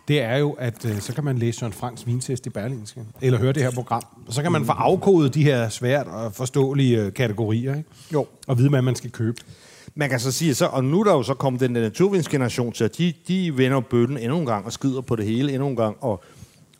Det 0.07 0.21
er 0.21 0.37
jo, 0.37 0.51
at 0.51 0.85
øh, 0.85 0.99
så 0.99 1.13
kan 1.13 1.23
man 1.23 1.37
læse 1.37 1.59
Søren 1.59 1.73
Franks 1.73 2.07
vintest 2.07 2.45
i 2.45 2.49
Berlingske, 2.49 3.05
eller 3.21 3.39
høre 3.39 3.53
det 3.53 3.63
her 3.63 3.71
program. 3.71 4.03
Og 4.27 4.33
så 4.33 4.41
kan 4.41 4.51
man 4.51 4.65
få 4.65 4.71
afkodet 4.71 5.33
de 5.33 5.43
her 5.43 5.69
svært 5.69 6.07
og 6.07 6.33
forståelige 6.33 7.01
øh, 7.01 7.13
kategorier, 7.13 7.75
ikke? 7.75 7.89
Jo. 8.13 8.27
Og 8.47 8.57
vide, 8.57 8.69
hvad 8.69 8.81
man 8.81 8.95
skal 8.95 9.11
købe. 9.11 9.37
Man 9.95 10.09
kan 10.09 10.19
så 10.19 10.31
sige, 10.31 10.55
så, 10.55 10.65
og 10.65 10.83
nu 10.83 10.99
er 10.99 11.03
der 11.03 11.13
jo 11.13 11.23
så 11.23 11.33
kommet 11.33 11.59
den 11.59 11.75
der 11.75 11.81
naturvindsgeneration 11.81 12.71
til, 12.73 12.83
at 12.83 12.97
de, 12.97 13.13
de 13.27 13.57
vender 13.57 13.79
bøtten 13.79 14.17
endnu 14.17 14.39
en 14.39 14.45
gang 14.45 14.65
og 14.65 14.73
skider 14.73 15.01
på 15.01 15.15
det 15.15 15.25
hele 15.25 15.53
endnu 15.53 15.67
en 15.67 15.75
gang, 15.75 15.97
og, 16.01 16.23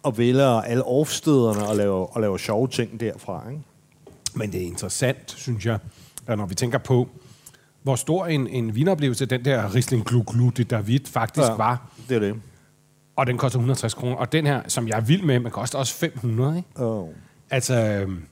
og 0.04 0.18
vælger 0.18 0.48
alle 0.48 0.84
offstederne 0.84 1.68
og 1.68 1.76
laver, 1.76 2.16
og 2.16 2.22
laver 2.22 2.38
sjove 2.38 2.68
ting 2.68 3.00
derfra. 3.00 3.50
Ikke? 3.50 3.62
Men 4.34 4.52
det 4.52 4.62
er 4.62 4.66
interessant, 4.66 5.34
synes 5.38 5.66
jeg, 5.66 5.80
når 6.28 6.46
vi 6.46 6.56
tænker 6.56 6.78
på, 6.78 7.08
hvor 7.84 7.96
stor 7.96 8.26
en, 8.26 8.48
en 8.48 8.76
vinoplevelse 8.76 9.26
den 9.26 9.46
der 9.46 9.76
Riesling 9.76 10.06
Glu 10.06 10.24
Glu 10.28 10.50
de 10.50 10.64
David 10.64 11.00
faktisk 11.06 11.48
ja. 11.48 11.54
var. 11.54 11.92
Det 12.10 12.16
er 12.16 12.20
det. 12.20 12.36
Og 13.16 13.28
den 13.28 13.38
koster 13.38 13.60
160 13.60 13.94
kroner. 13.94 14.16
Og 14.16 14.32
den 14.32 14.46
her, 14.46 14.62
som 14.68 14.88
jeg 14.88 14.98
er 14.98 15.02
vild 15.02 15.24
med, 15.24 15.40
man 15.40 15.52
koster 15.52 15.80
også 15.80 15.94
500, 15.94 16.58
ikke? 16.58 16.86
Oh. 16.86 17.10
Altså, 17.50 17.76
øhm, 17.76 18.24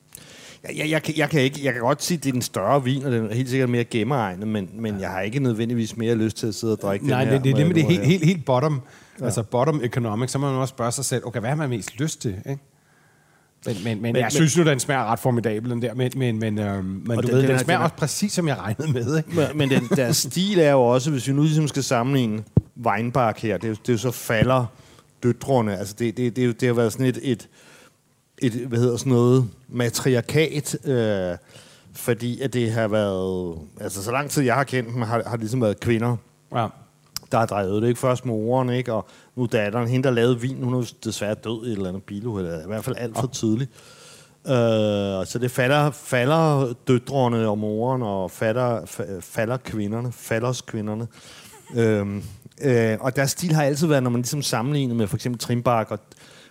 Jeg, 0.64 0.78
jeg, 0.78 0.90
jeg, 0.90 1.04
kan, 1.04 1.18
jeg, 1.18 1.30
kan 1.30 1.42
ikke, 1.42 1.60
jeg 1.64 1.74
kan 1.74 1.82
godt 1.82 2.04
sige, 2.04 2.18
at 2.18 2.24
det 2.24 2.30
er 2.30 2.34
den 2.34 2.42
større 2.42 2.84
vin, 2.84 3.06
og 3.06 3.12
den 3.12 3.26
er 3.26 3.34
helt 3.34 3.50
sikkert 3.50 3.70
mere 3.70 3.84
gennemegnet, 3.84 4.48
men, 4.48 4.70
men 4.74 5.00
jeg 5.00 5.10
har 5.10 5.22
ikke 5.22 5.40
nødvendigvis 5.40 5.98
mere 5.98 6.16
lyst 6.16 6.38
til 6.38 6.48
at 6.48 6.56
sidde 6.56 6.74
og 6.74 6.82
drikke 6.82 7.08
nej, 7.08 7.24
den 7.24 7.28
her. 7.34 7.36
det, 7.36 7.56
det 7.56 7.62
er 7.62 7.66
hvor 7.66 7.74
det 7.74 7.82
jeg 7.82 7.90
helt, 7.90 8.06
helt, 8.06 8.26
helt 8.26 8.46
bottom, 8.46 8.82
ja. 9.20 9.26
altså 9.26 9.44
bottom 9.44 9.82
economics, 9.84 10.32
så 10.32 10.40
må 10.40 10.52
man 10.52 10.62
også 10.62 10.72
spørge 10.72 10.92
sig 10.92 11.06
selv, 11.06 11.24
okay, 11.26 11.40
hvad 11.40 11.50
har 11.50 11.58
man 11.58 11.70
mest 11.70 12.00
lyst 12.00 12.22
til, 12.22 12.36
ikke? 12.50 12.62
Men, 13.66 13.76
men, 13.84 14.02
men, 14.02 14.16
jeg 14.16 14.24
men, 14.24 14.32
synes 14.32 14.58
nu, 14.58 14.64
den 14.64 14.80
smager 14.80 15.06
ret 15.06 15.20
formidabel, 15.20 15.70
den 15.72 15.82
der. 15.82 15.94
Men, 15.94 16.12
men, 16.16 16.40
men, 16.40 16.60
øh, 16.60 16.86
men 16.86 17.06
du 17.08 17.14
den- 17.16 17.28
ved, 17.28 17.38
den 17.40 17.48
den 17.48 17.56
er- 17.56 17.58
smager 17.58 17.78
den 17.78 17.84
også 17.84 17.96
præcis, 17.96 18.32
som 18.34 18.48
jeg 18.48 18.58
regnede 18.58 18.92
med. 18.94 19.18
Ikke? 19.18 19.30
Men, 19.36 19.48
men 19.58 19.70
den, 19.70 19.88
deres 19.96 20.18
stil 20.18 20.60
er 20.60 20.72
jo 20.72 20.82
også, 20.82 21.12
hvis 21.12 21.28
vi 21.28 21.34
nu 21.34 21.42
ligesom 21.42 21.68
skal 21.68 21.84
sammenligne 21.84 22.44
Weinbach 22.86 23.42
her, 23.46 23.58
det 23.58 23.64
er, 23.64 23.70
jo- 23.70 23.76
det 23.82 23.90
er 23.90 23.94
jo 23.94 23.98
så 23.98 24.12
falder 24.12 24.66
døtrene. 25.24 25.78
Altså 25.78 25.96
det, 26.00 26.18
det, 26.18 26.36
det, 26.36 26.42
er 26.42 26.46
jo- 26.46 26.52
det 26.52 26.68
har 26.68 26.74
været 26.76 26.92
sådan 26.94 27.06
et, 27.06 27.20
et, 27.24 27.48
et 28.42 28.52
hvad 28.54 28.80
hedder 28.80 28.98
sådan 28.98 29.12
noget, 29.14 29.50
matriarkat, 29.70 30.88
øh, 30.88 31.38
fordi 31.94 32.42
at 32.42 32.54
det 32.54 32.72
har 32.72 32.88
været, 32.88 33.58
altså 33.82 34.04
så 34.04 34.12
lang 34.12 34.30
tid 34.30 34.44
jeg 34.44 34.56
har 34.56 34.64
kendt 34.64 34.90
dem, 34.94 35.02
har, 35.02 35.24
har 35.28 35.38
ligesom 35.38 35.62
været 35.62 35.80
kvinder, 35.80 36.18
Ja. 36.56 36.68
Der 37.32 37.38
har 37.38 37.46
drevet 37.46 37.82
det. 37.82 37.88
Ikke 37.88 38.00
først 38.00 38.26
moren, 38.26 38.70
ikke? 38.70 38.94
og 38.94 39.06
nu 39.36 39.48
datteren, 39.52 39.88
hende 39.88 40.08
der 40.08 40.14
lavede 40.14 40.42
vin, 40.42 40.64
hun 40.64 40.74
er 40.74 40.92
desværre 41.04 41.34
død 41.34 41.66
i 41.66 41.70
et 41.70 41.76
eller 41.76 41.90
andet 41.90 42.04
biluheld, 42.04 42.48
eller 42.48 42.64
i 42.64 42.68
hvert 42.68 42.84
fald 42.84 42.96
alt 43.00 43.18
for 43.18 43.28
tidligt. 43.28 43.72
Øh, 44.48 45.26
så 45.26 45.38
det 45.42 45.52
falder, 45.52 45.92
falder 45.92 46.74
døtrene 46.88 47.48
og 47.48 47.58
moren, 47.58 48.02
og 48.02 48.32
falder, 48.32 48.80
fa- 48.82 49.20
falder 49.20 49.58
kvinderne, 49.58 50.12
falders 50.12 50.62
kvinderne. 50.62 51.08
øhm, 51.76 52.24
øh, 52.62 52.98
og 53.00 53.16
deres 53.16 53.32
stil 53.32 53.54
har 53.54 53.64
altid 53.64 53.88
været, 53.88 54.04
når 54.04 54.10
man 54.10 54.22
ligesom 54.22 54.42
sammenligner 54.42 54.96
med 54.96 55.08
for 55.08 55.18
eksempel 55.18 55.40
Trimbak 55.40 55.92
og, 55.92 56.00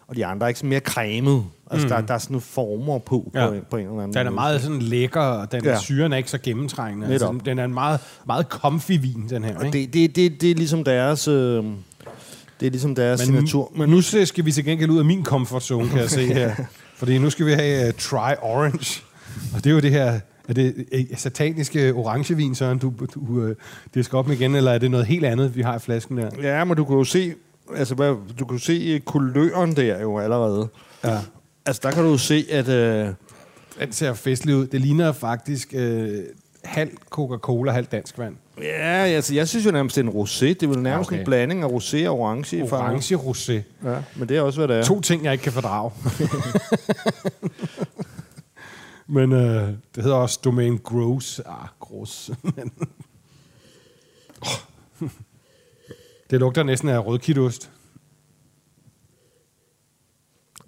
og 0.08 0.16
de 0.16 0.26
andre, 0.26 0.48
ikke 0.48 0.60
så 0.60 0.66
mere 0.66 0.80
cremet. 0.80 1.44
Altså 1.70 1.86
mm. 1.86 1.92
der, 1.92 2.00
der 2.00 2.14
er 2.14 2.18
sådan 2.18 2.32
nogle 2.34 2.40
former 2.42 2.98
på, 2.98 3.30
Ja. 3.34 3.46
på, 3.48 3.52
en- 3.54 3.60
på 3.70 3.76
en 3.76 3.86
eller 3.86 3.98
anden 4.02 4.12
Den 4.14 4.18
er 4.26 4.30
måde. 4.30 4.34
meget 4.34 4.60
sådan 4.62 4.82
lækker, 4.82 5.20
og 5.20 5.52
den 5.52 5.64
Ja. 5.64 5.78
syren 5.78 6.12
er 6.12 6.16
ikke 6.16 6.30
så 6.30 6.38
gennemtrængende. 6.38 7.06
Altså, 7.06 7.26
Netop. 7.26 7.34
den- 7.40 7.46
den 7.46 7.58
er 7.58 7.64
en 7.64 7.74
meget, 7.74 8.00
meget 8.26 8.46
comfy 8.46 8.92
vin, 9.00 9.26
den 9.30 9.44
her. 9.44 9.56
Og 9.58 9.66
Ikke? 9.66 9.78
det, 9.78 9.94
det, 9.94 10.16
det, 10.16 10.40
det 10.40 10.50
er 10.50 10.54
ligesom 10.54 10.84
deres... 10.84 11.28
Øh, 11.28 11.64
det 12.60 12.66
er 12.66 12.70
ligesom 12.70 12.94
deres 12.94 13.20
signatur. 13.20 13.72
Men 13.76 13.88
nu 13.90 14.00
skal 14.00 14.44
vi 14.44 14.52
til 14.52 14.64
gengæld 14.64 14.90
ud 14.90 14.98
af 14.98 15.04
min 15.04 15.24
comfort 15.24 15.62
zone, 15.62 15.88
kan 15.88 15.98
jeg 15.98 16.10
se 16.10 16.26
her. 16.34 16.54
Fordi 16.96 17.18
nu 17.18 17.30
skal 17.30 17.46
vi 17.46 17.52
have 17.52 17.88
uh, 17.88 17.94
Try 17.98 18.32
Orange. 18.42 19.02
Og 19.54 19.64
det 19.64 19.70
er 19.70 19.74
jo 19.74 19.80
det 19.80 19.90
her... 19.90 20.20
Er 20.48 20.52
det 20.54 20.74
øh, 20.92 21.04
sataniske 21.16 21.94
orangevin, 21.94 22.54
Søren, 22.54 22.78
du, 22.78 22.92
du 23.14 23.54
det 23.94 24.04
skal 24.04 24.16
op 24.16 24.28
med 24.28 24.36
igen, 24.36 24.54
eller 24.54 24.72
er 24.72 24.78
det 24.78 24.90
noget 24.90 25.06
helt 25.06 25.24
andet, 25.24 25.56
vi 25.56 25.62
har 25.62 25.76
i 25.76 25.78
flasken 25.78 26.16
der? 26.18 26.28
Ja, 26.42 26.64
men 26.64 26.76
du 26.76 26.84
kan 26.84 26.96
jo 26.96 27.04
se, 27.04 27.34
altså, 27.76 27.94
hvad, 27.94 28.14
du 28.38 28.44
kan 28.44 28.58
se 28.58 28.72
øh, 28.72 29.00
kuløren 29.00 29.76
der 29.76 30.00
jo 30.00 30.18
allerede. 30.18 30.68
Ja. 31.04 31.18
Altså, 31.66 31.80
der 31.84 31.90
kan 31.90 32.04
du 32.04 32.18
se, 32.18 32.46
at... 32.50 32.68
Øh, 32.68 33.08
Den 33.80 33.92
ser 33.92 34.14
festlig 34.14 34.56
ud. 34.56 34.66
Det 34.66 34.80
ligner 34.80 35.12
faktisk 35.12 35.68
øh, 35.74 36.18
halv 36.64 36.90
Coca-Cola, 37.10 37.72
halv 37.72 37.86
dansk 37.86 38.18
vand. 38.18 38.36
ja, 38.62 39.04
altså, 39.06 39.34
jeg 39.34 39.48
synes 39.48 39.66
jo 39.66 39.70
nærmest, 39.70 39.96
det 39.96 40.06
er 40.06 40.10
en 40.10 40.16
rosé. 40.16 40.44
Det 40.46 40.62
er 40.62 40.66
vel 40.68 40.78
nærmest 40.82 41.08
Okay. 41.10 41.18
en 41.18 41.24
blanding 41.24 41.62
af 41.62 41.66
rosé 41.68 42.06
og 42.08 42.18
orange. 42.20 42.62
Orange 42.72 43.16
rosé. 43.16 43.52
Ja, 43.84 43.96
men 44.16 44.28
det 44.28 44.36
er 44.36 44.40
også, 44.42 44.60
hvad 44.60 44.68
det 44.68 44.76
er. 44.76 44.84
To 44.84 45.00
ting, 45.00 45.24
jeg 45.24 45.32
ikke 45.32 45.42
kan 45.42 45.52
fordrage. 45.52 45.90
Men 49.10 49.32
øh, 49.32 49.68
det 49.94 50.02
hedder 50.02 50.16
også 50.16 50.40
Domain 50.44 50.78
Gross. 50.78 51.38
Ah, 51.46 51.68
gross. 51.80 52.30
Men- 52.56 52.72
det 56.30 56.40
lugter 56.40 56.62
næsten 56.62 56.88
af 56.88 57.06
rødkitost. 57.06 57.70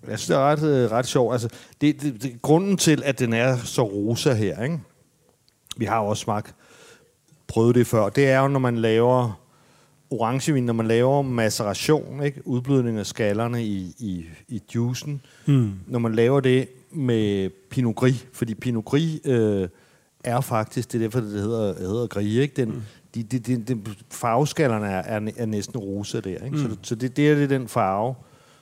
Jeg 0.09 0.19
synes, 0.19 0.27
det 0.27 0.37
er 0.37 0.41
ret, 0.41 0.63
øh, 0.63 0.91
ret 0.91 1.07
sjovt. 1.07 1.33
Altså, 1.33 1.49
det, 1.81 2.03
det, 2.03 2.23
det, 2.23 2.43
grunden 2.43 2.77
til, 2.77 3.03
at 3.05 3.19
den 3.19 3.33
er 3.33 3.57
så 3.57 3.83
rosa 3.83 4.33
her, 4.33 4.63
ikke? 4.63 4.81
vi 5.77 5.85
har 5.85 6.01
jo 6.01 6.07
også 6.07 6.21
smagt, 6.21 6.55
prøvet 7.49 7.75
det 7.75 7.87
før, 7.87 8.09
det 8.09 8.29
er 8.29 8.41
jo, 8.41 8.49
når 8.49 8.61
man 8.61 8.77
laver 8.77 9.41
orangevin, 10.11 10.65
når 10.65 10.73
man 10.73 10.87
laver 10.87 11.23
maceration, 11.23 12.23
ikke? 12.23 12.47
udblødning 12.47 12.99
af 12.99 13.07
skallerne 13.07 13.65
i, 13.65 13.95
i, 13.99 14.25
i 14.49 14.63
juicen, 14.75 15.23
mm. 15.47 15.73
når 15.87 15.99
man 15.99 16.15
laver 16.15 16.41
det 16.41 16.69
med 16.91 17.51
Pinot 17.71 17.95
Gris, 17.95 18.27
fordi 18.33 18.55
Pinot 18.55 18.85
Gris 18.85 19.21
øh, 19.25 19.69
er 20.25 20.41
faktisk, 20.41 20.93
det 20.93 20.99
er 20.99 21.03
derfor, 21.03 21.21
det 21.21 21.31
hedder, 21.31 21.79
hedder 21.79 22.07
Gris, 22.07 22.37
ikke? 22.37 22.55
Den, 22.57 22.69
mm. 22.69 22.83
De, 23.15 23.23
de, 23.23 23.39
de, 23.39 23.57
de, 23.75 23.81
farveskallerne 24.11 24.87
er, 24.87 25.03
er, 25.19 25.31
er 25.37 25.47
næsten 25.47 25.77
rosa 25.79 26.21
der, 26.21 26.31
ikke? 26.45 26.51
Mm. 26.51 26.57
Så, 26.63 26.69
det- 26.69 26.79
så 26.83 26.95
det, 26.95 27.17
det 27.17 27.31
er 27.31 27.35
det 27.35 27.45
er 27.45 27.49
den 27.49 27.69
farve. 27.69 28.15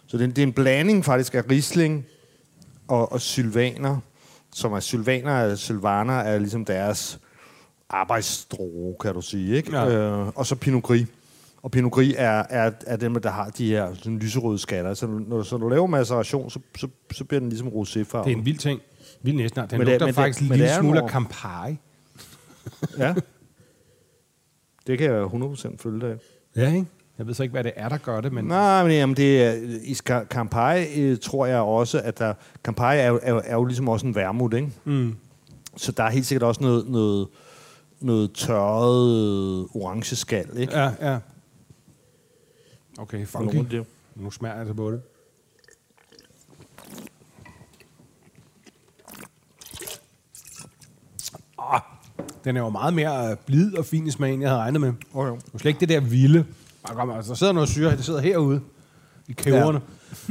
Så 0.07 0.19
det, 0.19 0.37
det 0.37 0.43
er 0.43 0.47
en 0.47 0.53
blanding 0.53 1.05
faktisk 1.05 1.35
af 1.35 1.43
Riesling 1.51 2.05
og, 2.89 3.13
og 3.13 3.21
sylvaner, 3.21 3.99
som 4.55 4.73
er 4.73 4.81
sylvaner 4.81 5.51
og 5.51 5.59
sylvaner 5.59 6.15
er 6.15 6.39
ligesom 6.39 6.65
deres 6.65 7.19
arbejdsdroge, 7.91 8.95
kan 9.01 9.15
du 9.15 9.21
sige. 9.21 9.57
Ikke? 9.57 9.77
Ja. 9.77 9.89
Øh, 10.21 10.27
og 10.35 10.47
så 10.47 10.55
Pinot 10.57 10.83
Gris. 10.83 11.07
Og 11.63 11.71
Pinot 11.71 11.93
Gris 11.93 12.15
er, 12.19 12.43
er, 12.51 12.71
er 12.87 12.97
dem, 12.97 13.15
der 13.15 13.31
har 13.31 13.51
de 13.51 13.69
her 13.69 13.95
sådan 13.95 14.19
lyserøde 14.19 14.59
skaller. 14.59 14.95
Så 14.95 15.07
når, 15.07 15.43
så 15.43 15.57
du 15.57 15.69
laver 15.69 15.87
maceration, 15.87 16.51
så, 16.51 16.59
så, 16.77 16.89
så 17.13 17.25
bliver 17.25 17.41
den 17.41 17.49
ligesom 17.49 17.69
roséfarvet. 17.69 18.25
Det 18.25 18.33
er 18.33 18.37
en 18.37 18.45
vild 18.45 18.59
ting. 18.59 18.81
Vild 19.23 19.37
næsten. 19.37 19.61
Den 19.63 19.79
Men 19.79 19.81
det- 19.81 19.87
lugter 19.89 20.07
det- 20.07 20.15
faktisk 20.15 20.41
en 20.43 20.49
det 20.49 20.57
lille 20.59 20.73
er 20.73 20.81
smule 20.81 21.03
af 21.03 21.09
Campari. 21.11 21.77
Ja. 22.99 23.15
Det 24.89 24.99
kan 24.99 25.11
jeg 25.11 25.25
100% 25.25 25.77
følge 25.79 26.01
dig 26.01 26.11
af. 26.11 26.17
Ja, 26.57 26.75
ikke? 26.75 26.87
Jeg 27.19 27.27
ved 27.27 27.35
så 27.35 27.43
ikke, 27.43 27.53
hvad 27.53 27.65
det 27.65 27.73
er, 27.77 27.89
der 27.89 27.97
gør 27.99 28.21
det, 28.21 28.33
men... 28.33 28.45
Nej, 28.45 28.83
men 28.83 28.93
jamen, 28.93 29.17
det 29.17 29.43
er, 29.45 29.53
i 29.85 29.95
Campari 30.25 31.01
øh, 31.03 31.19
tror 31.19 31.47
jeg 31.47 31.61
også, 31.61 32.01
at 32.01 32.19
der, 32.19 32.35
Campari 32.63 32.99
er, 32.99 33.07
jo- 33.09 33.21
er, 33.23 33.35
er 33.45 33.55
jo 33.55 33.65
ligesom 33.65 33.89
også 33.89 34.07
en 34.07 34.15
værmut, 34.15 34.55
ikke? 34.55 34.71
Mm. 34.85 35.17
Så 35.77 35.93
der 35.93 36.03
er 36.05 36.11
helt 36.11 36.27
sikkert 36.27 36.43
også 36.49 36.61
noget, 36.63 36.89
noget, 36.89 37.29
noget 38.01 38.33
tørret 38.35 39.11
øh, 39.15 39.83
orange 39.83 40.17
skal, 40.17 40.49
ikke? 40.59 40.79
Ja, 40.79 40.91
ja. 41.13 41.19
Okay, 42.99 43.27
funky. 43.27 43.57
det. 43.71 43.85
Nu 44.15 44.31
smager 44.31 44.53
jeg 44.55 44.61
altså 44.61 44.75
på 44.75 44.91
det. 44.91 45.01
Ah, 51.59 51.81
den 52.45 52.57
er 52.57 52.61
jo 52.61 52.69
meget 52.69 52.95
mere 52.95 53.31
øh, 53.31 53.37
blid 53.47 53.75
og 53.75 53.85
fin 53.85 54.07
i 54.07 54.11
smagen, 54.11 54.35
end 54.35 54.43
jeg 54.43 54.51
havde 54.51 54.61
regnet 54.61 54.81
med. 54.81 54.93
Okay. 55.15 55.31
Det 55.31 55.55
er 55.55 55.59
slet 55.59 55.69
ikke 55.69 55.81
det 55.81 55.89
der 55.89 56.01
vilde. 56.01 56.45
Altså, 56.85 57.29
der 57.29 57.35
sidder 57.35 57.53
noget 57.53 57.69
syre, 57.69 57.91
det 57.91 58.05
sidder 58.05 58.21
herude 58.21 58.61
i 59.29 59.33
kæverne. 59.33 59.81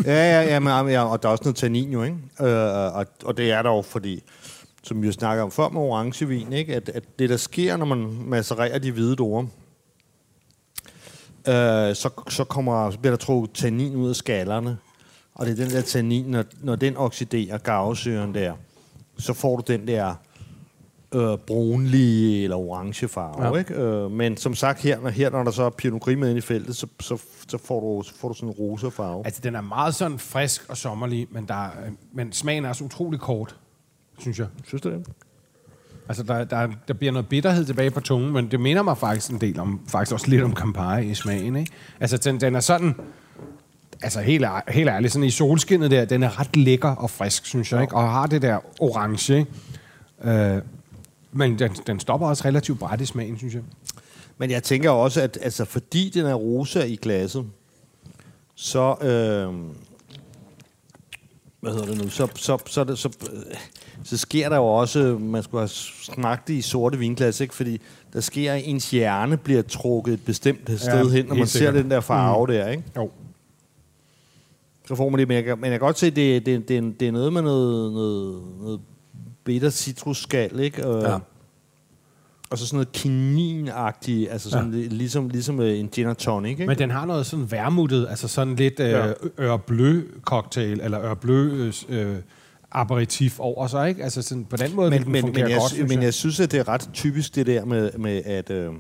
Ja, 0.06 0.42
ja, 0.42 0.44
ja, 0.44 0.60
men, 0.60 0.92
ja, 0.92 1.04
og 1.04 1.24
der 1.24 1.30
er 1.30 1.32
også 1.32 1.44
noget 1.44 1.56
tannin 1.56 1.92
jo, 1.92 2.04
ikke? 2.04 2.18
Øh, 2.42 2.96
og, 2.96 3.06
og 3.26 3.38
det 3.38 3.52
er 3.52 3.62
der 3.62 3.70
jo, 3.70 3.82
fordi, 3.82 4.24
som 4.84 5.02
vi 5.02 5.08
jo 5.08 5.14
snakker 5.14 5.44
om 5.44 5.52
før 5.52 5.70
med 5.70 5.82
orangevin, 5.82 6.54
ikke? 6.54 6.76
At, 6.76 6.90
at 6.90 7.04
det, 7.20 7.30
der 7.30 7.38
sker, 7.38 7.78
når 7.78 7.86
man 7.86 8.18
macererer 8.26 8.80
de 8.80 8.92
hvide 8.92 9.16
druer, 9.16 9.44
øh, 11.48 11.96
så, 11.96 12.10
så, 12.30 12.44
kommer, 12.44 12.92
så 12.92 13.00
bliver 13.00 13.12
der 13.12 13.18
trukket 13.18 13.52
tannin 13.52 13.96
ud 13.96 14.10
af 14.10 14.16
skallerne. 14.16 14.78
Og 15.36 15.46
det 15.46 15.60
er 15.60 15.66
den 15.66 15.74
der 15.74 15.82
tannin, 15.82 16.26
når, 16.26 16.44
når 16.62 16.76
den 16.76 16.98
oxiderer 16.98 17.58
garvesyren 17.58 18.34
der, 18.34 18.54
så 19.18 19.34
får 19.34 19.56
du 19.56 19.74
den 19.74 19.88
der 19.88 20.16
øh, 21.16 21.38
brunlige 21.48 22.44
eller 22.44 22.58
orange 22.58 23.08
farve. 23.08 23.46
Ja. 23.48 23.60
Ikke? 23.60 23.74
Øh, 23.74 24.12
men 24.12 24.38
som 24.38 24.56
sagt, 24.56 24.82
her, 24.82 25.00
når, 25.02 25.10
her, 25.10 25.30
når 25.30 25.44
der 25.44 25.52
så 25.52 25.64
er 25.64 25.70
Pinot 25.70 26.02
Gris 26.02 26.18
med 26.18 26.30
ind 26.30 26.38
i 26.38 26.42
feltet, 26.42 26.76
så, 26.76 26.88
så, 27.00 27.18
så, 27.50 27.58
får, 27.58 27.80
du, 27.80 28.04
så 28.08 28.14
får 28.20 28.28
du 28.28 28.34
sådan 28.34 28.50
en 28.50 28.56
rosa 28.56 28.88
farve. 28.90 29.26
Altså, 29.26 29.42
den 29.44 29.56
er 29.56 29.62
meget 29.62 29.96
sådan 29.96 30.20
frisk 30.20 30.66
og 30.70 30.78
sommerlig, 30.78 31.28
men, 31.32 31.46
der, 31.48 31.66
er- 31.66 31.72
men 32.14 32.32
smagen 32.32 32.66
er 32.66 32.74
så 32.74 32.84
utrolig 32.84 33.20
kort, 33.20 33.56
synes 34.20 34.40
jeg. 34.40 34.48
Synes 34.68 34.82
du 34.82 34.90
det? 34.92 35.06
Altså, 36.10 36.24
der, 36.24 36.44
der, 36.44 36.68
der 36.88 36.94
bliver 36.94 37.12
noget 37.14 37.28
bitterhed 37.30 37.66
tilbage 37.66 37.92
på 37.92 38.00
tungen, 38.00 38.34
men 38.34 38.52
det 38.52 38.60
minder 38.60 38.82
mig 38.84 38.98
faktisk 38.98 39.32
en 39.32 39.42
del 39.42 39.60
om, 39.60 39.80
faktisk 39.88 40.14
også 40.14 40.30
lidt 40.30 40.44
om 40.44 40.54
Campari 40.56 41.06
i 41.06 41.14
smagen, 41.14 41.56
ikke? 41.56 41.72
Altså, 42.00 42.18
den, 42.18 42.42
den 42.42 42.56
er 42.56 42.60
sådan, 42.60 42.96
altså 44.02 44.22
helt, 44.22 44.46
ær- 44.46 44.72
helt 44.72 44.90
ærligt, 44.90 45.14
sådan 45.14 45.24
i 45.28 45.30
solskinnet 45.30 45.92
der, 45.92 46.06
den 46.06 46.24
er 46.24 46.40
ret 46.40 46.56
lækker 46.58 46.90
og 46.90 47.10
frisk, 47.10 47.46
synes 47.46 47.72
jeg, 47.72 47.82
ikke? 47.82 47.96
Og 47.96 48.12
har 48.12 48.28
det 48.28 48.42
der 48.42 48.60
orange, 48.80 49.38
ikke? 49.38 49.52
Øh, 50.24 50.62
men 51.32 51.60
den, 51.60 51.72
den 51.88 52.00
stopper 52.00 52.28
også 52.28 52.46
relativt 52.46 52.80
bræt 52.80 53.02
i 53.02 53.06
smagen, 53.06 53.38
synes 53.38 53.54
jeg. 53.54 53.64
Men 54.38 54.52
jeg 54.52 54.64
tænker 54.64 54.90
også, 54.90 55.22
at 55.22 55.38
altså, 55.42 55.66
fordi 55.66 56.10
den 56.10 56.26
er 56.26 56.34
rosa 56.34 56.84
i 56.84 56.96
glasset, 56.96 57.46
så... 58.56 58.96
Øh, 59.02 59.54
hvad 61.60 61.72
hedder 61.72 61.86
det 61.88 61.98
nu? 62.04 62.10
Så, 62.10 62.28
så, 62.36 62.58
så, 62.66 62.86
så, 62.86 62.96
så, 62.96 63.10
så 64.04 64.18
sker 64.18 64.50
der 64.50 64.56
jo 64.56 64.66
også... 64.66 65.18
Man 65.20 65.44
skulle 65.44 65.62
have 65.62 65.70
smagt 65.70 66.48
det 66.48 66.54
i 66.54 66.62
sorte 66.62 66.98
vinglas, 66.98 67.42
ikke? 67.42 67.56
Fordi 67.56 67.82
der 68.14 68.22
sker, 68.22 68.54
at 68.54 68.62
ens 68.66 68.92
hjerne 68.92 69.38
bliver 69.38 69.62
trukket 69.62 70.14
et 70.14 70.26
bestemt 70.26 70.80
sted 70.80 71.12
hen, 71.12 71.26
når 71.26 71.36
man 71.36 71.48
sikkert. 71.48 71.74
ser 71.76 71.82
den 71.82 71.92
der 71.92 72.00
farve 72.00 72.46
mm. 72.46 72.52
der, 72.54 72.68
ikke? 72.68 72.84
Jo. 72.96 73.12
Så 74.88 74.96
får 74.96 75.10
man 75.10 75.20
det, 75.20 75.28
men 75.28 75.46
jeg, 75.46 75.56
men 75.58 75.64
jeg 75.64 75.72
kan 75.72 75.80
godt 75.80 76.00
se, 76.00 76.08
at 76.08 76.16
det, 76.16 76.46
det, 76.46 76.68
det, 76.68 76.78
er- 76.78 76.92
det 77.00 77.08
er 77.08 77.12
noget 77.12 77.34
med 77.34 77.42
noget, 77.42 77.94
noget, 77.94 78.42
noget 78.60 78.80
bitter 79.48 79.70
citrusskal, 79.70 80.60
ikke? 80.60 80.88
Og, 80.88 81.04
Ja. 81.04 81.18
og 82.50 82.58
så 82.58 82.66
sådan 82.66 82.76
noget 82.76 82.92
kininagtigt, 82.92 84.32
altså 84.32 84.50
sådan 84.50 84.74
ja. 84.74 84.88
ligesom, 84.88 85.30
ligesom 85.30 85.60
øh, 85.60 85.80
en 85.80 85.88
gin 85.88 86.08
og 86.08 86.18
tonic, 86.18 86.50
ikke? 86.52 86.66
Men 86.68 86.78
den 86.78 86.90
har 86.92 87.06
noget 87.06 87.26
sådan 87.26 87.52
værmuttet, 87.52 88.08
altså 88.10 88.28
sådan 88.28 88.56
lidt 88.56 88.80
øh, 88.80 88.90
Ja. 88.90 89.12
Øre 89.40 89.60
Bleu 89.60 90.02
cocktail, 90.22 90.82
eller 90.82 91.02
Øre 91.02 91.16
Bleu 91.16 91.72
øh, 91.90 92.16
aperitif 92.72 93.40
over 93.40 93.68
sig, 93.68 93.90
ikke? 93.90 94.04
Altså 94.04 94.22
sådan, 94.22 94.46
på 94.46 94.58
den 94.58 94.76
måde 94.76 94.90
men, 94.90 95.04
den 95.04 95.12
men, 95.12 95.26
men, 95.26 95.38
jeg, 95.38 95.58
godt, 95.60 95.70
sy- 95.72 95.74
synes 95.76 95.90
men 95.90 96.04
jeg 96.04 96.14
synes, 96.14 96.40
at 96.40 96.52
det 96.52 96.60
er 96.60 96.68
ret 96.68 96.90
typisk 96.94 97.36
det 97.36 97.46
der 97.46 97.66
med, 97.66 97.92
med 97.98 98.22
at, 98.26 98.50
øh, 98.50 98.72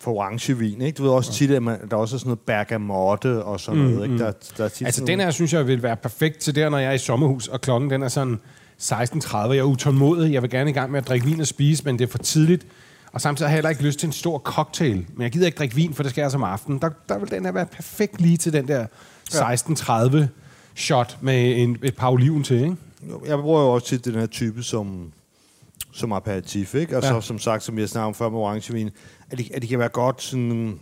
for 0.00 0.10
orangevin, 0.14 0.80
ikke? 0.82 0.96
Du 0.96 1.02
ved 1.02 1.10
også 1.10 1.32
tit, 1.32 1.50
at 1.50 1.62
man, 1.62 1.78
der 1.90 1.96
også 1.96 2.16
er 2.16 2.18
sådan 2.18 2.28
noget 2.28 2.40
bergamotte 2.40 3.44
og 3.44 3.60
sådan 3.60 3.80
noget, 3.80 4.04
ikke? 4.04 4.18
Der, 4.18 4.32
der 4.58 4.64
er 4.64 4.68
tit 4.68 4.86
Altså, 4.86 4.98
sådan 4.98 5.06
den 5.18 5.20
her, 5.24 5.30
synes 5.30 5.52
jeg, 5.52 5.66
vil 5.66 5.82
være 5.82 5.96
perfekt 5.96 6.38
til 6.38 6.54
der, 6.54 6.68
når 6.68 6.78
jeg 6.78 6.88
er 6.88 6.92
i 6.92 6.98
sommerhus, 6.98 7.48
og 7.48 7.60
klokken 7.60 7.90
den 7.90 8.02
er 8.02 8.08
sådan 8.08 8.38
16.30. 8.82 9.36
Jeg 9.36 9.58
er 9.58 9.62
utålmodig. 9.62 10.32
Jeg 10.32 10.42
vil 10.42 10.50
gerne 10.50 10.70
i 10.70 10.72
gang 10.72 10.90
med 10.90 10.98
at 11.02 11.08
drikke 11.08 11.26
vin 11.26 11.40
og 11.40 11.46
spise, 11.46 11.84
men 11.84 11.98
det 11.98 12.04
er 12.04 12.10
for 12.10 12.18
tidligt. 12.18 12.66
Og 13.12 13.20
samtidig 13.20 13.48
har 13.48 13.52
jeg 13.52 13.56
heller 13.56 13.70
ikke 13.70 13.82
lyst 13.82 13.98
til 13.98 14.06
en 14.06 14.12
stor 14.12 14.38
cocktail. 14.38 15.06
Men 15.14 15.22
jeg 15.22 15.30
gider 15.32 15.46
ikke 15.46 15.56
drikke 15.58 15.74
vin, 15.74 15.94
for 15.94 16.02
det 16.02 16.10
skal 16.10 16.22
jeg 16.22 16.30
som 16.30 16.42
aften. 16.42 16.78
Der, 16.78 16.90
der 17.08 17.18
vil 17.18 17.30
den 17.30 17.44
her 17.44 17.52
være 17.52 17.66
perfekt 17.66 18.20
lige 18.20 18.36
til 18.36 18.52
den 18.52 18.68
der 18.68 18.86
16.30 19.32 20.24
shot 20.74 21.18
med 21.20 21.56
en, 21.62 21.78
et 21.82 21.96
par 21.96 22.10
oliven 22.10 22.44
til, 22.44 22.56
ikke? 22.56 22.76
Jeg 23.26 23.38
bruger 23.38 23.60
jo 23.62 23.68
også 23.68 23.86
tit 23.86 24.04
den 24.04 24.14
her 24.14 24.26
type 24.26 24.62
som, 24.62 25.12
som 25.92 26.12
aperitif, 26.12 26.74
ikke? 26.74 26.96
Og 26.96 27.02
så 27.02 27.14
Ja. 27.14 27.20
som 27.20 27.38
sagt, 27.38 27.62
som 27.64 27.78
jeg 27.78 27.88
snakkede 27.88 28.06
om 28.08 28.14
før 28.14 28.28
med 28.28 28.38
orangevin, 28.38 28.90
at 29.30 29.38
det, 29.38 29.50
at 29.54 29.62
det 29.62 29.68
kan 29.70 29.78
være 29.78 29.88
godt 29.88 30.22
sådan, 30.22 30.80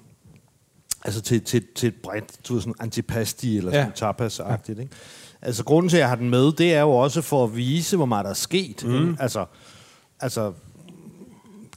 altså 1.05 1.21
til, 1.21 1.41
til, 1.41 1.65
til 1.77 1.87
et 1.87 1.95
bredt, 2.03 2.25
du 2.49 2.53
ved, 2.55 2.61
sådan 2.61 2.75
antipasti 2.81 3.57
eller 3.59 3.71
Ja. 3.79 3.83
sådan 3.83 3.93
tapas-agtigt, 3.97 4.81
ikke? 4.81 4.93
Altså 5.43 5.64
grunden 5.64 5.89
til, 5.91 5.97
at 5.97 6.01
jeg 6.01 6.09
har 6.09 6.16
den 6.16 6.30
med, 6.30 6.53
det 6.53 6.74
er 6.74 6.80
jo 6.80 6.91
også 6.91 7.22
for 7.22 7.45
at 7.45 7.57
vise, 7.57 7.97
hvor 7.97 8.07
meget 8.07 8.24
der 8.24 8.30
er 8.30 8.34
sket. 8.34 8.84
Mm. 8.87 9.16
Altså, 9.20 9.45
altså 10.20 10.53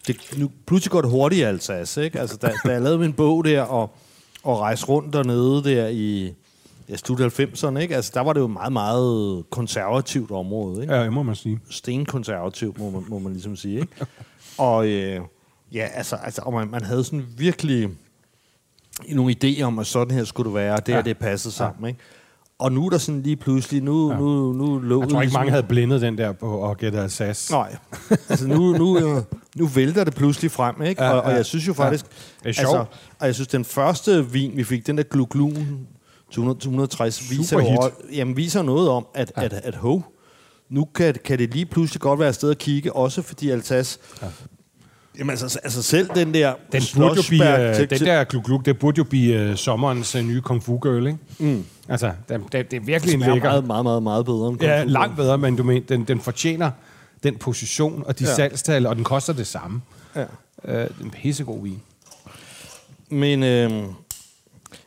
det, 0.08 0.18
nu, 0.38 0.52
pludselig 0.68 0.92
går 0.92 1.02
det 1.02 1.10
hurtigt 1.12 1.40
i 1.40 1.44
Alsace, 1.44 2.04
ikke? 2.04 2.20
Altså, 2.20 2.38
da, 2.38 2.52
da 2.66 2.72
jeg 2.72 2.82
lavede 2.82 3.00
min 3.00 3.14
bog 3.14 3.46
der, 3.46 3.62
og, 3.62 3.92
og 4.44 4.60
rejste 4.60 4.86
rundt 4.86 5.14
dernede 5.14 5.64
der 5.64 5.88
i 5.88 6.34
ja, 6.90 6.96
slut 6.96 7.40
90'erne, 7.40 7.78
ikke? 7.78 7.96
Altså, 7.96 8.12
der 8.14 8.22
var 8.22 8.34
det 8.34 8.40
jo 8.40 8.46
et 8.46 8.52
meget, 8.52 8.74
meget 8.74 9.44
konservativt 9.50 10.32
område, 10.32 10.82
ikke? 10.82 10.94
Ja, 10.94 11.04
det 11.04 11.14
må 11.14 11.24
man 11.24 11.36
sige. 11.36 11.60
stenkonservativ, 11.70 12.76
må 12.80 12.90
man, 12.90 13.04
må 13.08 13.20
man 13.20 13.32
ligesom 13.34 13.56
sige. 13.56 13.80
Ikke? 13.80 14.06
og 14.58 14.88
øh, 14.88 15.22
ja, 15.72 15.88
altså, 15.94 16.16
altså 16.16 16.42
og 16.46 16.54
man, 16.54 16.68
man 16.72 16.84
havde 16.84 17.04
sådan 17.04 17.26
virkelig 17.38 17.90
nogle 19.10 19.36
idéer 19.44 19.62
om, 19.64 19.80
at 19.80 19.88
sådan 19.88 20.18
her 20.18 20.24
skulle 20.24 20.48
det 20.48 20.56
være, 20.56 20.74
og 20.74 20.86
det 20.86 20.92
Ja. 20.92 20.98
ja. 20.98 21.04
det 21.04 21.18
passede 21.18 21.54
sammen. 21.54 21.90
Ikke? 21.90 22.00
Og 22.60 22.72
nu 22.72 22.86
er 22.86 22.90
der 22.90 22.98
sådan 22.98 23.22
lige 23.22 23.36
pludselig, 23.36 23.84
nu, 23.84 24.08
Ja. 24.10 24.14
ja. 24.14 24.20
nu, 24.20 24.54
nu 24.54 24.80
lå 24.80 25.02
Jeg 25.02 25.10
tror 25.10 25.22
ikke, 25.22 25.34
mange 25.34 25.52
havde 25.52 25.64
blindet 25.64 26.02
den 26.02 26.18
der 26.18 26.32
på 26.32 26.70
at 26.72 26.78
gætte 26.78 27.00
Alsace. 27.00 27.54
Nej, 27.54 27.76
altså 28.30 28.48
nu, 28.48 28.74
nu, 28.78 28.98
øh, 28.98 29.24
nu 29.56 29.66
vælter 29.66 30.04
det 30.04 30.16
pludselig 30.16 30.52
frem, 30.52 30.82
ikke? 30.82 31.04
Ja, 31.04 31.12
og, 31.12 31.22
og 31.22 31.30
ja. 31.30 31.36
jeg 31.36 31.46
synes 31.46 31.68
jo 31.68 31.74
faktisk... 31.74 32.06
Det 32.44 32.50
er 32.50 32.54
sjovt. 32.54 32.78
Altså, 32.80 32.86
og 33.20 33.26
jeg 33.28 33.36
synes, 33.36 33.48
den 33.48 33.66
første 33.66 34.32
vin, 34.32 34.52
vi 34.58 34.64
fik, 34.64 34.88
den 34.88 34.98
der 34.98 35.04
Gluglun 35.04 35.88
260, 36.32 37.32
viser, 37.32 37.60
jo, 37.60 37.92
jamen, 38.14 38.38
viser 38.38 38.62
noget 38.62 38.90
om, 38.90 39.06
at, 39.14 39.32
ja. 39.38 39.44
at, 39.44 39.54
at 39.54 39.76
ho, 39.76 40.02
nu 40.70 40.86
kan, 40.86 41.16
kan 41.26 41.40
det 41.40 41.54
lige 41.54 41.66
pludselig 41.66 42.02
godt 42.02 42.20
være 42.20 42.30
et 42.30 42.36
sted 42.36 42.52
at 42.52 42.58
kigge, 42.58 42.96
også 42.96 43.22
fordi 43.22 43.50
Altas... 43.50 44.00
Ja. 44.22 44.28
Jamen 45.20 45.30
altså, 45.30 45.60
altså 45.64 45.82
selv 45.82 46.10
den 46.16 46.34
der... 46.34 46.54
Den, 46.72 46.82
burde 46.96 47.16
jo 47.16 47.22
blive, 47.28 47.70
øh, 47.70 47.90
den 47.90 48.00
der 48.00 48.24
gluk, 48.24 48.46
gluk, 48.46 48.66
det 48.66 48.80
burde 48.80 48.98
jo 48.98 49.04
blive 49.04 49.52
uh, 49.52 49.56
sommerens 49.56 50.16
uh, 50.16 50.22
nye 50.22 50.42
Kung 50.42 50.64
Fu 50.64 50.80
Girl, 50.84 51.08
ikke? 51.08 51.20
Mm. 51.40 51.66
Altså, 51.90 52.12
det, 52.30 52.42
det, 52.52 52.72
det 52.72 52.78
er 52.78 52.82
virkelig 52.82 53.14
en 53.14 53.20
smager 53.20 53.34
lækker. 53.34 53.50
meget, 53.50 53.66
meget, 53.66 53.84
meget, 53.84 54.04
meget 54.04 54.26
bedre. 54.26 54.50
End 54.50 54.62
Ja, 54.62 54.78
Kung 54.78 54.90
Fu. 54.90 54.94
langt 54.94 55.16
bedre, 55.16 55.38
men 55.38 55.56
du 55.56 55.64
mener, 55.64 55.86
den, 55.90 56.04
den 56.04 56.22
fortjener 56.22 56.72
den 57.24 57.38
position 57.38 58.04
og 58.06 58.20
de 58.20 58.24
ja. 58.24 58.30
Ja. 58.30 58.36
salgstal, 58.36 58.86
og 58.86 58.96
den 58.96 59.04
koster 59.04 59.34
det 59.34 59.48
samme. 59.48 59.82
Ja. 60.16 60.22
Det 60.22 60.30
er 60.66 60.88
en 61.04 61.10
pissegod 61.10 61.64
vin. 61.64 61.82
Men 63.10 63.44
øh, 63.44 63.72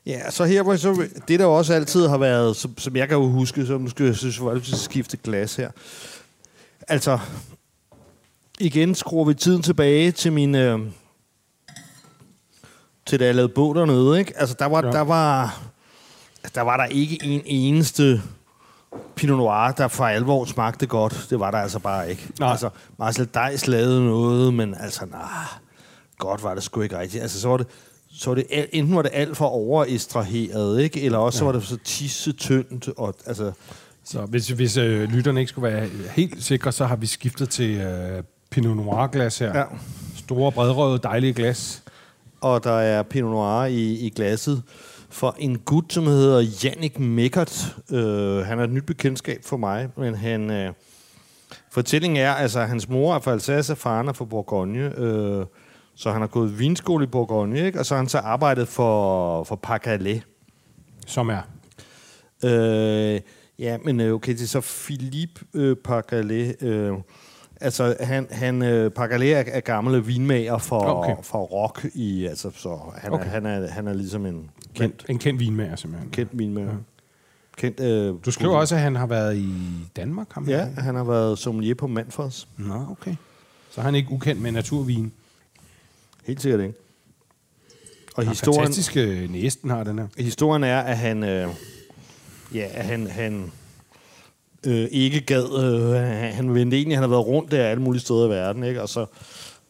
ja, 0.07 0.30
så 0.30 0.45
her, 0.45 0.76
så, 0.76 1.07
det 1.28 1.41
der 1.41 1.47
også 1.47 1.74
altid 1.74 2.07
har 2.07 2.18
været, 2.18 2.57
som, 2.57 2.78
som 2.78 2.97
jeg 2.97 3.09
kan 3.09 3.16
jo 3.16 3.28
huske, 3.28 3.66
så 3.66 3.78
nu 3.78 3.89
skal 3.89 4.07
jeg 4.07 4.16
synes, 4.16 4.35
skal 4.62 4.78
skifte 4.78 5.16
glas 5.16 5.57
her. 5.57 5.70
Altså, 6.89 7.18
igen 8.62 8.94
skruer 8.94 9.24
vi 9.24 9.34
tiden 9.34 9.62
tilbage 9.62 10.12
til 10.12 10.32
min... 10.32 10.54
Øh, 10.54 10.78
til 13.06 13.20
da 13.20 13.24
jeg 13.26 13.34
lavede 13.34 13.52
bog 13.52 13.74
dernede, 13.74 14.18
ikke? 14.18 14.32
Altså, 14.36 14.56
der 14.58 14.66
var, 14.66 14.84
Ja. 14.84 14.90
der 14.92 15.00
var, 15.00 15.60
der 16.54 16.60
var 16.60 16.76
der 16.76 16.84
ikke 16.84 17.18
en 17.24 17.42
eneste 17.44 18.22
Pinot 19.16 19.36
Noir, 19.36 19.70
der 19.72 19.88
for 19.88 20.04
alvor 20.04 20.44
smagte 20.44 20.86
godt. 20.86 21.26
Det 21.30 21.40
var 21.40 21.50
der 21.50 21.58
altså 21.58 21.78
bare 21.78 22.10
ikke. 22.10 22.28
Nej. 22.40 22.50
Altså, 22.50 22.70
Marcel 22.98 23.28
Dejs 23.34 23.66
lavede 23.66 24.04
noget, 24.04 24.54
men 24.54 24.74
altså, 24.80 25.06
nej, 25.06 25.20
godt 26.18 26.42
var 26.42 26.54
det 26.54 26.62
sgu 26.62 26.80
ikke 26.80 26.98
rigtigt. 26.98 27.22
Altså, 27.22 27.40
så 27.40 27.48
var 27.48 27.56
det, 27.56 27.66
så 28.12 28.30
var 28.30 28.34
det 28.34 28.46
enten 28.72 28.96
var 28.96 29.02
det 29.02 29.10
alt 29.14 29.36
for 29.36 29.46
overestraheret, 29.46 30.80
ikke? 30.80 31.00
Eller 31.02 31.18
også 31.18 31.36
ja. 31.36 31.38
så 31.38 31.44
var 31.44 31.52
det 31.52 31.62
så 31.62 31.76
tissetyndt, 31.84 32.88
og 32.96 33.14
altså... 33.26 33.52
Så 34.04 34.20
hvis, 34.26 34.48
hvis 34.48 34.76
øh, 34.76 35.08
lytterne 35.12 35.40
ikke 35.40 35.50
skulle 35.50 35.72
være 35.74 35.88
helt 36.14 36.44
sikre, 36.44 36.72
så 36.72 36.86
har 36.86 36.96
vi 36.96 37.06
skiftet 37.06 37.50
til 37.50 37.70
øh, 37.70 38.22
Pinot 38.53 38.76
Noir-glas 38.76 39.38
her. 39.38 39.59
Ja. 39.59 39.64
Store, 40.16 40.53
bredrøde, 40.53 40.98
dejlige 41.03 41.32
glas. 41.32 41.82
Og 42.40 42.64
der 42.64 42.72
er 42.72 43.03
Pinot 43.03 43.30
Noir 43.30 43.64
i, 43.64 43.92
i 43.92 44.11
glasset 44.16 44.62
for 45.11 45.36
en 45.38 45.59
gut, 45.59 45.92
som 45.92 46.07
hedder 46.07 46.40
Jannik 46.64 46.98
Meckert. 46.98 47.76
Øh, 47.90 48.46
han 48.46 48.59
er 48.59 48.64
et 48.64 48.70
nyt 48.70 48.86
bekendtskab 48.86 49.44
for 49.44 49.57
mig, 49.57 49.88
men 49.96 50.14
han... 50.14 50.50
Øh, 50.50 50.72
fortællingen 51.70 52.16
er, 52.16 52.32
altså 52.32 52.61
hans 52.61 52.88
mor 52.88 53.14
er 53.14 53.20
fra 53.20 53.32
Alsace, 53.32 53.76
faren 53.76 54.09
er 54.09 54.12
fra 54.12 54.24
Bourgogne. 54.24 54.98
Øh, 54.98 55.46
så 55.94 56.12
han 56.12 56.20
har 56.20 56.28
gået 56.28 56.59
vinskole 56.59 57.05
i 57.05 57.07
Bourgogne, 57.07 57.66
ikke? 57.66 57.78
og 57.78 57.86
så 57.86 57.94
har 57.94 58.00
han 58.00 58.09
så 58.09 58.18
arbejdet 58.18 58.68
for, 58.68 59.44
for 59.44 59.57
Parcalet. 59.57 60.22
Som 61.07 61.28
er. 61.28 61.42
Øh, 62.44 63.20
ja, 63.59 63.78
men 63.84 64.00
øh, 64.00 64.14
okay, 64.14 64.32
det 64.32 64.42
er 64.42 64.46
så 64.46 64.61
Philippe 64.61 65.44
øh, 65.55 65.76
Pargalet. 65.76 66.62
Øh, 66.62 66.92
altså, 67.62 67.96
han, 68.00 68.26
han 68.30 68.62
øh, 68.62 68.90
Pargalet 68.90 69.34
er, 69.36 69.42
er 69.46 69.60
gammel 69.60 70.06
vinmager 70.06 70.58
for, 70.58 70.80
Okay. 70.80 71.14
for 71.22 71.38
rock 71.38 71.86
i, 71.94 72.26
altså, 72.26 72.50
så 72.54 72.78
han, 72.96 73.12
Okay. 73.12 73.24
er, 73.24 73.28
han, 73.28 73.46
er, 73.46 73.68
han 73.68 73.86
er 73.88 73.92
ligesom 73.92 74.26
en 74.26 74.50
Kendt. 74.74 75.04
En 75.08 75.18
kendt 75.18 75.40
vinmager, 75.40 75.76
simpelthen. 75.76 76.10
kendt 76.10 76.38
vinmager. 76.38 76.68
Ja. 76.68 76.74
Kendt, 77.56 77.80
øh, 77.80 78.14
Du 78.24 78.30
skriver 78.30 78.56
også, 78.56 78.74
at 78.74 78.80
han 78.80 78.96
har 78.96 79.06
været 79.06 79.36
i 79.36 79.54
Danmark. 79.96 80.32
Ham 80.32 80.48
Ja, 80.48 80.64
han 80.78 80.94
har 80.94 81.04
været 81.04 81.38
sommelier 81.38 81.74
på 81.74 81.86
Manfors. 81.86 82.48
Nå, 82.56 82.86
okay. 82.90 83.14
Så 83.70 83.80
er 83.80 83.84
han 83.84 83.94
ikke 83.94 84.10
ukendt 84.12 84.42
med 84.42 84.52
naturvin. 84.52 85.12
Helt 86.26 86.42
sikkert 86.42 86.60
ikke. 86.60 86.74
Og 88.16 88.24
Og 88.24 88.28
historien, 88.28 88.60
Fantastisk 88.60 88.96
øh, 88.96 89.30
næsten 89.30 89.70
har 89.70 89.84
den 89.84 89.98
her. 89.98 90.06
historien 90.18 90.64
er, 90.64 90.80
at 90.80 90.98
han, 90.98 91.22
øh, 91.24 91.48
ja, 92.54 92.68
at 92.72 92.84
han, 92.84 93.06
han 93.06 93.52
øh, 94.66 94.88
ikke 94.90 95.20
gad, 95.20 95.44
øh, 95.64 96.34
han, 96.36 96.54
vendte 96.54 96.76
egentlig, 96.76 96.96
han 96.96 97.02
har 97.02 97.08
været 97.10 97.26
rundt 97.26 97.50
der 97.50 97.64
alle 97.66 97.82
mulige 97.82 98.00
steder 98.00 98.26
i 98.26 98.30
verden, 98.30 98.64
ikke? 98.64 98.82
og 98.82 98.88
så 98.88 99.00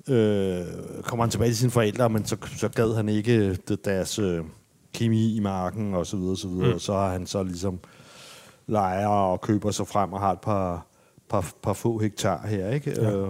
øh, 0.08 0.64
kommer 1.02 1.24
han 1.24 1.30
tilbage 1.30 1.50
til 1.50 1.56
sine 1.58 1.70
forældre, 1.70 2.10
men 2.10 2.24
så, 2.26 2.36
så 2.58 2.68
gad 2.68 2.94
han 2.96 3.08
ikke 3.08 3.36
øh, 3.36 3.56
det- 3.68 3.84
deres 3.84 4.18
øh, 4.18 4.40
kemi 4.94 5.36
i 5.36 5.40
marken, 5.40 5.94
og 5.94 6.06
så 6.06 6.16
videre, 6.16 6.32
og 6.32 6.38
så 6.38 6.48
videre. 6.48 6.66
Mm. 6.68 6.74
Og 6.74 6.80
så 6.80 6.92
har 6.92 7.10
han 7.12 7.26
så 7.26 7.42
ligesom 7.42 7.78
lejer 8.66 9.06
og 9.06 9.40
køber 9.40 9.70
sig 9.70 9.86
frem 9.86 10.12
og 10.12 10.20
har 10.20 10.32
et 10.32 10.40
par, 10.40 10.86
par, 11.28 11.52
par 11.62 11.72
få 11.72 11.98
hektar 11.98 12.46
her, 12.46 12.70
ikke? 12.70 12.90
Ja. 12.90 13.10
Øh, 13.16 13.28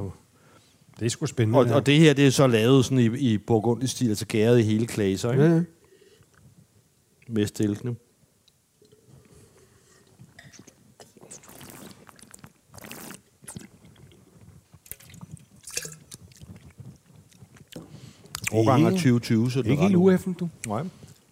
Det 1.01 1.07
er 1.07 1.11
sgu 1.11 1.27
spændende. 1.27 1.59
og, 1.59 1.67
og 1.75 1.87
det 1.87 1.99
her, 1.99 2.13
det 2.15 2.27
er 2.27 2.31
så 2.31 2.47
lavet 2.47 2.85
sådan 2.85 2.99
i, 2.99 3.05
i 3.19 3.39
burgundisk 3.39 3.93
stil, 3.93 4.09
altså 4.09 4.27
gæret 4.27 4.59
i 4.59 4.63
hele 4.63 4.87
klaser, 4.87 5.33
ikke? 5.33 5.45
Ja, 5.45 5.51
ja. 5.55 5.63
Med 7.29 7.47
stilkene. 7.47 7.95
Årgang 18.53 18.83
er 18.85 18.89
Ikke- 18.91 18.99
2020, 18.99 19.51
så 19.51 19.63
det 19.63 19.71
Ikke 19.71 19.83
helt 19.83 19.97
ueffen, 19.97 20.33
du. 20.33 20.49
Nej. 20.67 20.83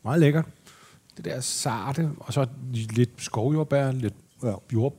Meget 0.05 0.21
lækkert. 0.21 0.45
Det 1.17 1.25
der 1.25 1.41
sarte, 1.41 2.11
og 2.19 2.33
så 2.33 2.47
lidt 2.91 3.11
skovjordbær, 3.19 3.93
lidt 3.93 4.15
Ja. 4.45 4.53
jord... 4.73 4.95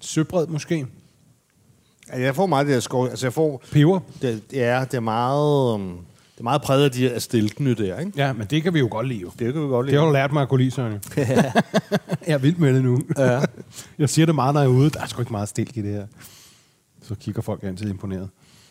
Søbred 0.00 0.46
måske. 0.46 0.86
Altså, 2.08 2.22
jeg 2.22 2.34
får 2.34 2.46
meget 2.46 2.66
det 2.66 2.74
der 2.74 2.80
skov. 2.80 3.06
Altså, 3.08 3.26
jeg 3.26 3.32
får... 3.32 3.62
Peber. 3.72 4.00
Det, 4.22 4.42
ja, 4.52 4.84
det 4.90 4.94
er 4.96 5.00
meget... 5.00 5.74
Um, 5.74 5.98
det 6.34 6.40
er 6.40 6.42
meget 6.42 6.62
præget 6.62 6.84
af 6.84 6.90
de 6.90 6.98
her 7.08 7.18
stilkene 7.18 7.74
der, 7.74 7.98
ikke? 7.98 8.12
Ja, 8.16 8.32
men 8.32 8.46
det 8.46 8.62
kan 8.62 8.74
vi 8.74 8.78
jo 8.78 8.88
godt 8.90 9.08
lide. 9.08 9.24
Det 9.24 9.52
kan 9.52 9.62
vi 9.62 9.68
godt 9.68 9.84
Det 9.86 9.90
lide. 9.92 10.00
har 10.00 10.06
du 10.06 10.12
lært 10.12 10.32
mig 10.32 10.42
at 10.42 10.48
kunne 10.48 10.58
lide, 10.60 10.70
Søren. 10.70 10.92
jeg 11.16 11.52
er 12.26 12.38
vild 12.38 12.56
med 12.56 12.74
det 12.74 12.84
nu. 12.84 13.00
Ja. 13.18 13.40
jeg 13.98 14.08
siger 14.08 14.26
det 14.26 14.34
meget, 14.34 14.54
når 14.54 14.60
jeg 14.60 14.68
er 14.68 14.72
ude. 14.74 14.90
Der 14.90 15.00
er 15.00 15.06
sgu 15.06 15.22
ikke 15.22 15.32
meget 15.32 15.48
stilk 15.48 15.76
i 15.76 15.82
det 15.82 15.92
her. 15.92 16.06
Så 17.02 17.14
kigger 17.14 17.42
folk 17.42 17.62
altid 17.62 17.90
imponeret. 17.90 18.28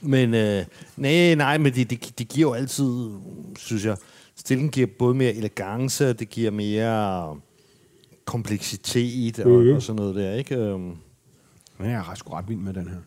Men 0.08 0.34
øh, 0.34 0.66
nej, 0.98 1.36
nej, 1.36 1.58
men 1.58 1.74
det, 1.74 1.90
det, 1.90 2.20
det 2.20 2.28
giver 2.28 2.48
jo 2.50 2.54
altid, 2.54 3.10
synes 3.58 3.86
jeg, 3.86 3.98
stilken 4.36 4.70
giver 4.70 4.88
både 5.00 5.16
mere 5.16 5.34
elegance, 5.34 6.14
det 6.14 6.30
giver 6.30 6.52
mere 6.52 7.36
kompleksitet 8.26 9.40
og, 9.40 9.50
Mhm. 9.64 9.76
og 9.76 9.82
sådan 9.82 9.96
noget 9.96 10.16
der, 10.16 10.34
ikke? 10.34 10.56
Øhm, 10.56 10.80
Men 11.80 11.90
jeg 11.90 11.92
er 11.94 12.10
ret, 12.12 12.18
sgu 12.18 12.34
ret 12.34 12.50
vild 12.50 12.60
med 12.60 12.74
den 12.74 12.88
her. 12.88 12.98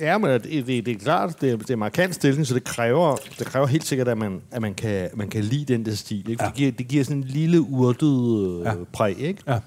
Ja, 0.00 0.18
men 0.18 0.30
det, 0.30 0.44
det, 0.44 0.66
det 0.86 0.88
er 0.88 0.98
klart, 0.98 1.40
det 1.40 1.50
er, 1.50 1.56
det 1.56 1.70
er 1.70 1.76
markant 1.76 2.14
stilling, 2.14 2.46
så 2.46 2.54
det 2.54 2.64
kræver, 2.64 3.16
det 3.38 3.46
kræver 3.46 3.66
helt 3.66 3.84
sikkert, 3.84 4.08
at 4.08 4.18
man, 4.18 4.42
at 4.50 4.62
man, 4.62 4.74
kan, 4.74 5.10
man 5.14 5.28
kan 5.28 5.44
lide 5.44 5.72
den 5.72 5.84
der 5.86 5.94
stil. 5.94 6.30
Ikke? 6.30 6.42
Ja. 6.42 6.48
Det, 6.48 6.56
giver, 6.56 6.72
det 6.72 6.88
giver 6.88 7.04
sådan 7.04 7.16
en 7.16 7.24
lille 7.24 7.60
urtet 7.60 8.46
øh, 8.58 8.64
ja. 8.64 8.74
præg, 8.92 9.18
ikke? 9.18 9.42
Ja. 9.46 9.60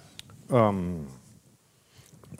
Um, 0.68 0.98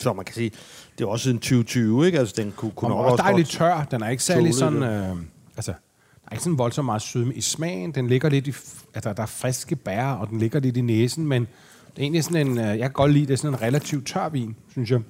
så 0.00 0.12
man 0.12 0.24
kan 0.24 0.34
sige, 0.34 0.50
det 0.98 1.04
er 1.04 1.08
også 1.08 1.30
en 1.30 1.36
2020, 1.36 2.06
ikke? 2.06 2.18
Altså, 2.18 2.34
den 2.36 2.52
kunne, 2.56 2.70
kunne 2.70 2.90
Den 2.90 2.98
også 2.98 3.12
også 3.12 3.22
dejligt 3.22 3.48
tør. 3.48 3.86
Den 3.90 4.02
er 4.02 4.08
ikke 4.08 4.22
særlig 4.22 4.54
sådan... 4.54 4.82
Øh, 4.82 5.16
altså, 5.56 5.72
der 5.72 6.28
er 6.28 6.32
ikke 6.32 6.44
sådan 6.44 6.58
voldsomt 6.58 6.86
meget 6.86 7.02
sødme 7.02 7.34
i 7.34 7.40
smagen. 7.40 7.92
Den 7.92 8.08
ligger 8.08 8.28
lidt 8.28 8.46
i, 8.46 8.52
altså, 8.94 9.12
der 9.12 9.22
er 9.22 9.26
friske 9.26 9.76
bær, 9.76 10.06
og 10.06 10.28
den 10.28 10.38
ligger 10.38 10.60
lidt 10.60 10.76
i 10.76 10.80
næsen, 10.80 11.26
men 11.26 11.42
det 11.42 11.98
er 11.98 12.02
egentlig 12.02 12.24
sådan 12.24 12.46
en, 12.46 12.58
øh, 12.58 12.64
jeg 12.64 12.78
kan 12.78 12.92
godt 12.92 13.12
lide, 13.12 13.26
det 13.26 13.32
er 13.32 13.36
sådan 13.36 13.54
en 13.54 13.62
relativt 13.62 14.06
tør 14.06 14.28
vin, 14.28 14.56
synes 14.70 14.90
jeg, 14.90 15.00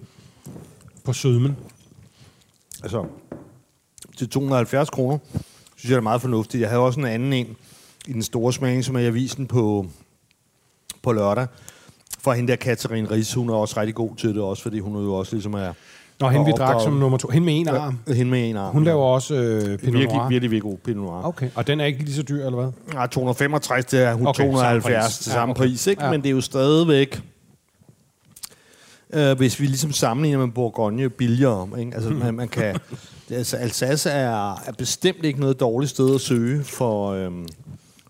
på 1.05 1.12
sødmen. 1.12 1.57
Altså, 2.83 3.07
til 4.16 4.28
270 4.28 4.91
kroner, 4.91 5.18
synes 5.76 5.91
jeg, 5.91 5.91
det 5.91 5.97
er 5.97 6.01
meget 6.01 6.20
fornuftigt. 6.20 6.61
Jeg 6.61 6.68
havde 6.68 6.83
også 6.83 7.01
en 7.01 7.07
anden 7.07 7.33
en 7.33 7.57
i 8.07 8.12
den 8.12 8.22
store 8.22 8.53
smagning, 8.53 8.85
som 8.85 8.97
er 8.97 9.01
i 9.01 9.07
avisen 9.07 9.47
på, 9.47 9.87
på 11.03 11.12
lørdag. 11.12 11.47
For 12.25 12.33
hende 12.33 12.49
der 12.51 12.57
Katarine 12.57 13.11
Ries, 13.11 13.35
hun 13.35 13.49
er 13.51 13.55
også 13.55 13.81
rigtig 13.81 13.95
god 13.95 14.16
til 14.16 14.29
det, 14.35 14.43
også 14.43 14.62
fordi 14.62 14.79
hun 14.79 15.05
jo 15.05 15.14
også 15.14 15.33
ligesom 15.35 15.55
er... 15.55 15.73
Nå, 16.20 16.29
hende 16.29 16.47
vi 16.47 16.53
drak 16.53 16.81
som 16.83 16.93
nummer 16.93 17.18
to. 17.18 17.29
Hende 17.29 17.45
med 17.45 17.59
en 17.61 17.68
arm. 17.68 17.99
Ja, 18.09 18.12
hende 18.12 18.31
med 18.31 18.51
en 18.51 18.57
arm. 18.57 18.73
Hun 18.73 18.85
laver 18.85 19.05
også 19.05 19.35
øh, 19.35 19.61
Pinot 19.61 19.83
virkelig, 19.83 20.07
Noir. 20.07 20.29
virkelig, 20.29 20.51
virkelig 20.51 20.62
god 20.62 20.79
Pinot 20.79 21.05
Noir. 21.05 21.23
Okay, 21.27 21.49
og 21.55 21.66
den 21.66 21.81
er 21.81 21.85
ikke 21.85 22.05
lige 22.05 22.14
så 22.14 22.23
dyr, 22.23 22.47
eller 22.47 22.61
hvad? 22.61 23.01
Ja, 23.01 23.07
265 23.07 23.85
til 23.85 24.12
hun 24.12 24.27
Okay, 24.27 24.29
okay, 24.29 24.59
samme 24.59 24.83
270 24.83 25.05
pris. 25.05 25.18
til 25.18 25.31
Ja, 25.31 25.35
samme 25.35 25.53
okay. 25.53 25.62
pris, 25.62 25.87
ikke? 25.87 26.05
Ja. 26.05 26.11
Men 26.11 26.23
det 26.23 26.29
er 26.29 26.33
jo 26.33 26.41
stadigvæk... 26.41 27.23
Øh, 29.14 29.37
hvis 29.37 29.61
vi 29.61 29.66
ligesom 29.66 29.93
sammenligner 29.93 30.47
med 30.47 30.55
Bourgogne 30.55 31.11
billigere, 31.11 31.68
ikke? 31.79 31.95
Altså, 31.95 32.11
man, 32.11 32.35
man 32.35 32.49
kan... 32.49 32.77
Altså, 33.31 33.57
Alsace 33.57 34.11
er, 34.11 34.53
er 34.66 34.73
bestemt 34.79 35.25
ikke 35.25 35.41
noget 35.41 35.61
dårligt 35.61 35.91
sted 35.91 36.14
at 36.14 36.20
søge 36.20 36.64
for, 36.64 37.11
øhm, 37.12 37.47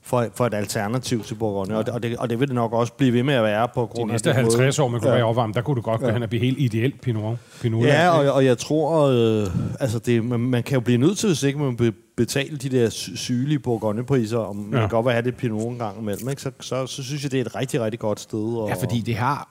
for, 0.04 0.26
for 0.34 0.46
et 0.46 0.54
alternativ 0.54 1.24
til 1.24 1.34
Bourgogne, 1.34 1.76
og 1.78 1.86
det, 1.86 1.94
og, 1.94 2.02
det, 2.02 2.16
og 2.16 2.30
det 2.30 2.40
vil 2.40 2.48
det 2.48 2.54
nok 2.54 2.72
også 2.72 2.92
blive 2.92 3.12
ved 3.12 3.22
med 3.22 3.34
at 3.34 3.42
være 3.42 3.68
på 3.74 3.80
De 3.82 3.86
grund 3.86 4.10
af 4.10 4.14
næste 4.14 4.28
den 4.28 4.36
50 4.36 4.78
år 4.78 4.88
med 4.88 5.00
Ja. 5.04 5.16
ja. 5.16 5.22
opvarme, 5.28 5.52
der 5.52 5.62
kunne 5.62 5.76
du 5.76 5.80
godt 5.80 6.00
gå 6.00 6.06
Ja. 6.06 6.12
hen 6.12 6.22
og 6.22 6.28
blive 6.28 6.42
helt 6.44 6.58
ideelt 6.58 7.00
Pinot. 7.00 7.36
Pinot 7.60 7.84
Ja, 7.86 8.08
og, 8.10 8.32
og 8.32 8.44
jeg 8.44 8.58
tror, 8.58 9.06
øh, 9.06 9.46
altså 9.80 9.98
det, 9.98 10.24
man, 10.24 10.40
man 10.40 10.62
kan 10.62 10.74
jo 10.74 10.80
blive 10.80 10.98
nødt 10.98 11.18
til, 11.18 11.26
hvis 11.28 11.42
ikke 11.42 11.58
man 11.58 11.78
vil 11.78 11.92
betale 12.16 12.56
de 12.56 12.68
der 12.68 12.90
sy- 12.90 13.10
sygelige 13.14 13.58
Bourgogne-priser, 13.58 14.38
og 14.38 14.56
man 14.56 14.72
Ja. 14.72 14.78
kan 14.80 14.88
godt 14.88 15.06
være 15.06 15.14
have 15.14 15.24
det 15.24 15.36
Pinot 15.36 15.72
en 15.72 15.78
gang 15.78 15.98
imellem, 16.00 16.28
ikke? 16.28 16.42
Så, 16.42 16.50
så, 16.60 16.86
så 16.86 17.02
synes 17.02 17.22
jeg, 17.22 17.32
det 17.32 17.40
er 17.40 17.44
et 17.44 17.54
rigtig, 17.56 17.80
rigtig 17.80 18.00
godt 18.00 18.20
sted. 18.20 18.38
Og, 18.58 18.68
Ja, 18.68 18.74
fordi 18.74 19.00
det 19.00 19.16
har... 19.16 19.48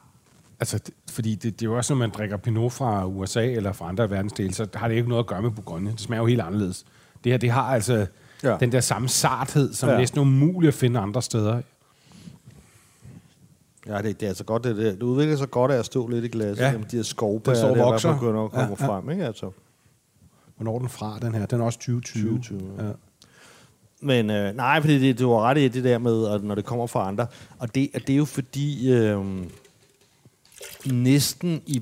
Altså, 0.59 0.77
det, 0.77 0.93
fordi 1.11 1.35
det, 1.35 1.59
det 1.59 1.65
er 1.65 1.69
jo 1.69 1.77
også, 1.77 1.93
når 1.93 1.97
man 1.99 2.09
drikker 2.17 2.37
Pinot 2.37 2.71
fra 2.71 3.05
USA 3.07 3.45
eller 3.51 3.73
fra 3.73 3.89
andre 3.89 4.09
verdensdele, 4.09 4.53
så 4.53 4.67
har 4.75 4.87
det 4.87 4.95
ikke 4.95 5.09
noget 5.09 5.23
at 5.23 5.27
gøre 5.27 5.41
med 5.41 5.51
Bourgogne. 5.51 5.91
Det 5.91 5.99
smager 6.01 6.21
jo 6.21 6.25
helt 6.25 6.41
anderledes. 6.41 6.83
Det 7.23 7.31
her, 7.31 7.37
det 7.37 7.51
har 7.51 7.61
altså 7.61 8.05
Ja. 8.43 8.51
ja. 8.51 8.57
den 8.57 8.71
der 8.71 8.79
samme 8.81 9.09
sarthed, 9.09 9.73
som 9.73 9.89
Ja. 9.89 9.93
ja. 9.93 9.99
næsten 9.99 10.17
er 10.19 10.21
umuligt 10.21 10.67
at 10.67 10.73
finde 10.73 10.99
andre 10.99 11.21
steder. 11.21 11.61
Ja, 13.87 13.97
det, 14.01 14.19
det 14.19 14.23
er 14.23 14.27
altså 14.29 14.43
godt, 14.43 14.63
det, 14.63 14.75
det, 14.75 14.85
det 14.93 15.03
udvikler 15.03 15.35
sig 15.37 15.51
godt 15.51 15.71
af 15.71 15.79
at 15.79 15.85
stå 15.85 16.07
lidt 16.07 16.25
i 16.25 16.27
glasset. 16.27 16.63
Ja. 16.63 16.71
Ja. 16.71 16.77
De 16.91 16.95
her 16.95 17.03
skovbær, 17.03 17.63
og 17.65 17.75
der 17.77 17.83
vokser. 17.83 18.13
begynder 18.13 18.43
at 18.45 18.51
komme 18.51 18.63
Ja, 18.63 18.75
ja, 18.79 18.85
ja. 18.85 18.87
frem, 18.97 19.09
ikke? 19.09 19.25
Altså. 19.25 19.51
Hvornår 20.55 20.75
er 20.75 20.79
den 20.79 20.89
fra, 20.89 21.19
den 21.21 21.35
her? 21.35 21.45
Den 21.45 21.61
er 21.61 21.65
også 21.65 21.79
2020. 21.79 22.29
2020, 22.37 22.87
ja. 22.87 22.91
Men 24.01 24.29
øh, 24.29 24.55
nej, 24.55 24.81
fordi 24.81 24.99
det, 24.99 25.19
du 25.19 25.31
har 25.33 25.41
ret 25.41 25.57
i 25.57 25.67
det 25.67 25.83
der 25.83 25.97
med, 25.97 26.27
at 26.27 26.43
når 26.43 26.55
det 26.55 26.65
kommer 26.65 26.87
fra 26.87 27.07
andre. 27.07 27.27
Og 27.59 27.75
det, 27.75 27.89
og 27.95 28.01
det 28.07 28.09
er 28.13 28.17
jo 28.17 28.25
fordi, 28.25 28.91
øh, 28.91 29.25
næsten 30.85 31.61
i, 31.65 31.81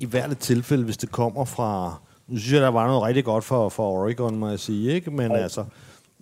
i 0.00 0.06
hvert 0.06 0.30
et 0.32 0.38
tilfælde, 0.38 0.84
hvis 0.84 0.96
det 0.96 1.10
kommer 1.12 1.44
fra... 1.44 2.00
Nu 2.30 2.38
synes 2.38 2.52
jeg, 2.52 2.60
der 2.62 2.68
var 2.68 2.86
noget 2.86 3.02
rigtig 3.02 3.24
godt 3.24 3.44
for, 3.44 3.68
for 3.68 3.90
Oregon, 3.90 4.36
må 4.38 4.48
jeg 4.48 4.58
sige, 4.58 4.92
ikke? 4.92 5.10
Men, 5.10 5.32
altså, 5.32 5.64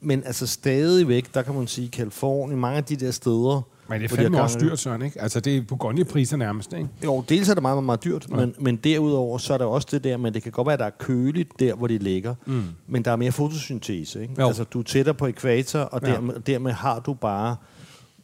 men 0.03 0.23
altså 0.27 0.47
stadigvæk, 0.47 1.35
der 1.35 1.43
kan 1.43 1.55
man 1.55 1.67
sige, 1.67 1.89
Kalifornien, 1.89 2.61
mange 2.61 2.77
af 2.77 2.85
de 2.85 2.97
der 2.97 3.11
steder... 3.11 3.63
Men 3.91 4.01
det 4.01 4.05
er 4.05 4.09
de 4.09 4.17
fandme 4.17 4.37
gang 4.37 4.43
også 4.45 4.59
det- 4.59 4.69
dyrt, 4.71 4.79
Søren, 4.79 5.03
ikke? 5.03 5.21
Altså, 5.23 5.41
det 5.41 5.57
er 5.57 5.63
Bourgogne-priser 5.69 6.37
nærmest, 6.37 6.73
ikke? 6.73 6.89
Jo, 7.05 7.25
dels 7.29 7.49
er 7.49 7.55
det 7.55 7.63
meget, 7.63 7.77
meget, 7.77 7.85
meget 7.85 8.05
dyrt, 8.05 8.31
men, 8.31 8.55
men 8.59 8.77
derudover 8.77 9.39
så 9.39 9.55
er 9.55 9.59
der 9.59 9.65
også 9.65 9.89
det 9.91 10.05
der, 10.05 10.17
men 10.17 10.35
det 10.35 10.43
kan 10.43 10.53
godt 10.53 10.67
være, 10.67 10.73
at 10.73 10.79
der 10.79 10.85
er 10.87 10.91
køligt 10.99 11.49
der, 11.61 11.75
hvor 11.75 11.87
de 11.87 11.99
ligger, 11.99 12.35
mm. 12.47 12.63
men 12.87 13.05
der 13.05 13.11
er 13.11 13.17
mere 13.17 13.33
fotosyntese. 13.33 14.23
Ikke? 14.23 14.35
Jo. 14.39 14.47
Altså, 14.47 14.65
du 14.65 14.79
er 14.79 14.83
tættere 14.83 15.15
på 15.15 15.27
ekvator, 15.27 15.79
og 15.81 16.01
Ja. 16.03 16.13
dermed, 16.13 16.35
dermed 16.41 16.73
har 16.73 16.99
du 17.01 17.15
bare 17.15 17.57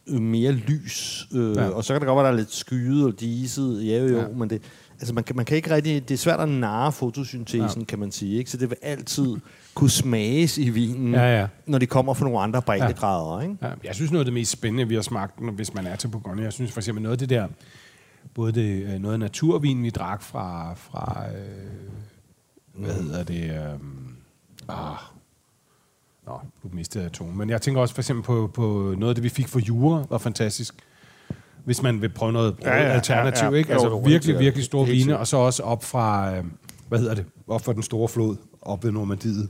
mere 0.07 0.51
lys. 0.51 1.27
Øh, 1.33 1.55
Ja. 1.55 1.63
ja. 1.63 1.69
Og 1.69 1.83
så 1.83 1.93
kan 1.93 2.01
det 2.01 2.07
godt 2.07 2.17
være, 2.17 2.25
at 2.27 2.31
der 2.31 2.37
er 2.37 2.37
lidt 2.37 2.53
skyet 2.53 3.05
og 3.05 3.19
diset, 3.19 3.87
ja 3.87 3.97
jo, 3.99 4.07
jo, 4.07 4.15
Ja. 4.17 4.21
ja. 4.21 4.27
men 4.27 4.49
det, 4.49 4.61
altså, 4.99 5.13
man, 5.13 5.23
kan, 5.23 5.35
man 5.35 5.45
kan 5.45 5.57
ikke 5.57 5.75
rigtig, 5.75 6.09
det 6.09 6.13
er 6.13 6.17
svært 6.17 6.39
at 6.39 6.49
narre 6.49 6.91
fotosyntesen, 6.91 7.81
ja. 7.81 7.85
kan 7.85 7.99
man 7.99 8.11
sige. 8.11 8.37
Ikke? 8.37 8.51
Så 8.51 8.57
det 8.57 8.69
vil 8.69 8.77
altid 8.81 9.35
kunne 9.73 9.89
smages 9.89 10.57
i 10.57 10.69
vinen, 10.69 11.13
Ja, 11.13 11.39
ja. 11.39 11.47
når 11.65 11.77
de 11.77 11.85
kommer 11.85 12.13
fra 12.13 12.25
nogle 12.25 12.39
andre 12.39 12.61
breddegrader. 12.61 13.41
Ikke? 13.41 13.55
Ja, 13.61 13.71
jeg 13.83 13.95
synes 13.95 14.11
noget 14.11 14.21
af 14.21 14.25
det 14.25 14.33
mest 14.33 14.51
spændende, 14.51 14.87
vi 14.87 14.95
har 14.95 15.01
smagt, 15.01 15.33
hvis 15.55 15.73
man 15.73 15.87
er 15.87 15.95
til 15.95 16.07
Bourgogne, 16.07 16.41
jeg 16.41 16.53
synes 16.53 16.71
for 16.71 16.79
eksempel 16.79 17.01
noget 17.01 17.13
af 17.13 17.19
det 17.19 17.29
der, 17.29 17.47
både 18.33 18.51
det, 18.51 18.83
øh, 18.83 18.99
noget 18.99 19.13
af 19.13 19.19
naturvin, 19.19 19.83
vi 19.83 19.89
drak 19.89 20.21
fra, 20.21 20.73
fra 20.73 21.23
øh, 21.37 22.83
hvad 22.85 22.93
hedder 22.93 23.23
det, 23.23 23.43
øh, 23.43 23.79
ah, 24.69 24.97
nå, 26.27 26.39
nu 26.63 26.69
mistede 26.73 27.03
jeg 27.03 27.11
tonen, 27.11 27.37
men 27.37 27.49
jeg 27.49 27.61
tænker 27.61 27.81
også 27.81 27.93
for 27.93 28.01
eksempel 28.01 28.23
på, 28.23 28.51
på 28.53 28.93
noget 28.97 29.09
af 29.09 29.15
det, 29.15 29.23
vi 29.23 29.29
fik 29.29 29.47
fra 29.47 29.59
Jura, 29.59 30.03
var 30.09 30.17
fantastisk. 30.17 30.75
Hvis 31.65 31.81
man 31.81 32.01
vil 32.01 32.09
prøve 32.09 32.31
noget 32.31 32.55
Ja, 32.61 32.75
ja, 32.75 32.83
alternativ, 32.83 33.45
ja, 33.45 33.51
ja. 33.51 33.57
ikke? 33.57 33.71
Altså 33.71 33.87
jo, 33.87 33.97
virkelig, 33.97 34.39
virkelig 34.39 34.65
store 34.65 34.87
vine, 34.87 35.19
og 35.19 35.27
så 35.27 35.37
også 35.37 35.63
op 35.63 35.83
fra, 35.83 36.35
øh, 36.35 36.43
hvad 36.87 36.99
hedder 36.99 37.13
det, 37.15 37.25
op 37.47 37.65
fra 37.65 37.73
den 37.73 37.83
store 37.83 38.07
flod, 38.07 38.35
op 38.61 38.83
ved 38.83 38.91
Normandiet. 38.91 39.49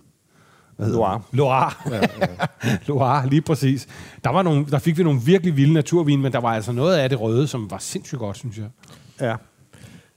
Hvad 0.76 0.86
hedder 0.86 0.99
Loire. 0.99 1.21
Loire. 1.32 1.71
Ja, 1.91 1.95
ja. 2.21 2.78
Loire, 2.88 3.30
lige 3.30 3.41
præcis. 3.41 3.88
Der, 4.23 4.30
var 4.30 4.41
nogle, 4.43 4.65
der 4.65 4.80
fik 4.80 4.97
vi 4.97 5.03
nogle 5.03 5.21
virkelig 5.26 5.57
vilde 5.57 5.73
naturvin, 5.73 6.21
men 6.21 6.32
der 6.32 6.39
var 6.39 6.49
altså 6.53 6.71
noget 6.71 6.95
af 6.95 7.09
det 7.09 7.21
røde, 7.21 7.47
som 7.47 7.71
var 7.71 7.78
sindssygt 7.78 8.19
godt, 8.19 8.38
synes 8.38 8.57
jeg. 8.57 8.67
Ja. 9.21 9.36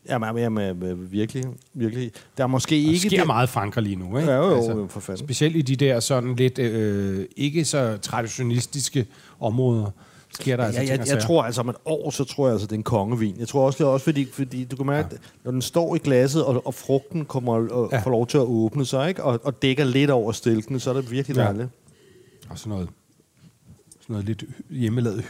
Jamen, 0.08 0.38
jamen, 0.38 1.12
virkelig, 1.12 1.44
virkelig. 1.74 2.10
Der 2.36 2.42
er 2.42 2.46
måske 2.46 2.74
Der 2.74 2.80
ikke... 2.92 2.98
sker 3.08 3.18
det- 3.18 3.26
meget 3.26 3.46
i 3.46 3.50
Frankrig 3.50 3.84
lige 3.84 3.96
nu, 3.96 4.18
ikke? 4.18 4.30
Ja, 4.30 4.36
jo, 4.36 4.70
jo, 4.78 4.86
for 4.90 5.00
fanden. 5.00 5.24
Specielt 5.26 5.56
i 5.56 5.62
de 5.62 5.76
der 5.76 6.00
sådan 6.00 6.36
lidt 6.36 6.58
øh, 6.58 7.24
ikke 7.36 7.64
så 7.64 7.96
traditionistiske 8.02 9.06
områder, 9.40 9.90
sker 10.34 10.56
der 10.56 10.64
altså 10.64 10.80
Ja, 10.80 10.86
ting 10.86 10.90
jeg, 10.90 10.98
jeg 10.98 11.06
sager. 11.06 11.20
tror 11.20 11.42
altså 11.42 11.60
om 11.60 11.68
et 11.68 11.76
år, 11.84 12.10
så 12.10 12.24
tror 12.24 12.46
jeg 12.46 12.52
altså, 12.52 12.66
det 12.66 12.72
er 12.72 12.76
en 12.76 12.82
kongevin. 12.82 13.34
Jeg 13.38 13.48
tror 13.48 13.66
også, 13.66 13.76
det 13.78 13.84
er 13.84 13.88
også 13.88 14.04
fordi, 14.04 14.26
fordi 14.32 14.64
du 14.64 14.76
kan 14.76 14.86
mærke, 14.86 15.08
ja. 15.12 15.16
når 15.44 15.50
den 15.52 15.62
står 15.62 15.94
i 15.94 15.98
glasset, 15.98 16.44
og, 16.44 16.66
og 16.66 16.74
frugten 16.74 17.24
kommer 17.24 17.52
og 17.52 17.88
Ja. 17.92 17.96
ja. 17.96 18.02
får 18.02 18.10
lov 18.10 18.26
til 18.26 18.38
at 18.38 18.44
åbne 18.44 18.86
sig, 18.86 19.08
ikke? 19.08 19.24
Og, 19.24 19.40
og 19.42 19.62
dækker 19.62 19.84
lidt 19.84 20.10
over 20.10 20.32
stilkene, 20.32 20.80
så 20.80 20.90
er 20.90 20.94
det 20.94 21.10
virkelig 21.10 21.36
Ja. 21.36 21.42
dejligt. 21.42 21.68
Og 22.48 22.58
sådan 22.58 22.70
noget, 22.70 22.88
sådan 24.00 24.12
noget 24.14 24.26
lidt 24.26 24.44
hjemmelavet 24.70 25.24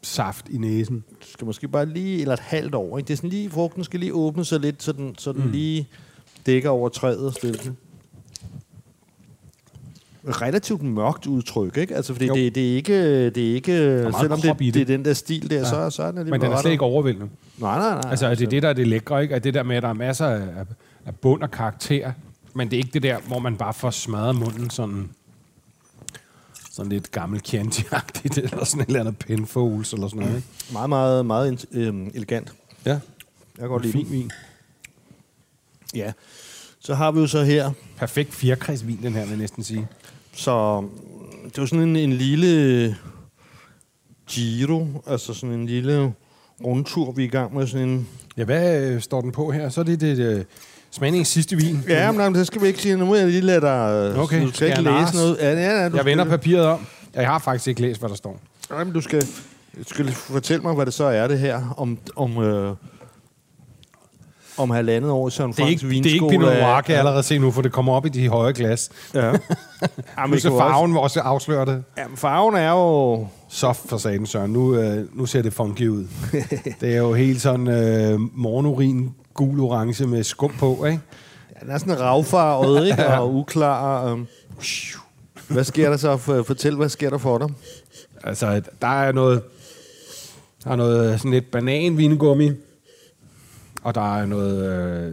hyldesaft 0.00 0.48
i 0.48 0.58
næsen. 0.58 1.04
Du 1.20 1.26
skal 1.32 1.44
måske 1.44 1.68
bare 1.68 1.86
lige, 1.86 2.20
eller 2.20 2.34
et 2.34 2.40
halvt 2.40 2.74
år, 2.74 2.98
ikke? 2.98 3.08
Det 3.08 3.12
er 3.12 3.16
sådan 3.16 3.30
lige, 3.30 3.50
frugten 3.50 3.84
skal 3.84 4.00
lige 4.00 4.14
åbne 4.14 4.44
sig 4.44 4.60
lidt, 4.60 4.82
så 4.82 4.92
den, 4.92 5.14
så 5.18 5.32
den 5.32 5.44
mm. 5.44 5.50
lige 5.50 5.88
dækker 6.46 6.70
over 6.70 6.88
træet 6.88 7.26
og 7.26 7.32
stilkene. 7.32 7.74
Relativt 10.28 10.82
mørkt 10.82 11.26
udtryk, 11.26 11.76
ikke? 11.76 11.96
Altså, 11.96 12.12
fordi 12.12 12.26
Jo. 12.26 12.34
det, 12.34 12.54
det, 12.54 12.72
er 12.72 12.76
ikke, 12.76 13.30
det 13.30 13.50
er 13.50 13.54
ikke, 13.54 13.72
meget 13.72 14.14
selvom 14.20 14.40
det, 14.40 14.58
det. 14.58 14.58
det. 14.58 14.74
det 14.74 14.80
er 14.80 14.84
den 14.96 15.04
der 15.04 15.12
stil 15.12 15.50
der, 15.50 15.56
ja. 15.56 15.64
så, 15.64 15.90
så 15.90 16.02
er 16.02 16.10
den 16.10 16.18
alligevel 16.18 16.40
Men 16.40 16.50
den 16.50 16.56
er 16.56 16.60
slet 16.60 16.72
ikke 16.72 16.84
overvældende. 16.84 17.28
Nej, 17.58 17.78
nej, 17.78 17.90
nej. 17.90 18.10
Altså, 18.10 18.30
det 18.30 18.42
er 18.42 18.46
det, 18.46 18.62
der 18.62 18.68
er 18.68 18.72
det 18.72 18.86
lækre, 18.86 19.22
ikke? 19.22 19.34
At 19.34 19.44
det 19.44 19.54
der 19.54 19.62
med, 19.62 19.76
at 19.76 19.82
der 19.82 19.88
er 19.88 19.92
masser 19.92 20.26
af, 20.26 20.42
af 21.06 21.16
bund 21.16 21.42
og 21.42 21.50
karakter, 21.50 22.12
men 22.54 22.70
det 22.70 22.76
er 22.76 22.78
ikke 22.78 22.90
det 22.92 23.02
der, 23.02 23.18
hvor 23.26 23.38
man 23.38 23.56
bare 23.56 23.74
får 23.74 23.90
smadret 23.90 24.36
munden 24.36 24.70
sådan, 24.70 25.10
sådan 26.70 26.92
lidt 26.92 27.10
gammel 27.10 27.40
chianti 27.44 27.82
eller 28.36 28.64
sådan 28.64 28.82
et 28.82 28.86
eller 28.86 29.00
andet 29.00 29.18
Penfolds 29.18 29.92
eller 29.92 30.08
sådan 30.08 30.20
noget, 30.20 30.36
ikke? 30.36 30.48
Meget, 30.72 30.88
meget, 30.88 31.26
meget 31.26 31.66
øhm, 31.72 32.10
elegant. 32.14 32.52
Ja, 32.86 32.90
Jeg 32.90 33.00
kan 33.58 33.68
godt 33.68 33.82
lide 33.82 33.92
fin 33.92 34.06
vin. 34.10 34.30
Ja. 35.94 36.12
Så 36.80 36.94
har 36.94 37.10
vi 37.10 37.20
jo 37.20 37.26
så 37.26 37.42
her, 37.42 37.70
Perfekt 37.96 38.34
fjerkræsvin, 38.34 38.98
den 39.02 39.12
her, 39.12 39.20
vil 39.20 39.28
jeg 39.28 39.38
næsten 39.38 39.64
sige. 39.64 39.88
så 40.32 40.80
mm, 40.80 40.88
det 41.44 41.58
er 41.58 41.62
jo 41.62 41.66
sådan 41.66 41.88
en, 41.88 41.96
en 41.96 42.12
lille 42.12 42.96
Giro, 44.28 44.86
altså 45.06 45.34
sådan 45.34 45.54
en 45.54 45.66
lille 45.66 46.14
rundtur, 46.64 47.12
vi 47.12 47.22
er 47.22 47.26
i 47.26 47.30
gang 47.30 47.54
med 47.54 47.66
sådan 47.66 47.88
en... 47.88 48.08
Ja, 48.36 48.44
hvad 48.44 48.82
øh, 48.84 49.00
står 49.00 49.20
den 49.20 49.32
på 49.32 49.50
her? 49.50 49.68
Så 49.68 49.80
er 49.80 49.84
det 49.84 50.00
det 50.00 50.18
øh, 50.18 50.44
smagningens 50.90 51.28
sidste 51.28 51.56
vin. 51.56 51.84
Ja, 51.88 52.12
men 52.12 52.34
det 52.34 52.46
skal 52.46 52.62
vi 52.62 52.66
ikke 52.66 52.82
sige. 52.82 52.96
Nu 52.96 53.04
må 53.04 53.14
jeg 53.14 53.26
lige 53.26 53.40
lade 53.40 53.60
dig... 53.60 54.14
Okay, 54.18 54.42
Du 54.42 54.52
skal 54.52 54.66
ikke 54.68 54.82
læse 54.82 54.90
narres? 54.94 55.14
noget. 55.14 55.36
Ja, 55.40 55.52
ja, 55.52 55.82
ja, 55.82 55.88
du 55.88 55.96
Jeg 55.96 56.04
vender 56.04 56.24
skal, 56.24 56.30
papiret 56.38 56.66
om. 56.66 56.86
Jeg 57.14 57.26
har 57.26 57.38
faktisk 57.38 57.68
ikke 57.68 57.80
læst, 57.80 58.00
hvad 58.00 58.08
der 58.08 58.16
står. 58.16 58.40
Nej, 58.70 58.84
men 58.84 58.92
du 58.94 59.00
skal, 59.00 59.20
du 59.78 59.84
skal 59.86 60.12
fortælle 60.12 60.62
mig, 60.62 60.74
hvad 60.74 60.86
det 60.86 60.94
så 60.94 61.04
er, 61.04 61.28
det 61.28 61.38
her. 61.38 61.74
Om, 61.76 61.98
om, 62.16 62.38
øh, 62.42 62.74
om 64.58 64.70
halvandet 64.70 65.10
år 65.10 65.28
i 65.28 65.30
Søren 65.30 65.54
Franks 65.54 65.82
ikke, 65.82 65.88
det 65.88 66.06
er 66.06 66.14
ikke 66.14 66.28
Pinot 66.28 66.46
Noir, 66.46 66.80
kan 66.80 66.92
jeg 66.92 66.98
allerede 66.98 67.22
se 67.22 67.38
nu, 67.38 67.50
for 67.50 67.62
det 67.62 67.72
kommer 67.72 67.92
op 67.92 68.06
i 68.06 68.08
de 68.08 68.28
høje 68.28 68.52
glas. 68.52 68.90
Ja. 69.14 69.26
ja 69.26 69.32
Nu 70.28 70.38
så 70.38 70.58
farven 70.58 70.90
vil 70.90 71.00
også 71.00 71.20
afsløre 71.20 71.66
det. 71.66 71.84
Ja, 71.98 72.08
men 72.08 72.16
farven 72.16 72.54
er 72.54 72.70
jo... 72.70 73.26
Så 73.48 73.72
for 73.72 73.96
sagen, 73.96 74.26
Søren. 74.26 74.50
Nu, 74.50 74.74
øh, 74.76 75.04
nu 75.12 75.26
ser 75.26 75.42
det 75.42 75.52
funky 75.52 75.88
ud. 75.88 76.06
det 76.80 76.94
er 76.94 76.98
jo 76.98 77.14
helt 77.14 77.40
sådan 77.40 77.68
øh, 77.68 78.20
morgenurin, 78.34 79.10
gul-orange 79.34 80.06
med 80.06 80.24
skum 80.24 80.52
på, 80.58 80.84
ikke? 80.84 81.00
Ja, 81.54 81.64
den 81.64 81.70
er 81.70 81.78
sådan 81.78 82.00
ravfarvet, 82.00 82.86
ikke? 82.86 83.06
Og 83.20 83.34
uklar. 83.34 84.12
Um. 84.12 84.26
Hvad 85.48 85.64
sker 85.64 85.90
der 85.90 85.96
så? 85.96 86.16
For, 86.16 86.42
fortæl, 86.42 86.76
hvad 86.76 86.88
sker 86.88 87.10
der 87.10 87.18
for 87.18 87.38
dig? 87.38 87.48
Altså, 88.24 88.62
der 88.82 89.02
er 89.02 89.12
noget, 89.12 89.42
der 90.64 90.70
er 90.70 90.76
noget 90.76 91.18
sådan 91.18 91.30
lidt 91.30 91.50
bananvingummi, 91.50 92.50
og 93.82 93.94
der 93.94 94.16
er 94.16 94.26
noget, 94.26 94.72
øh, 94.72 95.12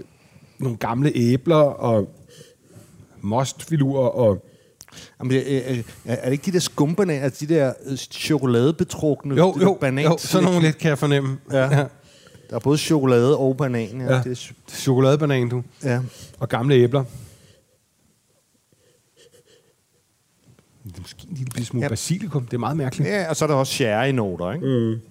nogle 0.59 0.77
gamle 0.77 1.11
æbler 1.15 1.55
og 1.55 2.09
mostfilurer 3.21 4.07
og 4.07 4.43
Jamen, 5.19 5.37
er, 5.37 5.41
er, 5.47 5.83
er 6.05 6.25
det 6.25 6.31
ikke 6.31 6.45
de 6.45 6.51
der 6.51 6.59
skumbananer, 6.59 7.23
altså 7.23 7.45
de 7.45 7.53
der 7.53 7.73
øh, 7.85 7.97
chokoladebetrukne 7.97 9.35
Jo, 9.35 9.57
jo, 9.61 9.77
banan, 9.81 10.05
jo, 10.05 10.17
sådan 10.17 10.43
nogle 10.43 10.61
lidt 10.61 10.77
kan 10.77 10.89
jeg 10.89 10.97
fornemme. 10.97 11.37
Ja. 11.51 11.85
Der 12.49 12.55
er 12.55 12.59
både 12.59 12.77
chokolade 12.77 13.37
og 13.37 13.57
banan. 13.57 14.01
Ja. 14.01 14.13
Ja. 14.15 14.21
Det 14.23 14.31
er, 14.31 14.53
Chokoladebanan, 14.75 15.49
du. 15.49 15.63
ja. 15.83 16.01
Og 16.39 16.49
gamle 16.49 16.75
æbler. 16.75 17.03
Det 20.83 20.97
er 20.97 21.01
måske 21.01 21.27
en 21.29 21.35
lille 21.35 21.65
smule 21.65 21.83
Ja. 21.85 21.89
basilikum. 21.89 22.45
Det 22.45 22.53
er 22.53 22.57
meget 22.57 22.77
mærkeligt. 22.77 23.09
ja, 23.09 23.29
og 23.29 23.35
så 23.35 23.45
er 23.45 23.47
der 23.47 23.55
også 23.55 23.73
sherry-noter, 23.73 24.51
ikke? 24.51 24.65
Mm. 24.67 25.01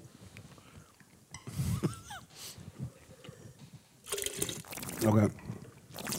Okay. 5.06 5.28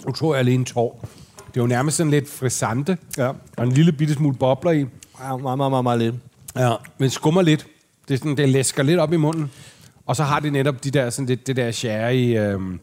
Nu 0.06 0.12
tror 0.12 0.36
jeg 0.36 0.48
en 0.50 0.66
tår. 0.66 1.08
Det 1.48 1.58
er 1.58 1.62
jo 1.62 1.68
nærmest 1.68 1.98
sådan 1.98 2.12
lidt 2.12 2.30
frisante. 2.30 2.98
Ja. 3.18 3.28
Og 3.58 3.64
en 3.64 3.72
lille 3.72 3.92
bitte 3.92 4.14
smule 4.14 4.38
bobler 4.38 4.72
i. 4.72 4.80
Ja, 4.80 5.38
meget, 5.38 5.58
meget, 5.58 5.72
meget, 5.72 5.84
meget 5.84 6.00
lidt. 6.00 6.16
Ja. 6.56 6.74
Men 6.98 7.10
skummer 7.10 7.42
lidt. 7.42 7.68
Det, 8.08 8.14
er 8.14 8.18
sådan, 8.18 8.38
det 8.38 8.50
læsker 8.50 8.84
lidt 8.84 9.00
op 9.00 9.14
i 9.14 9.18
munden. 9.18 9.52
Og 10.08 10.16
så 10.16 10.24
har 10.24 10.40
det 10.40 10.54
netop 10.54 10.84
de 10.84 10.92
der, 10.92 11.10
sådan 11.10 11.28
det, 11.28 11.48
det 11.48 11.56
der 11.56 11.72
sherry... 11.72 12.38
Øhm, 12.38 12.80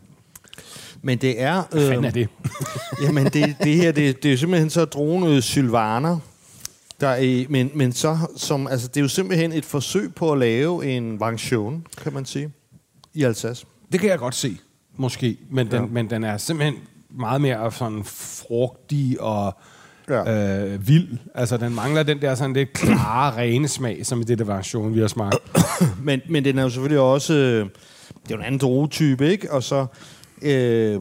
Men 1.02 1.18
det 1.18 1.40
er... 1.40 1.62
hvad 1.70 1.82
Øh, 1.82 1.88
fanden 1.88 2.04
er 2.04 2.10
det? 2.10 2.28
Jamen, 3.02 3.24
det, 3.24 3.56
det 3.62 3.76
her, 3.76 3.92
det, 3.92 4.22
det 4.22 4.28
er 4.28 4.32
jo 4.32 4.38
simpelthen 4.38 4.70
så 4.70 4.84
dronet 4.84 5.44
sylvaner, 5.44 6.18
der 7.00 7.08
er, 7.08 7.44
men, 7.48 7.70
men 7.74 7.92
så, 7.92 8.18
som, 8.36 8.66
altså, 8.66 8.88
det 8.88 8.96
er 8.96 9.00
jo 9.00 9.08
simpelthen 9.08 9.52
et 9.52 9.64
forsøg 9.64 10.14
på 10.14 10.32
at 10.32 10.38
lave 10.38 10.86
en 10.86 11.20
vangtion, 11.20 11.86
kan 12.02 12.12
man 12.12 12.24
sige, 12.24 12.52
i 13.14 13.22
Alsace. 13.22 13.66
Det 13.92 14.00
kan 14.00 14.10
jeg 14.10 14.18
godt 14.18 14.34
se, 14.34 14.58
måske. 14.96 15.36
Men 15.50 15.70
den, 15.70 15.80
ja. 15.80 15.86
men 15.86 16.10
den 16.10 16.24
er 16.24 16.36
simpelthen 16.36 16.74
meget 17.10 17.40
mere 17.40 17.72
sådan 17.72 18.04
frugtig 18.04 19.20
og 19.20 19.58
Ja. 20.08 20.64
øh, 20.66 20.88
vild. 20.88 21.08
Altså, 21.34 21.56
den 21.56 21.74
mangler 21.74 22.02
den 22.02 22.20
der 22.22 22.34
sådan 22.34 22.52
lidt 22.52 22.72
klare, 22.72 23.36
rene 23.40 23.68
smag, 23.68 24.06
som 24.06 24.20
i 24.20 24.24
det 24.24 24.38
der 24.38 24.44
version, 24.44 24.94
vi 24.94 25.00
har 25.00 25.08
smagt. 25.08 25.36
Men, 26.02 26.20
men 26.28 26.44
den 26.44 26.58
er 26.58 26.62
jo 26.62 26.68
selvfølgelig 26.68 27.00
også... 27.00 27.34
Øh, 27.34 27.66
det 28.22 28.30
er 28.32 28.34
jo 28.34 28.36
en 28.36 28.42
anden 28.44 28.60
druetype, 28.60 29.30
ikke? 29.30 29.52
Og 29.52 29.62
så... 29.62 29.86
Øh, 30.42 31.00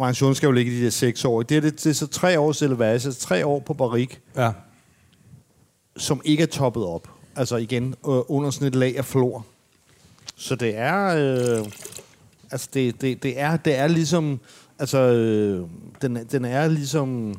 Vangtion 0.00 0.34
skal 0.34 0.46
jo 0.46 0.52
ligge 0.52 0.72
i 0.72 0.78
de 0.78 0.84
der 0.84 0.90
seks 0.90 1.24
år. 1.24 1.42
Det 1.42 1.56
er, 1.56 1.60
det, 1.60 1.84
det 1.84 1.90
er 1.90 1.94
så 1.94 2.06
tre 2.06 2.38
års 2.40 2.62
elevage, 2.62 2.92
altså 2.92 3.14
tre 3.14 3.46
år 3.46 3.60
på 3.60 3.74
barik, 3.74 4.20
Ja. 4.36 4.50
som 5.96 6.20
ikke 6.24 6.42
er 6.42 6.46
toppet 6.46 6.84
op. 6.84 7.08
Altså 7.36 7.56
igen, 7.56 7.86
øh, 7.88 7.94
under 8.28 8.50
sådan 8.50 8.68
et 8.68 8.74
lag 8.74 8.98
af 8.98 9.04
flor. 9.04 9.46
Så 10.36 10.54
det 10.54 10.72
er... 10.76 11.06
Øh, 11.58 11.66
altså, 12.50 12.68
det, 12.74 13.00
det, 13.00 13.22
det, 13.22 13.40
er, 13.40 13.56
det 13.56 13.78
er 13.78 13.86
ligesom... 13.88 14.40
Altså, 14.78 14.98
øh, 14.98 15.66
den, 16.02 16.18
den 16.32 16.44
er 16.44 16.68
ligesom 16.68 17.34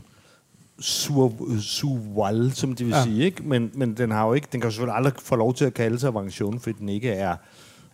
sur, 0.81 1.33
surval, 1.61 2.51
som 2.51 2.75
de 2.75 2.83
vil 2.83 2.93
ja. 2.93 3.03
Sige, 3.03 3.23
ikke? 3.23 3.43
Men, 3.43 3.71
men 3.73 3.93
den 3.97 4.11
har 4.11 4.27
jo 4.27 4.33
ikke, 4.33 4.47
den 4.51 4.61
kan 4.61 4.67
jo 4.67 4.71
selvfølgelig 4.71 4.95
aldrig 4.95 5.13
få 5.19 5.35
lov 5.35 5.53
til 5.53 5.65
at 5.65 5.73
kalde 5.73 5.99
sig 5.99 6.13
vangtion, 6.13 6.59
fordi 6.59 6.79
den 6.79 6.89
ikke 6.89 7.09
er, 7.09 7.35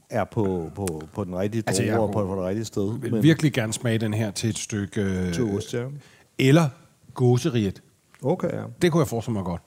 er 0.09 0.23
på, 0.23 0.71
på, 0.75 1.03
på 1.13 1.23
den 1.23 1.35
rigtige 1.35 1.63
Altså, 1.67 1.83
droge 1.83 2.07
og 2.07 2.13
på, 2.13 2.25
på 2.25 2.35
det 2.35 2.43
rigtige 2.43 2.65
sted. 2.65 2.99
Jeg 3.03 3.11
vil 3.11 3.23
virkelig 3.23 3.53
gerne 3.53 3.73
smage 3.73 3.97
den 3.97 4.13
her 4.13 4.31
til 4.31 4.49
et 4.49 4.57
stykke... 4.57 5.01
Øh, 5.01 5.33
til 5.33 5.43
ost, 5.43 5.73
ja. 5.73 5.83
Eller 6.39 6.69
gåseriet. 7.13 7.81
Okay, 8.23 8.53
ja. 8.53 8.63
Det 8.81 8.91
kunne 8.91 9.01
jeg 9.01 9.07
forestille 9.07 9.33
mig 9.33 9.43
godt. 9.43 9.61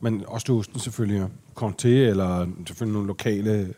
Men 0.00 0.24
også 0.26 0.44
til 0.44 0.54
osten 0.54 0.80
selvfølgelig. 0.80 1.18
Ja. 1.18 1.26
Comté, 1.64 1.88
eller 1.88 2.46
selvfølgelig 2.66 2.92
nogle 2.92 3.06
lokale 3.06 3.74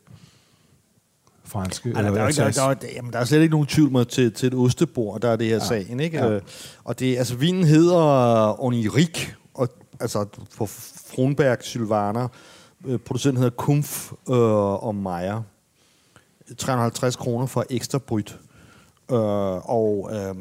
franske. 1.44 1.92
Ej, 1.94 2.02
der, 2.02 2.08
er 2.10 2.30
der, 2.30 2.50
der, 2.50 2.74
der, 2.74 2.88
jamen, 2.96 3.12
der 3.12 3.18
er 3.18 3.24
slet 3.24 3.40
ikke 3.40 3.50
nogen 3.52 3.66
tvivl 3.66 3.92
med 3.92 4.04
til, 4.04 4.32
til 4.32 4.46
et 4.46 4.54
ostebord, 4.54 5.20
der 5.20 5.28
er 5.28 5.36
det 5.36 5.46
her 5.46 5.54
ja. 5.54 5.64
sagen, 5.64 6.00
ikke? 6.00 6.16
Ja. 6.18 6.32
Ja. 6.32 6.38
Og 6.84 6.98
det, 6.98 7.16
altså, 7.18 7.34
vinen 7.36 7.64
hedder 7.64 8.64
Onirik, 8.64 9.34
og, 9.54 9.68
altså 10.00 10.26
på 10.56 10.66
Fronberg 10.66 11.58
Sylvaner. 11.60 12.28
Øh, 12.86 12.98
Producenten 12.98 13.36
hedder 13.42 13.56
Kumf 13.56 14.12
øh, 14.28 14.84
og 14.84 14.94
Meyer. 14.94 15.42
350 16.58 17.16
kroner 17.16 17.46
for 17.46 17.64
ekstra 17.70 17.98
bryt. 17.98 18.38
Øh, 19.12 19.18
og 19.70 20.10
øh, 20.12 20.34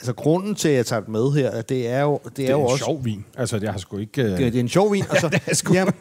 altså, 0.00 0.12
grunden 0.12 0.54
til, 0.54 0.68
at 0.68 0.74
jeg 0.74 0.86
tager 0.86 1.00
det 1.00 1.08
med 1.08 1.32
her, 1.32 1.62
det 1.62 1.88
er 1.88 2.00
jo, 2.02 2.20
det 2.24 2.36
det 2.36 2.44
er 2.44 2.48
er 2.48 2.52
jo 2.52 2.58
en 2.60 2.64
også... 2.64 2.84
sjov 2.84 3.04
vin. 3.04 3.24
Altså, 3.36 3.58
jeg 3.62 3.72
har 3.72 3.78
sgu 3.78 3.98
ikke... 3.98 4.22
Øh, 4.22 4.30
Det, 4.30 4.38
det 4.38 4.54
er 4.56 4.60
en 4.60 4.68
sjov 4.68 4.92
vin. 4.92 5.04
Og 5.10 5.16
så, 5.16 5.28
det 5.34 5.40
er 5.46 5.54
sgu- 5.54 5.74
jamen, 5.74 5.94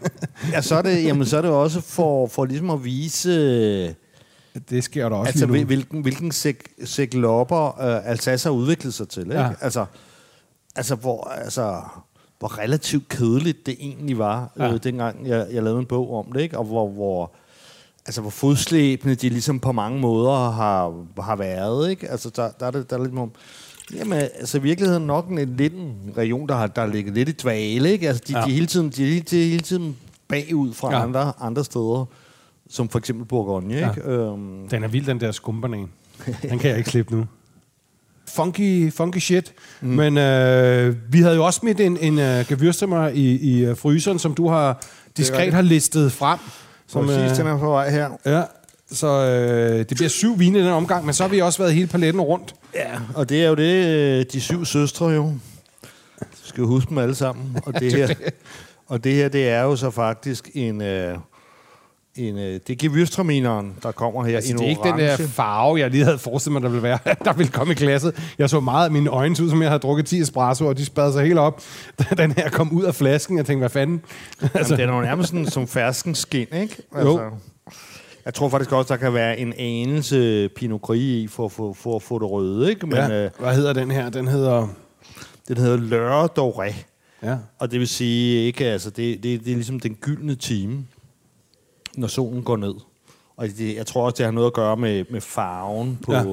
ja, 0.51 0.61
så, 0.61 0.75
er 0.75 0.81
det, 0.81 1.03
jamen, 1.03 1.25
så 1.25 1.37
er 1.37 1.41
det 1.41 1.51
også 1.51 1.81
for, 1.81 2.27
for 2.27 2.45
ligesom 2.45 2.69
at 2.69 2.83
vise... 2.83 3.95
det 4.69 4.83
sker 4.83 5.09
der 5.09 5.15
også 5.15 5.27
Altså, 5.29 5.45
lige 5.45 5.47
nu. 5.47 5.53
hvil- 5.53 5.65
hvilken, 5.65 6.01
hvilken 6.01 6.31
sæk, 6.31 6.63
sæk 6.83 7.13
lopper 7.13 7.81
øh, 7.81 8.09
Alsace 8.09 8.49
har 8.49 8.53
udviklet 8.53 8.93
sig 8.93 9.09
til, 9.09 9.21
ikke? 9.23 9.39
Ja. 9.39 9.49
Altså, 9.61 9.85
altså, 10.75 10.95
hvor, 10.95 11.23
altså, 11.23 11.81
hvor 12.39 12.57
relativt 12.59 13.09
kedeligt 13.09 13.65
det 13.65 13.75
egentlig 13.79 14.17
var, 14.17 14.51
ja. 14.59 14.73
Øh, 14.73 14.79
dengang 14.83 15.27
jeg, 15.27 15.47
jeg 15.51 15.63
lavede 15.63 15.79
en 15.79 15.85
bog 15.85 16.13
om 16.15 16.31
det, 16.31 16.41
ikke? 16.41 16.57
Og 16.57 16.65
hvor, 16.65 16.89
hvor, 16.89 17.31
altså, 18.05 18.21
hvor 18.21 18.29
fodslæbende 18.29 19.15
de 19.15 19.29
ligesom 19.29 19.59
på 19.59 19.71
mange 19.71 19.99
måder 19.99 20.49
har, 20.51 20.93
har 21.21 21.35
været, 21.35 21.89
ikke? 21.89 22.09
Altså, 22.11 22.29
der, 22.35 22.49
der, 22.59 22.65
er, 22.65 22.71
det, 22.71 22.89
der 22.89 22.97
er 22.97 23.03
lidt 23.03 23.17
om... 23.17 23.31
Jamen, 23.95 24.13
altså 24.13 24.57
i 24.57 24.61
virkeligheden 24.61 25.03
nok 25.07 25.27
en, 25.27 25.55
lidt 25.55 25.73
region, 26.17 26.47
der 26.49 26.55
har, 26.55 26.67
der 26.67 26.85
ligget 26.85 27.13
lidt 27.13 27.29
i 27.29 27.31
dvale, 27.31 27.91
ikke? 27.91 28.07
Altså, 28.07 28.23
de, 28.27 28.39
ja. 28.39 28.45
De, 28.45 28.51
hele 28.51 28.65
tiden, 28.67 28.89
de 28.89 29.03
er 29.03 29.07
hele, 29.07 29.21
de 29.21 29.37
hele 29.49 29.59
tiden 29.59 29.97
bagud 30.27 30.73
fra. 30.73 30.91
Ja. 30.95 31.03
andre, 31.03 31.33
andre 31.39 31.63
steder, 31.65 32.05
som 32.69 32.89
for 32.89 32.99
eksempel 32.99 33.25
Bourgogne, 33.25 33.73
Ja. 33.73 33.89
ikke? 33.89 34.01
Øhm, 34.09 34.67
Den 34.69 34.83
er 34.83 34.87
vild, 34.87 35.05
den 35.05 35.19
der 35.19 35.31
skumbanan. 35.31 35.89
Den 36.41 36.59
kan 36.59 36.69
jeg 36.69 36.77
ikke 36.77 36.89
slippe 36.89 37.15
nu. 37.15 37.25
Funky, 38.35 38.93
funky 38.93 39.17
shit. 39.17 39.53
Mm. 39.81 39.87
Men 39.87 40.17
øh, 40.17 40.95
vi 41.09 41.21
havde 41.21 41.35
jo 41.35 41.45
også 41.45 41.59
smidt 41.59 41.79
en, 41.79 41.97
en 41.97 42.13
uh, 42.17 42.47
gevyrstrimmer 42.47 43.07
i, 43.07 43.35
i 43.35 43.69
uh, 43.69 43.77
fryseren, 43.77 44.19
som 44.19 44.33
du 44.33 44.47
har 44.49 44.83
diskret 45.17 45.53
har 45.53 45.61
listet 45.61 46.11
frem. 46.11 46.39
Som, 46.39 46.47
Som, 46.87 47.05
Præcis, 47.05 47.31
øh, 47.31 47.45
den 47.45 47.47
er 47.53 47.59
på 47.59 47.69
vej 47.69 47.89
her. 47.89 48.09
ja, 48.25 48.43
så 48.91 49.07
øh, 49.07 49.79
det 49.79 49.97
bliver 49.97 50.09
syv 50.09 50.39
vine 50.39 50.59
i 50.59 50.61
den 50.61 50.69
omgang, 50.71 51.05
men 51.05 51.13
så 51.13 51.23
har 51.23 51.29
vi 51.29 51.39
også 51.41 51.59
været 51.59 51.73
hele 51.73 51.87
paletten 51.87 52.21
rundt. 52.21 52.55
Ja, 52.75 52.99
og 53.15 53.29
det 53.29 53.43
er 53.43 53.47
jo 53.49 53.55
det, 53.55 53.85
øh, 53.87 54.25
de 54.33 54.41
syv 54.41 54.65
søstre 54.65 55.05
jo. 55.07 55.23
Du 56.21 56.27
skal 56.43 56.63
huske 56.63 56.89
dem 56.89 56.97
alle 56.97 57.15
sammen. 57.15 57.57
Og 57.65 57.79
det 57.79 57.93
her, 57.93 58.13
og 58.87 59.03
det 59.03 59.13
her 59.15 59.29
det 59.29 59.49
er 59.49 59.61
jo 59.61 59.75
så 59.75 59.89
faktisk 59.91 60.49
en... 60.53 60.81
Øh, 60.81 61.17
en 62.15 62.37
øh, 62.37 62.43
det 62.43 62.69
er 62.69 62.75
gevyrstramineren, 62.75 63.75
der 63.83 63.91
kommer 63.91 64.23
her 64.23 64.35
Altså, 64.35 64.53
det 64.53 64.61
er 64.61 64.69
ikke 64.69 64.81
den 64.83 64.93
orange. 64.93 65.07
der 65.07 65.27
farve, 65.27 65.79
jeg 65.79 65.91
lige 65.91 66.03
havde 66.03 66.17
forestillet 66.17 66.53
mig, 66.53 66.61
der 66.61 66.69
ville 66.69 66.83
være, 66.83 66.99
der 67.25 67.33
ville 67.33 67.51
komme 67.51 67.73
i 67.73 67.75
glasset. 67.75 68.33
Jeg 68.37 68.49
så 68.49 68.59
meget 68.59 68.85
af 68.85 68.91
mine 68.91 69.09
øjne 69.09 69.35
ud, 69.43 69.49
som 69.49 69.61
jeg 69.61 69.69
havde 69.69 69.79
drukket 69.79 70.05
10 70.05 70.19
espresso, 70.21 70.67
og 70.67 70.77
de 70.77 70.85
spadede 70.85 71.13
sig 71.13 71.25
helt 71.25 71.39
op, 71.39 71.61
da 71.99 72.23
den 72.23 72.31
her 72.31 72.49
kom 72.49 72.71
ud 72.71 72.83
af 72.83 72.95
flasken. 72.95 73.37
Jeg 73.37 73.45
tænkte, 73.45 73.59
hvad 73.59 73.69
fanden? 73.69 74.01
altså, 74.53 74.75
den 74.75 74.89
er 74.89 74.95
jo 74.95 75.01
nærmest 75.01 75.29
sådan, 75.29 75.45
som 75.45 75.67
fersken 75.67 76.15
skin, 76.15 76.47
ikke? 76.53 76.77
Altså, 76.95 77.29
jeg 78.25 78.33
tror 78.33 78.49
faktisk 78.49 78.71
også, 78.71 78.93
der 78.93 78.99
kan 78.99 79.13
være 79.13 79.39
en 79.39 79.53
anelse 79.57 80.49
Pinot 80.49 80.81
Gris 80.81 81.01
i, 81.01 81.27
for, 81.27 81.47
for, 81.47 81.73
for 81.73 81.95
at 81.95 82.01
få 82.01 82.19
det 82.19 82.31
røde, 82.31 82.69
ikke? 82.69 82.87
Men 82.87 82.95
ja. 82.95 83.25
øh, 83.25 83.31
Hvad 83.39 83.55
hedder 83.55 83.73
den 83.73 83.91
her? 83.91 84.09
Den 84.09 84.27
hedder... 84.27 84.67
den 85.47 85.57
hedder 85.57 85.77
L'Heure 85.77 86.29
Doré. 86.39 86.73
Ja. 87.23 87.35
Og 87.59 87.71
det 87.71 87.79
vil 87.79 87.87
sige, 87.87 88.45
ikke, 88.45 88.65
altså, 88.65 88.89
det, 88.89 89.23
det, 89.23 89.45
det 89.45 89.51
er 89.51 89.55
ligesom 89.55 89.79
den 89.79 89.95
gyldne 89.95 90.35
time, 90.35 90.85
når 91.97 92.07
solen 92.07 92.43
går 92.43 92.57
ned. 92.57 92.73
Og 93.37 93.47
det, 93.47 93.75
jeg 93.75 93.85
tror 93.85 94.05
også, 94.05 94.15
det 94.17 94.25
har 94.25 94.31
noget 94.31 94.47
at 94.47 94.53
gøre 94.53 94.77
med, 94.77 95.05
med 95.09 95.21
farven 95.21 95.99
på, 96.01 96.13
ja. 96.13 96.23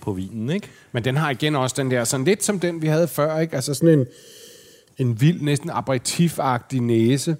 på 0.00 0.12
vinen, 0.12 0.50
ikke? 0.50 0.68
Men 0.92 1.04
den 1.04 1.16
har 1.16 1.30
igen 1.30 1.56
også 1.56 1.76
den 1.78 1.90
der, 1.90 2.04
sådan 2.04 2.26
lidt 2.26 2.44
som 2.44 2.60
den, 2.60 2.82
vi 2.82 2.86
havde 2.86 3.08
før, 3.08 3.38
ikke? 3.38 3.54
Altså 3.54 3.74
sådan 3.74 3.98
en, 3.98 4.06
en 4.98 5.20
vild, 5.20 5.40
næsten 5.40 5.70
aperitif-agtig 5.70 6.80
næse. 6.80 7.36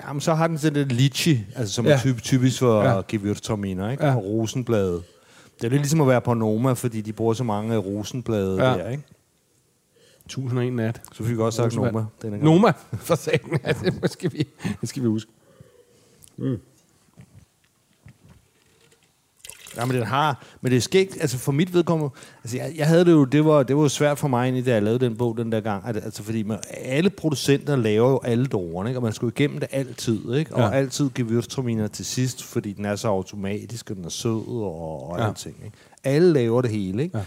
Ja, 0.00 0.12
men 0.12 0.20
så 0.20 0.34
har 0.34 0.46
den 0.46 0.58
sådan 0.58 0.72
lidt 0.78 0.92
litchi, 0.92 1.44
altså 1.56 1.74
som 1.74 1.86
ja. 1.86 1.92
Er 1.92 1.98
typ, 1.98 2.22
typisk 2.22 2.58
for 2.58 2.82
ja. 2.82 3.00
Gewürztraminer, 3.00 3.90
ikke? 3.90 4.06
Ja. 4.06 4.16
Og 4.16 4.24
rosenblade. 4.24 5.02
Det 5.56 5.64
er 5.64 5.68
lidt 5.68 5.82
ligesom 5.82 6.00
at 6.00 6.08
være 6.08 6.20
på 6.20 6.34
Noma, 6.34 6.72
fordi 6.72 7.00
de 7.00 7.12
bruger 7.12 7.34
så 7.34 7.44
mange 7.44 7.76
rosenblade 7.76 8.64
ja. 8.64 8.78
Der, 8.78 8.90
ikke? 8.90 9.02
1001 10.24 10.72
nat. 10.72 11.02
Så 11.12 11.24
fik 11.24 11.36
vi 11.36 11.42
også 11.42 11.56
sagt. 11.56 11.74
Noma. 11.74 12.04
Denne 12.22 12.36
gang. 12.36 12.44
Noma, 12.44 12.72
for 12.92 13.14
sagen. 13.14 13.60
Ja, 13.64 13.72
det, 13.72 14.10
skal 14.10 14.32
vi, 14.32 14.48
det 14.80 14.88
skal 14.88 15.02
vi 15.02 15.08
huske. 15.08 15.30
Ja, 19.76 19.84
men 19.84 19.96
den 19.96 20.04
har, 20.06 20.44
men 20.60 20.70
det 20.72 20.76
er 20.76 20.80
skægt, 20.80 21.16
altså 21.20 21.38
for 21.38 21.52
mit 21.52 21.74
vedkommende, 21.74 22.10
altså 22.44 22.56
jeg, 22.56 22.72
jeg 22.76 22.86
havde 22.86 23.04
det 23.04 23.12
jo, 23.12 23.24
det 23.24 23.44
var, 23.44 23.62
det 23.62 23.76
var 23.76 23.82
jo 23.82 23.88
svært 23.88 24.18
for 24.18 24.28
mig 24.28 24.66
da 24.66 24.70
jeg 24.72 24.82
lavede 24.82 25.04
den 25.04 25.16
bog 25.16 25.36
den 25.38 25.52
der 25.52 25.60
gang, 25.60 25.86
altså 25.86 26.22
fordi 26.22 26.42
man, 26.42 26.58
alle 26.70 27.10
producenter 27.10 27.76
laver 27.76 28.10
jo 28.10 28.20
alle 28.24 28.46
druerne, 28.46 28.90
ikke? 28.90 28.98
og 28.98 29.02
man 29.02 29.12
skulle 29.12 29.32
igennem 29.36 29.58
det 29.60 29.68
altid, 29.72 30.34
ikke? 30.34 30.54
og 30.54 30.60
Ja. 30.60 30.70
altid 30.70 31.10
Gewürztraminer 31.18 31.86
til 31.88 32.04
sidst, 32.04 32.44
fordi 32.44 32.72
den 32.72 32.84
er 32.84 32.96
så 32.96 33.08
automatisk, 33.08 33.90
og 33.90 33.96
den 33.96 34.04
er 34.04 34.08
sød 34.08 34.48
og, 34.48 35.10
og 35.10 35.18
Ja. 35.18 35.28
alting. 35.28 35.56
Ikke? 35.64 35.76
Alle 36.04 36.32
laver 36.32 36.62
det 36.62 36.70
hele, 36.70 37.02
ikke? 37.02 37.18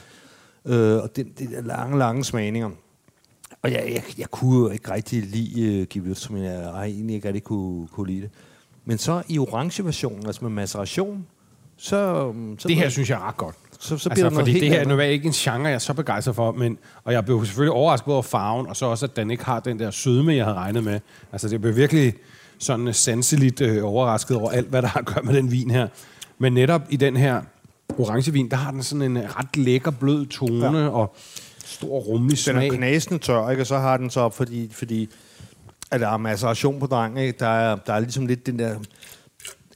Ja. 0.66 0.74
Øh, 0.76 1.04
og 1.04 1.16
det, 1.16 1.40
det 1.40 1.58
er 1.58 1.62
lange, 1.62 1.98
lange 1.98 2.24
smagninger. 2.24 2.70
Og 3.62 3.72
jeg, 3.72 3.84
jeg, 3.94 4.04
jeg 4.18 4.32
kunne 4.32 4.60
jo 4.60 4.70
ikke 4.70 4.92
rigtig 4.94 5.24
lide 5.24 5.82
uh, 5.82 5.88
Gewürztraminer, 6.04 6.44
jeg 6.50 6.70
har 6.72 6.84
egentlig 6.84 7.16
ikke 7.16 7.28
rigtig 7.28 7.44
kunne, 7.44 7.88
kunne 7.88 8.08
lide 8.08 8.22
det. 8.22 8.30
Men 8.90 8.98
så 8.98 9.22
i 9.28 9.40
orange 9.40 9.86
versionen, 9.86 10.26
altså 10.26 10.44
med 10.44 10.52
maceration, 10.52 11.26
så... 11.78 12.34
så 12.58 12.68
Det 12.68 12.76
her 12.76 12.90
synes 12.90 13.10
jeg 13.10 13.16
er 13.16 13.28
ret 13.28 13.38
godt. 13.38 13.56
så, 13.80 13.98
så 13.98 14.10
bliver 14.10 14.10
Altså, 14.10 14.24
der 14.24 14.30
noget 14.30 14.42
fordi 14.42 14.52
helt 14.52 14.64
det 14.64 14.70
her 14.72 14.80
er 14.80 14.86
normalt 14.86 15.12
ikke 15.12 15.26
en 15.26 15.32
genre, 15.32 15.68
jeg 15.68 15.74
er 15.74 15.80
så 15.80 15.94
begejstret 15.94 16.36
for, 16.36 16.52
men, 16.52 16.78
og 17.04 17.14
jeg 17.14 17.26
blev 17.26 17.46
selvfølgelig 17.46 17.74
overrasket 17.74 18.14
over 18.14 18.22
farven, 18.22 18.68
og 18.68 18.76
så 18.76 18.86
også, 18.86 19.06
at 19.06 19.16
den 19.16 19.32
ikke 19.32 19.46
har 19.46 19.60
den 19.60 19.80
der 19.80 19.92
sødme, 19.92 20.36
jeg 20.36 20.46
havde 20.46 20.58
regnet 20.58 20.84
med. 20.84 21.00
Altså, 21.32 21.50
det 21.50 21.62
blev 21.62 21.76
virkelig 21.76 22.14
sådan 22.60 22.94
sanseligt 22.94 23.62
øh, 23.62 23.86
overrasket 23.86 24.38
over 24.38 24.52
alt, 24.52 24.68
hvad 24.68 24.82
der 24.82 24.88
har 24.88 25.00
at 25.00 25.06
gøre 25.06 25.24
med 25.24 25.34
den 25.34 25.52
vin 25.52 25.72
her. 25.72 25.88
Men 26.38 26.54
netop 26.54 26.82
i 26.90 26.96
den 26.96 27.18
her 27.18 27.42
orangevin, 27.98 28.50
der 28.50 28.58
har 28.58 28.72
den 28.72 28.84
sådan 28.84 29.02
en 29.02 29.18
øh, 29.18 29.24
ret 29.24 29.58
lækker, 29.58 29.92
blød 29.92 30.26
tone, 30.26 30.80
ja. 30.80 30.88
og 30.88 31.16
stor 31.66 32.00
rummelig 32.00 32.38
Den 32.46 32.56
er 32.56 32.60
smag. 32.60 32.72
knasende 32.78 33.20
tør, 33.20 33.50
ikke? 33.50 33.64
og 33.64 33.68
så 33.68 33.78
har 33.78 33.98
den 33.98 34.10
så 34.10 34.20
op, 34.20 34.36
fordi, 34.38 34.70
fordi 34.74 35.10
at 35.92 36.00
der 36.00 36.08
er 36.08 36.18
maceration 36.18 36.80
på 36.80 36.86
drengen, 36.86 37.18
ikke? 37.18 37.40
Der, 37.40 37.48
er, 37.48 37.76
der 37.76 37.94
er 37.94 38.00
ligesom 38.00 38.26
lidt 38.28 38.46
den 38.46 38.60
der... 38.60 38.76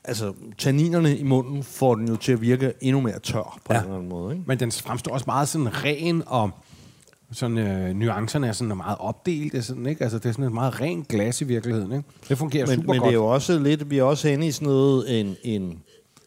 Altså, 0.06 0.34
tanninerne 0.58 1.18
i 1.18 1.24
munden 1.24 1.64
får 1.64 1.96
den 1.96 2.08
jo 2.08 2.16
til 2.16 2.32
at 2.32 2.42
virke 2.42 2.74
endnu 2.82 3.02
mere 3.02 3.20
tør 3.20 3.60
på 3.66 3.74
Ja. 3.74 3.78
en 3.80 3.84
eller 3.84 3.96
anden 3.96 4.10
måde. 4.10 4.34
Ikke? 4.34 4.44
Men 4.48 4.60
den 4.60 4.72
fremstår 4.72 5.12
også 5.14 5.24
meget 5.28 5.48
sådan 5.48 5.84
ren, 5.84 6.24
og 6.26 6.50
sådan, 7.32 7.58
øh, 7.58 7.96
nuancerne 7.96 8.48
er 8.48 8.52
sådan 8.52 8.78
meget 8.78 8.98
opdelte, 9.00 9.64
sådan, 9.64 9.86
ikke? 9.86 10.04
Altså, 10.04 10.18
det 10.20 10.26
er 10.26 10.32
sådan 10.32 10.46
et 10.46 10.52
meget 10.54 10.82
rent 10.82 11.08
glas 11.08 11.42
i 11.42 11.44
virkeligheden, 11.44 11.92
ikke? 11.92 12.10
Det 12.30 12.38
fungerer 12.38 12.66
Men, 12.68 12.76
super 12.76 12.94
men 12.94 13.00
godt. 13.00 13.08
det 13.10 13.16
er 13.16 13.20
jo 13.20 13.26
også 13.26 13.60
lidt... 13.60 13.90
Vi 13.90 13.98
er 13.98 14.04
også 14.04 14.28
henne 14.28 14.48
i 14.48 14.52
sådan 14.52 14.66
noget... 14.68 15.20
En, 15.20 15.36
en, 15.44 15.80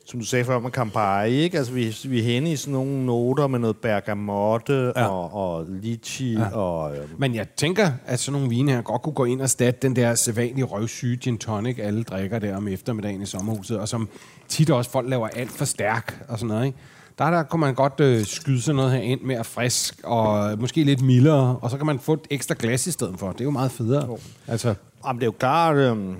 som 0.07 0.21
du 0.21 0.27
sagde 0.27 0.45
før 0.45 0.59
med 0.59 0.71
Campari, 0.71 1.33
ikke? 1.35 1.59
Altså, 1.59 1.73
vi, 1.73 1.97
vi 2.05 2.19
er 2.19 2.23
henne 2.23 2.53
i 2.53 2.57
sådan 2.57 2.73
nogle 2.73 3.07
noter 3.07 3.47
med 3.47 3.59
noget 3.59 3.77
bergamotte 3.77 4.93
Ja. 4.97 5.07
og, 5.07 5.35
og 5.35 5.65
litchi 5.69 6.33
ja. 6.33 6.49
og... 6.57 6.97
Øh, 6.97 7.05
Men 7.19 7.35
jeg 7.35 7.47
tænker, 7.57 7.91
at 8.07 8.21
sådan 8.21 8.33
nogle 8.41 8.49
vine 8.57 8.73
her 8.73 8.83
godt 8.83 9.03
kunne 9.03 9.13
gå 9.13 9.25
ind 9.25 9.41
og 9.41 9.51
statte 9.51 9.81
den 9.83 9.97
der 9.97 10.15
sædvanlige 10.15 10.65
røvsyge 10.65 11.17
gin 11.17 11.39
tonic, 11.39 11.79
alle 11.83 12.03
drikker 12.03 12.39
der 12.39 12.57
om 12.57 12.69
eftermiddagen 12.69 13.23
i 13.23 13.27
sommerhuset, 13.27 13.79
og 13.79 13.89
som 13.89 14.09
tit 14.49 14.71
også 14.71 14.91
folk 14.91 15.09
laver 15.11 15.29
alt 15.29 15.51
for 15.51 15.65
stærk 15.65 16.25
og 16.29 16.39
sådan 16.39 16.49
noget, 16.49 16.67
ikke? 16.67 16.79
Der, 17.19 17.31
der 17.31 17.43
kunne 17.43 17.61
man 17.61 17.75
godt 17.75 18.01
øh, 18.01 18.25
skyde 18.27 18.63
sådan 18.63 18.77
noget 18.77 18.93
her 18.93 18.99
ind 19.01 19.21
mere 19.21 19.45
frisk, 19.45 20.01
og 20.05 20.59
måske 20.59 20.85
lidt 20.85 21.03
mildere, 21.03 21.59
og 21.63 21.71
så 21.71 21.77
kan 21.77 21.87
man 21.87 21.99
få 21.99 22.13
et 22.13 22.21
ekstra 22.31 22.55
glas 22.59 22.87
i 22.87 22.91
stedet 22.91 23.15
for. 23.19 23.33
Det 23.33 23.41
er 23.41 23.45
jo 23.45 23.51
meget 23.51 23.71
federe. 23.73 24.07
Jo. 24.07 24.19
Altså, 24.49 24.75
Jamen, 25.07 25.21
det 25.21 25.23
er 25.23 25.29
jo 25.29 25.35
klart, 25.39 25.77
øhm, 25.77 26.17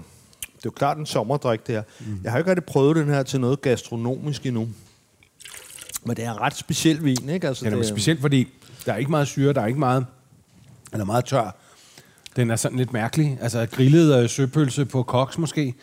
det 0.67 0.71
er 0.71 0.75
jo 0.75 0.79
klart 0.79 0.99
en 0.99 1.07
sommerdrik, 1.07 1.67
det 1.67 1.75
her. 1.75 1.83
Mm. 2.01 2.21
Jeg 2.25 2.33
har 2.33 2.39
ikke 2.39 2.51
rigtig 2.51 2.65
prøvet 2.65 2.97
den 2.97 3.09
her 3.09 3.23
til 3.23 3.41
noget 3.41 3.63
gastronomisk 3.63 4.47
endnu. 4.47 4.69
Men 6.05 6.17
det 6.17 6.25
er 6.25 6.33
en 6.33 6.41
ret 6.41 6.57
speciel 6.57 7.05
vin, 7.05 7.29
ikke? 7.29 7.49
Altså, 7.49 7.67
er 7.67 7.71
det, 7.71 7.87
specielt, 7.87 8.21
fordi 8.21 8.49
der 8.87 8.93
er 8.93 8.97
ikke 8.97 9.11
meget 9.11 9.29
syre, 9.29 9.53
der 9.53 9.61
er 9.61 9.67
ikke 9.67 9.79
meget... 9.79 10.07
Den 10.93 11.01
er 11.01 11.05
meget 11.05 11.25
tør. 11.25 11.57
Den 12.37 12.51
er 12.51 12.57
sådan 12.57 12.79
lidt 12.79 12.93
mærkelig. 12.93 13.39
Altså 13.41 13.67
grillet 13.67 14.23
øh, 14.23 14.29
søpølse 14.29 14.85
på 14.85 15.03
koks 15.03 15.39
måske. 15.39 15.75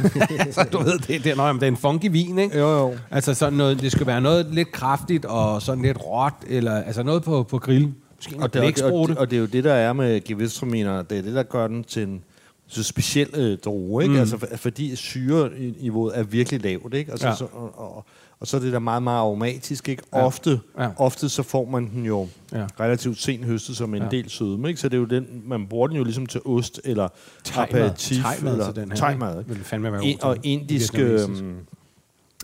altså, 0.38 0.66
du 0.72 0.78
ved, 0.78 0.98
det, 0.98 1.24
det, 1.24 1.26
er, 1.26 1.36
nøj, 1.36 1.52
det 1.52 1.62
er 1.62 1.66
en 1.66 1.76
funky 1.76 2.10
vin, 2.10 2.38
ikke? 2.38 2.58
Jo, 2.58 2.68
jo. 2.68 2.96
Altså 3.10 3.34
sådan 3.34 3.52
noget, 3.52 3.80
det 3.80 3.92
skal 3.92 4.06
være 4.06 4.20
noget 4.20 4.46
lidt 4.50 4.72
kraftigt 4.72 5.24
og 5.24 5.62
sådan 5.62 5.82
lidt 5.82 5.98
råt, 6.06 6.32
eller 6.46 6.82
altså 6.82 7.02
noget 7.02 7.22
på, 7.22 7.42
på 7.42 7.58
grill. 7.58 7.94
Måske 8.16 8.36
Og 8.38 8.54
det, 8.54 8.62
og, 8.62 8.76
det, 8.76 8.82
og, 8.84 9.08
det, 9.08 9.18
og 9.18 9.30
det 9.30 9.36
er 9.36 9.40
jo 9.40 9.46
det, 9.46 9.64
der 9.64 9.74
er 9.74 9.92
med 9.92 10.20
Gewürztraminer. 10.30 11.02
Det 11.10 11.18
er 11.18 11.22
det, 11.22 11.34
der 11.34 11.42
gør 11.42 11.66
den 11.66 11.84
til 11.84 12.02
en 12.02 12.22
så 12.68 12.82
speciel 12.82 13.28
øh, 13.34 13.58
droge, 13.58 14.02
ikke? 14.04 14.14
Mm. 14.14 14.20
Altså, 14.20 14.38
for- 14.38 14.48
fordi 14.56 14.96
syreniveauet 14.96 16.18
er 16.18 16.22
virkelig 16.22 16.62
lavt, 16.62 16.94
ikke? 16.94 17.10
Altså, 17.12 17.28
Ja. 17.28 17.34
så, 17.34 17.46
og, 17.52 17.78
og, 17.96 18.04
og 18.40 18.46
så 18.46 18.56
er 18.56 18.60
det 18.60 18.72
der 18.72 18.78
meget, 18.78 19.02
meget 19.02 19.18
aromatisk, 19.18 19.88
ikke? 19.88 20.02
Ja. 20.14 20.26
Ofte, 20.26 20.60
Ja. 20.78 20.88
ofte 20.96 21.28
så 21.28 21.42
får 21.42 21.64
man 21.64 21.90
den 21.90 22.04
jo 22.06 22.28
Ja. 22.52 22.66
relativt 22.80 23.18
sent 23.18 23.44
høstet 23.44 23.76
som 23.76 23.94
en 23.94 24.02
Ja. 24.02 24.08
del 24.08 24.30
sødme, 24.30 24.68
ikke? 24.68 24.80
Så 24.80 24.88
det 24.88 24.96
er 24.96 25.00
jo 25.00 25.04
den, 25.06 25.42
man 25.44 25.66
bruger 25.66 25.86
den 25.86 25.96
jo 25.96 26.04
ligesom 26.04 26.26
til 26.26 26.40
ost, 26.44 26.80
eller 26.84 27.08
aperitif, 27.56 28.24
eller 28.42 29.38
ikke? 29.38 29.48
Vil 29.54 29.64
fandme 29.64 29.92
være 29.92 30.00
god 30.00 30.22
og 30.22 30.36
indisk... 30.42 30.98
Øhm, 30.98 31.56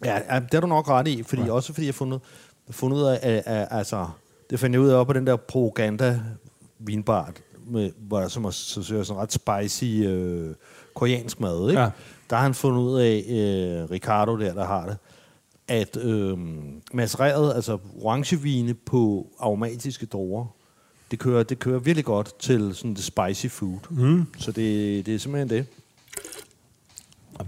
ja, 0.05 0.19
det 0.51 0.55
er 0.55 0.61
du 0.61 0.67
nok 0.67 0.89
ret 0.89 1.09
i, 1.09 1.23
fordi 1.23 1.43
Ja. 1.43 1.53
også 1.53 1.73
fordi 1.73 1.87
jeg 1.87 1.93
har 1.93 1.97
fundet, 1.97 2.21
fundet 2.71 2.97
ud 2.97 3.03
af, 3.03 3.19
at, 3.23 3.43
at, 3.47 3.69
altså, 3.71 4.07
det 4.51 4.61
fandt 4.61 4.75
jeg 4.75 4.81
ud 4.81 4.89
af 4.89 5.07
på 5.07 5.13
den 5.13 5.27
der 5.27 5.37
propaganda 5.37 6.21
vinbar, 6.79 7.33
med, 7.67 7.91
hvor 7.99 8.21
der 8.21 8.29
som 8.29 8.53
så, 8.53 8.83
så, 8.83 9.05
sådan 9.05 9.23
ret 9.23 9.33
spicy 9.33 9.85
øh, 9.85 10.55
koreansk 10.95 11.41
mad, 11.41 11.69
ikke? 11.71 11.81
Ja. 11.81 11.87
Ja. 11.87 11.91
Der 12.31 12.37
har 12.37 12.43
han 12.43 12.55
fundet 12.55 12.81
ud 12.81 13.01
af, 13.01 13.25
øh, 13.29 13.91
Ricardo 13.91 14.39
der, 14.39 14.55
der 14.55 14.65
har 14.65 14.87
det, 14.87 14.97
at 15.69 15.97
øh, 15.97 16.39
macereret, 16.93 17.55
altså 17.55 17.79
orangevine 18.01 18.75
på 18.75 19.27
aromatiske 19.41 20.07
druer, 20.07 20.47
det 21.11 21.19
kører, 21.19 21.43
det 21.43 21.59
kører 21.59 21.79
virkelig 21.79 22.05
godt 22.05 22.39
til 22.39 22.75
sådan 22.75 22.95
det 22.95 23.05
spicy 23.05 23.47
food. 23.47 23.79
Mm. 23.91 24.27
Så 24.39 24.53
det, 24.53 25.07
det 25.07 25.15
er 25.15 25.19
simpelthen 25.19 25.51
det. 25.51 25.67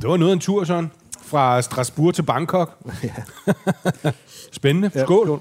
Det 0.00 0.08
var 0.08 0.16
noget 0.16 0.30
af 0.30 0.34
en 0.34 0.40
tur, 0.40 0.64
sådan. 0.64 0.90
Fra 1.22 1.62
Strasbourg 1.62 2.14
til 2.14 2.22
Bangkok. 2.22 2.78
Spændende. 4.52 4.90
Ja, 4.94 5.04
Skål. 5.04 5.26
skål. 5.26 5.40